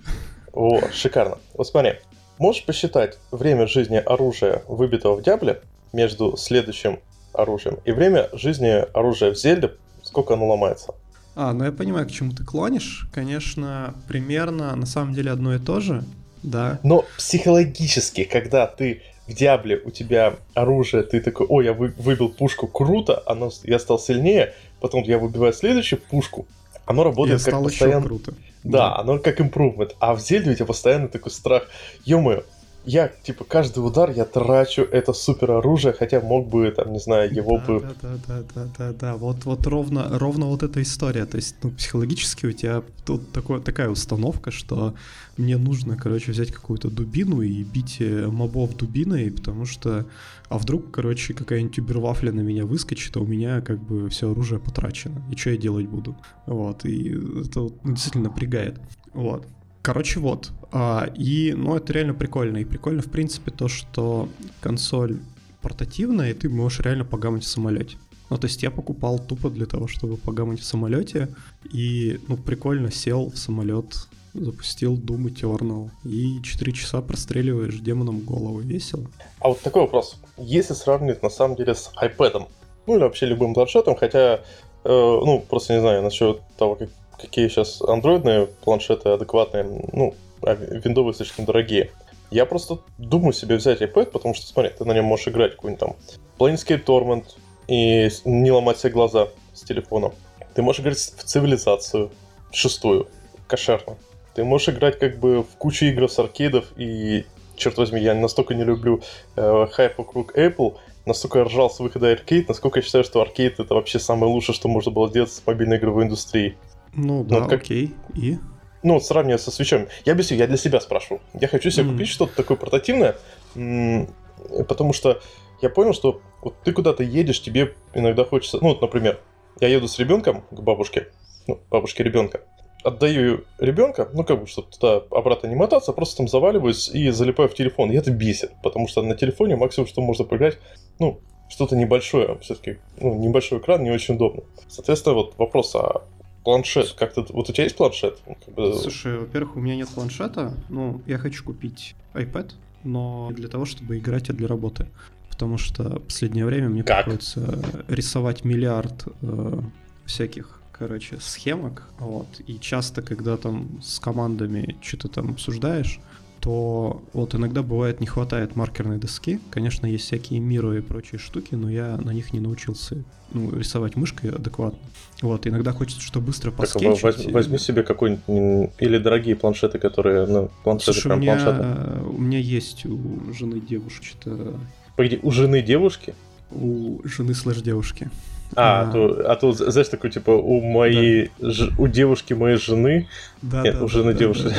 [0.53, 1.37] О, шикарно.
[1.53, 1.95] Вот смотри,
[2.37, 5.61] Можешь посчитать время жизни оружия, выбитого в Диабле,
[5.93, 6.99] между следующим
[7.35, 9.71] оружием и время жизни оружия в Зельде,
[10.03, 10.93] сколько оно ломается?
[11.35, 13.07] А, ну я понимаю, к чему ты клонишь.
[13.13, 16.03] Конечно, примерно на самом деле одно и то же,
[16.43, 16.79] да.
[16.83, 22.29] Но психологически, когда ты в Диабле у тебя оружие, ты такой, ой, я вы, выбил
[22.29, 26.45] пушку, круто, оно, я стал сильнее, потом я выбиваю следующую пушку,
[26.85, 28.05] оно работает я как постоянно.
[28.05, 28.33] круто.
[28.63, 29.95] Да, да, оно как импрувмент.
[29.99, 31.67] А в Зельде у тебя постоянно такой страх.
[32.03, 32.43] Ё-моё,
[32.85, 37.33] я, типа, каждый удар я трачу это супер оружие, хотя мог бы, там, не знаю,
[37.33, 37.79] его да, бы...
[37.79, 41.55] Да, да, да, да, да, да, вот, вот ровно, ровно вот эта история, то есть,
[41.63, 44.93] ну, психологически у тебя тут такое, такая установка, что
[45.37, 50.05] мне нужно, короче, взять какую-то дубину и бить э, мобов дубиной, потому что,
[50.49, 54.59] а вдруг, короче, какая-нибудь убервафля на меня выскочит, а у меня, как бы, все оружие
[54.59, 56.15] потрачено, и что я делать буду?
[56.45, 57.09] Вот, и
[57.41, 58.79] это ну, действительно напрягает,
[59.13, 59.45] вот.
[59.85, 60.49] Короче, вот.
[60.71, 62.57] А, и, ну, это реально прикольно.
[62.57, 64.27] И прикольно, в принципе, то, что
[64.59, 65.19] консоль
[65.61, 67.95] портативная, и ты можешь реально погамать в самолете.
[68.31, 71.27] Ну, то есть я покупал тупо для того, чтобы погамать в самолете,
[71.71, 78.61] и, ну, прикольно сел в самолет, запустил Doom Eternal, и 4 часа простреливаешь демоном голову.
[78.61, 79.05] Весело.
[79.39, 80.19] А вот такой вопрос.
[80.39, 82.47] Если сравнивать, на самом деле, с iPad,
[82.87, 86.89] ну, или вообще любым планшетом, хотя, э, ну, просто не знаю насчет того, как
[87.19, 91.91] какие сейчас андроидные планшеты адекватные, ну, а виндовые слишком дорогие.
[92.31, 95.79] Я просто думаю себе взять iPad, потому что, смотри, ты на нем можешь играть какой-нибудь
[95.79, 95.95] там
[96.39, 97.25] Planescape Torment
[97.67, 100.13] и не ломать себе глаза с телефоном.
[100.53, 102.11] Ты можешь играть в цивилизацию
[102.51, 103.07] шестую,
[103.47, 103.97] кошерно.
[104.33, 107.25] Ты можешь играть как бы в кучу игр с аркейдов, и,
[107.55, 109.01] черт возьми, я настолько не люблю
[109.35, 110.75] э, хайп вокруг Apple,
[111.05, 114.55] настолько я ржал с выхода аркейд, насколько я считаю, что аркейд это вообще самое лучшее,
[114.55, 116.57] что можно было сделать с мобильной игровой индустрией.
[116.95, 117.61] Ну да, вот как...
[117.61, 117.93] окей.
[118.13, 118.37] И?
[118.83, 119.87] Ну, вот сравнивая со свечами.
[120.05, 121.21] Я объясню, я для себя спрашиваю.
[121.33, 121.91] Я хочу себе mm.
[121.91, 123.17] купить что-то такое портативное,
[123.53, 125.21] потому что
[125.61, 128.59] я понял, что вот ты куда-то едешь, тебе иногда хочется...
[128.61, 129.19] Ну, вот, например,
[129.59, 131.07] я еду с ребенком к бабушке,
[131.47, 132.41] ну, бабушке ребенка,
[132.83, 137.49] отдаю ребенка, ну, как бы, чтобы туда обратно не мотаться, просто там заваливаюсь и залипаю
[137.49, 137.91] в телефон.
[137.91, 140.59] И это бесит, потому что на телефоне максимум, что можно поиграть,
[140.99, 141.19] ну,
[141.49, 144.43] что-то небольшое, все-таки, ну, небольшой экран, не очень удобно.
[144.67, 146.03] Соответственно, вот вопрос, а
[146.45, 146.93] планшет.
[146.93, 148.19] Как-то вот у тебя есть планшет?
[148.45, 148.73] Как бы...
[148.75, 150.53] Слушай, во-первых, у меня нет планшета.
[150.69, 152.51] Ну, я хочу купить iPad,
[152.85, 154.87] но для того, чтобы играть, а для работы.
[155.29, 157.03] Потому что в последнее время мне как?
[157.03, 157.59] приходится
[157.89, 159.59] рисовать миллиард э,
[160.05, 161.89] всяких, короче, схемок.
[161.99, 162.27] Вот.
[162.47, 165.99] И часто, когда там с командами что-то там обсуждаешь,
[166.45, 169.39] то вот иногда бывает не хватает маркерной доски.
[169.49, 173.95] Конечно, есть всякие миры и прочие штуки, но я на них не научился ну, рисовать
[173.95, 174.77] мышкой адекватно.
[175.23, 177.01] Вот, иногда хочется что быстро поскетчить.
[177.01, 181.35] Так, возьми, возьми себе какой-нибудь, или дорогие планшеты, которые, ну, планшеты Слушай, прям у меня,
[181.35, 182.01] планшеты.
[182.09, 184.59] у меня есть у жены девушки что-то...
[184.95, 186.13] Погоди, у жены девушки?
[186.51, 188.11] У жены слэш девушки.
[188.55, 191.51] А, а, то, а то, знаешь, такой, типа, у моей, да.
[191.51, 193.07] ж, у девушки моей жены,
[193.41, 194.43] да, нет, да, у жены да, девушки.
[194.43, 194.55] Да,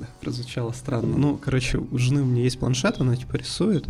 [0.00, 1.16] да, прозвучало странно.
[1.16, 3.86] Ну, короче, у жены у меня есть планшет, она, типа, рисует,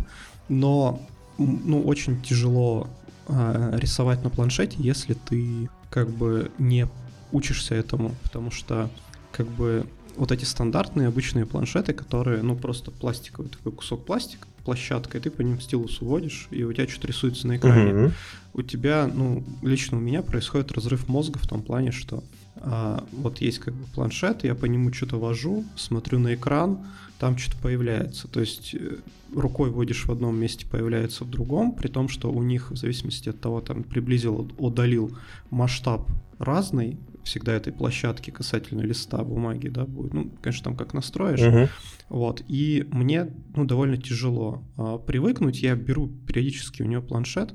[0.47, 1.01] но,
[1.37, 2.87] ну, очень тяжело
[3.27, 6.87] а, рисовать на планшете, если ты, как бы, не
[7.33, 8.89] учишься этому, потому что,
[9.31, 15.17] как бы, вот эти стандартные обычные планшеты, которые, ну, просто пластиковый такой кусок пластика, площадка,
[15.17, 17.91] и ты по ним стилус уводишь, и у тебя что-то рисуется на экране.
[17.91, 18.11] Uh-huh.
[18.53, 22.23] У тебя, ну, лично у меня происходит разрыв мозга в том плане, что
[22.57, 26.79] а, вот есть как бы планшет, я по нему что-то вожу, смотрю на экран,
[27.17, 28.27] там что-то появляется.
[28.27, 28.97] То есть э,
[29.35, 33.29] рукой вводишь в одном месте, появляется в другом, при том, что у них, в зависимости
[33.29, 35.15] от того, там, приблизил, удалил
[35.49, 36.07] масштаб
[36.39, 40.13] разный, всегда этой площадки касательно листа бумаги, да, будет.
[40.13, 41.39] Ну, конечно, там как настроишь.
[41.39, 41.69] Uh-huh.
[42.09, 42.43] Вот.
[42.47, 45.61] И мне, ну, довольно тяжело а, привыкнуть.
[45.61, 47.53] Я беру периодически у нее планшет.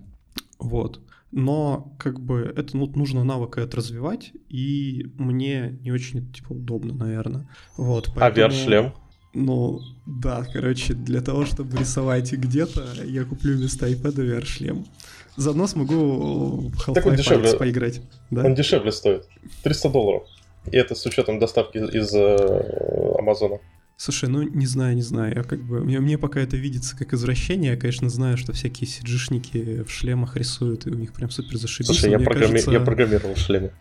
[0.59, 1.01] Вот.
[1.33, 6.95] Но как бы это ну, нужно навык это развивать, и мне не очень типа удобно,
[6.95, 7.49] наверное.
[7.77, 8.47] Вот, а поэтому...
[8.47, 8.93] А VR-шлем?
[9.35, 14.87] Ну, да, короче, для того, чтобы рисовать где-то, я куплю вместо iPad VR-шлем.
[15.37, 18.01] Заодно смогу Half-Life дешевле, поиграть.
[18.31, 18.45] Да?
[18.45, 19.27] Он дешевле стоит.
[19.63, 20.23] 300 долларов.
[20.71, 23.61] И это с учетом доставки из э, Амазона.
[23.99, 25.35] Слушай, ну не знаю, не знаю.
[25.37, 25.81] Я как бы.
[25.81, 27.73] Мне, мне пока это видится как извращение.
[27.73, 31.87] Я, конечно, знаю, что всякие сиджишники в шлемах рисуют, и у них прям супер зашибись.
[31.87, 32.53] Слушай, я, программи...
[32.53, 32.71] кажется...
[32.73, 33.73] я программировал в шлеме.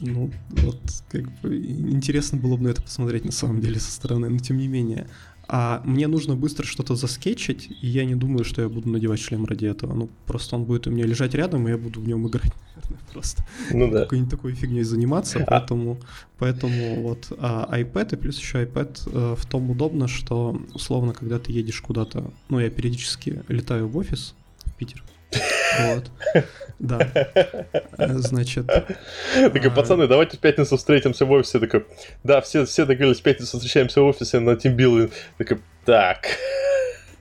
[0.00, 0.80] Ну, вот,
[1.10, 4.56] как бы интересно было бы на это посмотреть на самом деле со стороны, но тем
[4.56, 5.08] не менее.
[5.50, 9.46] А мне нужно быстро что-то заскетчить, и я не думаю, что я буду надевать шлем
[9.46, 9.94] ради этого.
[9.94, 12.98] Ну, просто он будет у меня лежать рядом, и я буду в нем играть, наверное,
[13.12, 13.46] просто.
[13.70, 14.02] Ну да.
[14.02, 15.98] Какой-нибудь такой фигней заниматься, а поэтому,
[16.38, 21.38] поэтому вот а, iPad и плюс еще iPad а, в том удобно, что условно, когда
[21.38, 24.34] ты едешь куда-то, ну, я периодически летаю в офис
[24.66, 25.02] в Питер,
[25.80, 26.10] вот.
[26.78, 27.10] Да.
[27.98, 28.66] Значит...
[28.66, 31.58] Такой, пацаны, давайте в пятницу встретимся в офисе.
[31.58, 31.86] Такой,
[32.24, 35.12] да, все, все договорились, в пятницу встречаемся в офисе на тимбилдинг.
[35.38, 36.26] Такой, так.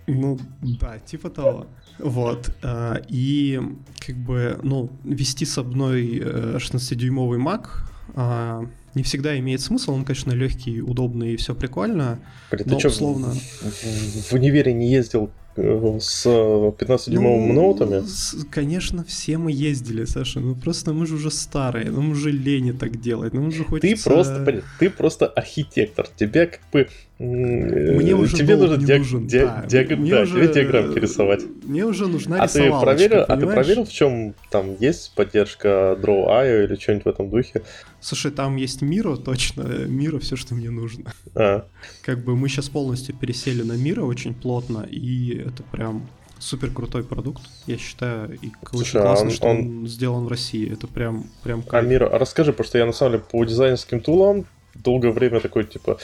[0.05, 1.67] Ну, да, типа того.
[1.99, 2.51] Вот.
[2.63, 3.59] А, и
[4.05, 7.67] как бы, ну, вести с одной 16-дюймовый Mac
[8.15, 9.93] а, не всегда имеет смысл.
[9.93, 12.19] Он, конечно, легкий, удобный и все прикольно.
[12.51, 13.33] Блин, но ты условно...
[13.33, 18.03] в, в универе не ездил с 15-дюймовыми ну, ноутами?
[18.51, 20.39] Конечно, все мы ездили, Саша.
[20.39, 23.33] Ну просто мы же уже старые, нам уже лень так делать.
[23.33, 24.03] Нам уже хочется...
[24.03, 26.07] Ты просто, ты просто архитектор.
[26.15, 26.87] Тебе как бы...
[27.19, 28.99] Мне уже тебе нужно диаг...
[28.99, 29.39] нужен, ди...
[29.39, 29.65] да.
[29.67, 29.89] Диаг...
[29.97, 30.35] Мне да, уже...
[30.35, 31.41] тебе диаграммки рисовать.
[31.63, 36.65] Мне уже нужна а ты проверил, А ты проверил, в чем там есть поддержка Draw.io
[36.65, 37.63] или что-нибудь в этом духе?
[38.01, 39.63] Слушай, там есть Миро, точно.
[39.63, 41.11] Миро все, что мне нужно.
[41.33, 41.65] А.
[42.03, 46.07] Как бы мы сейчас полностью пересели на Миро очень плотно, и это прям
[46.37, 49.57] супер крутой продукт, я считаю, и Слушай, очень классно, он, что он...
[49.57, 50.71] он сделан в России.
[50.71, 51.83] Это прям, прям кайф.
[51.83, 54.45] А, Миро, а расскажи, потому что я на самом деле по дизайнерским тулам
[54.83, 55.97] долгое время такой, типа,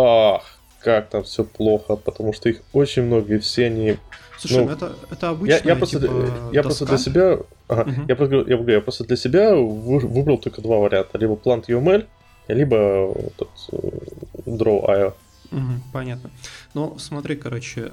[0.00, 3.96] ах, как там все плохо, потому что их очень много, и все они
[4.40, 8.04] Слушай, ну, это, это обычная, я, я просто, типа, я просто для себя, ага, угу.
[8.08, 12.06] я, просто, я, я просто для себя выбрал только два варианта: либо Plant UML,
[12.48, 12.76] либо
[13.18, 13.76] этот э,
[14.46, 15.12] Draw.io.
[15.52, 16.30] Угу, понятно.
[16.74, 17.92] Ну, смотри, короче,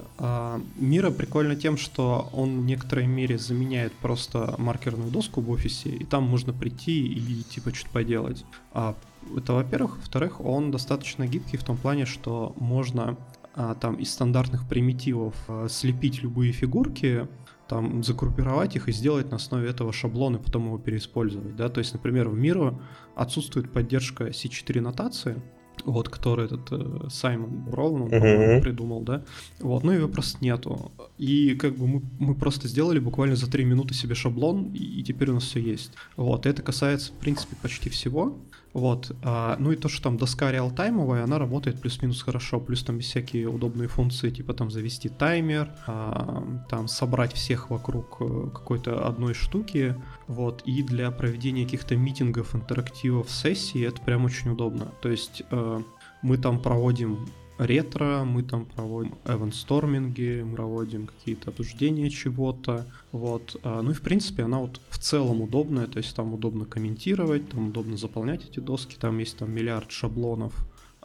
[0.76, 6.06] Мира прикольно тем, что он в некоторой мере заменяет просто маркерную доску в офисе, и
[6.06, 8.46] там можно прийти и типа что-то поделать.
[8.74, 8.96] А
[9.36, 9.98] это, во-первых.
[9.98, 13.18] Во-вторых, он достаточно гибкий в том плане, что можно
[13.56, 17.28] а, там из стандартных примитивов а, слепить любые фигурки,
[17.68, 21.80] там загруппировать их и сделать на основе этого шаблон и потом его переиспользовать, да, то
[21.80, 22.80] есть, например, в Miro
[23.16, 25.42] отсутствует поддержка C4 нотации,
[25.86, 28.62] вот, который этот э, Саймон Броун uh-huh.
[28.62, 29.24] придумал, да,
[29.60, 33.66] вот, ну его просто нету, и как бы мы, мы просто сделали буквально за 3
[33.66, 37.16] минуты себе шаблон, и, и теперь у нас все есть, вот, и это касается, в
[37.16, 38.38] принципе, почти всего,
[38.78, 39.12] вот.
[39.24, 42.60] А, ну и то, что там доска реалтаймовая, она работает плюс-минус хорошо.
[42.60, 48.18] Плюс там есть всякие удобные функции, типа там завести таймер, а, там собрать всех вокруг
[48.20, 49.96] э, какой-то одной штуки.
[50.28, 50.62] Вот.
[50.66, 54.92] И для проведения каких-то митингов, интерактивов, сессий это прям очень удобно.
[55.02, 55.82] То есть э,
[56.22, 57.26] мы там проводим
[57.58, 63.60] ретро, мы там проводим эвенсторминги, мы проводим какие-то обсуждения чего-то, вот.
[63.64, 67.50] А, ну и в принципе она вот в целом удобная, то есть там удобно комментировать,
[67.50, 70.54] там удобно заполнять эти доски, там есть там миллиард шаблонов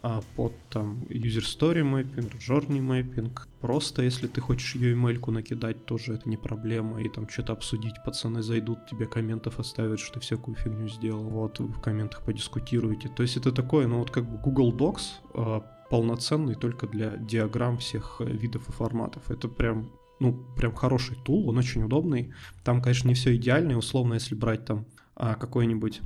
[0.02, 3.30] а под там user story mapping, journey mapping.
[3.60, 7.00] Просто если ты хочешь ее email накидать, тоже это не проблема.
[7.00, 11.22] И там что-то обсудить, пацаны зайдут, тебе комментов оставят, что ты всякую фигню сделал.
[11.22, 13.08] Вот, вы в комментах подискутируете.
[13.08, 15.02] То есть это такое, ну вот как бы Google Docs,
[15.34, 19.30] а, полноценный только для диаграмм всех э, видов и форматов.
[19.30, 22.32] Это прям ну, прям хороший тул, он очень удобный.
[22.64, 26.00] Там, конечно, не все идеально, и условно, если брать там а, какой-нибудь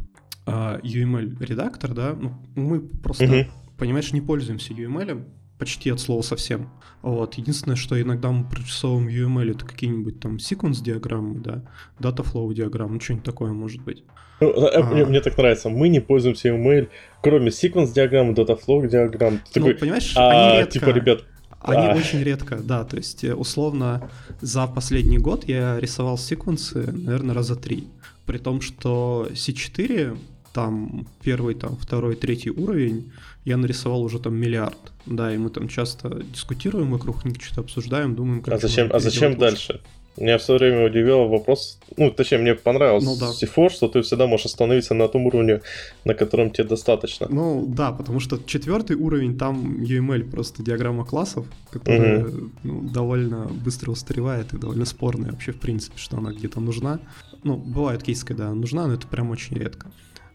[0.45, 3.51] а, UML редактор, да, ну, мы просто, uh-huh.
[3.79, 5.25] понимаешь, не пользуемся UML,
[5.59, 6.70] почти от слова совсем.
[7.03, 7.35] Вот.
[7.35, 11.62] Единственное, что иногда мы прорисовываем UML, это какие-нибудь там sequence диаграммы, да,
[11.99, 14.05] data flow диаграммы, ну что-нибудь такое может быть.
[14.41, 14.83] Ну, а...
[14.83, 16.89] мне, мне так нравится, мы не пользуемся UML,
[17.23, 19.35] кроме диаграмм, data flow диаграмм.
[19.35, 20.73] ну, такой, понимаешь, а, они редко...
[20.73, 21.24] Типа, ребят,
[21.61, 21.95] они а.
[21.95, 24.11] очень редко, да, то есть э, условно
[24.41, 27.89] за последний год я рисовал секвенсы, наверное, раза три.
[28.24, 30.19] При том, что C4,
[30.57, 33.12] там первый, там второй, третий уровень,
[33.45, 34.93] я нарисовал уже там миллиард.
[35.05, 38.55] Да, и мы там часто дискутируем вокруг них, что-то обсуждаем, думаем, как...
[38.55, 39.81] А зачем, а зачем дальше?
[40.16, 43.27] Меня все время удивил вопрос, ну, точнее, мне понравился ну, да.
[43.27, 45.61] C4, что ты всегда можешь остановиться на том уровне,
[46.05, 47.28] на котором тебе достаточно.
[47.31, 52.51] Ну, да, потому что четвертый уровень, там UML просто диаграмма классов, которая угу.
[52.62, 56.99] ну, довольно быстро устаревает и довольно спорная вообще, в принципе, что она где-то нужна.
[57.45, 59.87] Ну, бывают кейсы, когда она нужна, но это прям очень редко.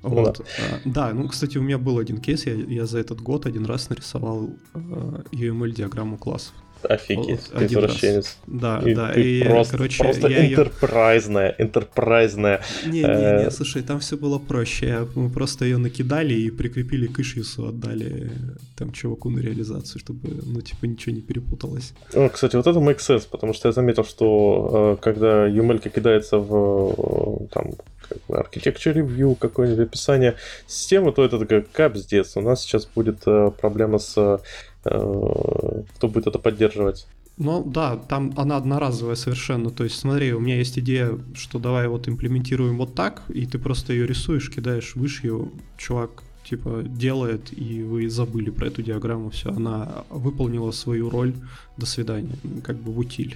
[0.02, 0.42] Вот.
[0.58, 0.80] Да.
[0.86, 3.90] да, ну, кстати, у меня был один кейс, я, я за этот год один раз
[3.90, 6.54] нарисовал uh, UML-диаграмму классов.
[6.84, 8.38] Офигеть, вот, ты извращенец.
[8.48, 9.14] Да, и да.
[9.14, 11.66] Ты и, просто, короче, просто я интерпрайзная, ее...
[11.66, 12.62] интерпрайзная.
[12.86, 13.52] Не-не-не, э...
[13.52, 15.08] слушай, там все было проще.
[15.16, 18.32] Мы просто ее накидали и прикрепили к ишьюсу, отдали
[18.76, 21.94] там чуваку на реализацию, чтобы, ну, типа, ничего не перепуталось.
[22.14, 26.38] О, кстати, вот это makes sense, потому что я заметил, что э, когда UML кидается
[26.40, 27.72] в там,
[28.14, 30.36] как бы, architecture review, какое-нибудь описание
[30.68, 32.38] системы, то это такая капздец.
[32.38, 34.42] У нас сейчас будет э, проблема с
[34.84, 37.08] Э, кто будет это поддерживать.
[37.38, 39.70] Ну да, там она одноразовая совершенно.
[39.70, 43.58] То есть смотри, у меня есть идея, что давай вот имплементируем вот так, и ты
[43.58, 49.52] просто ее рисуешь, кидаешь вышью, чувак типа делает, и вы забыли про эту диаграмму, все,
[49.52, 51.34] она выполнила свою роль,
[51.78, 52.34] до свидания,
[52.64, 53.36] как бы в утиль.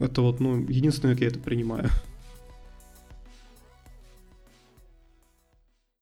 [0.00, 1.90] Это вот, ну, единственное, как я это принимаю.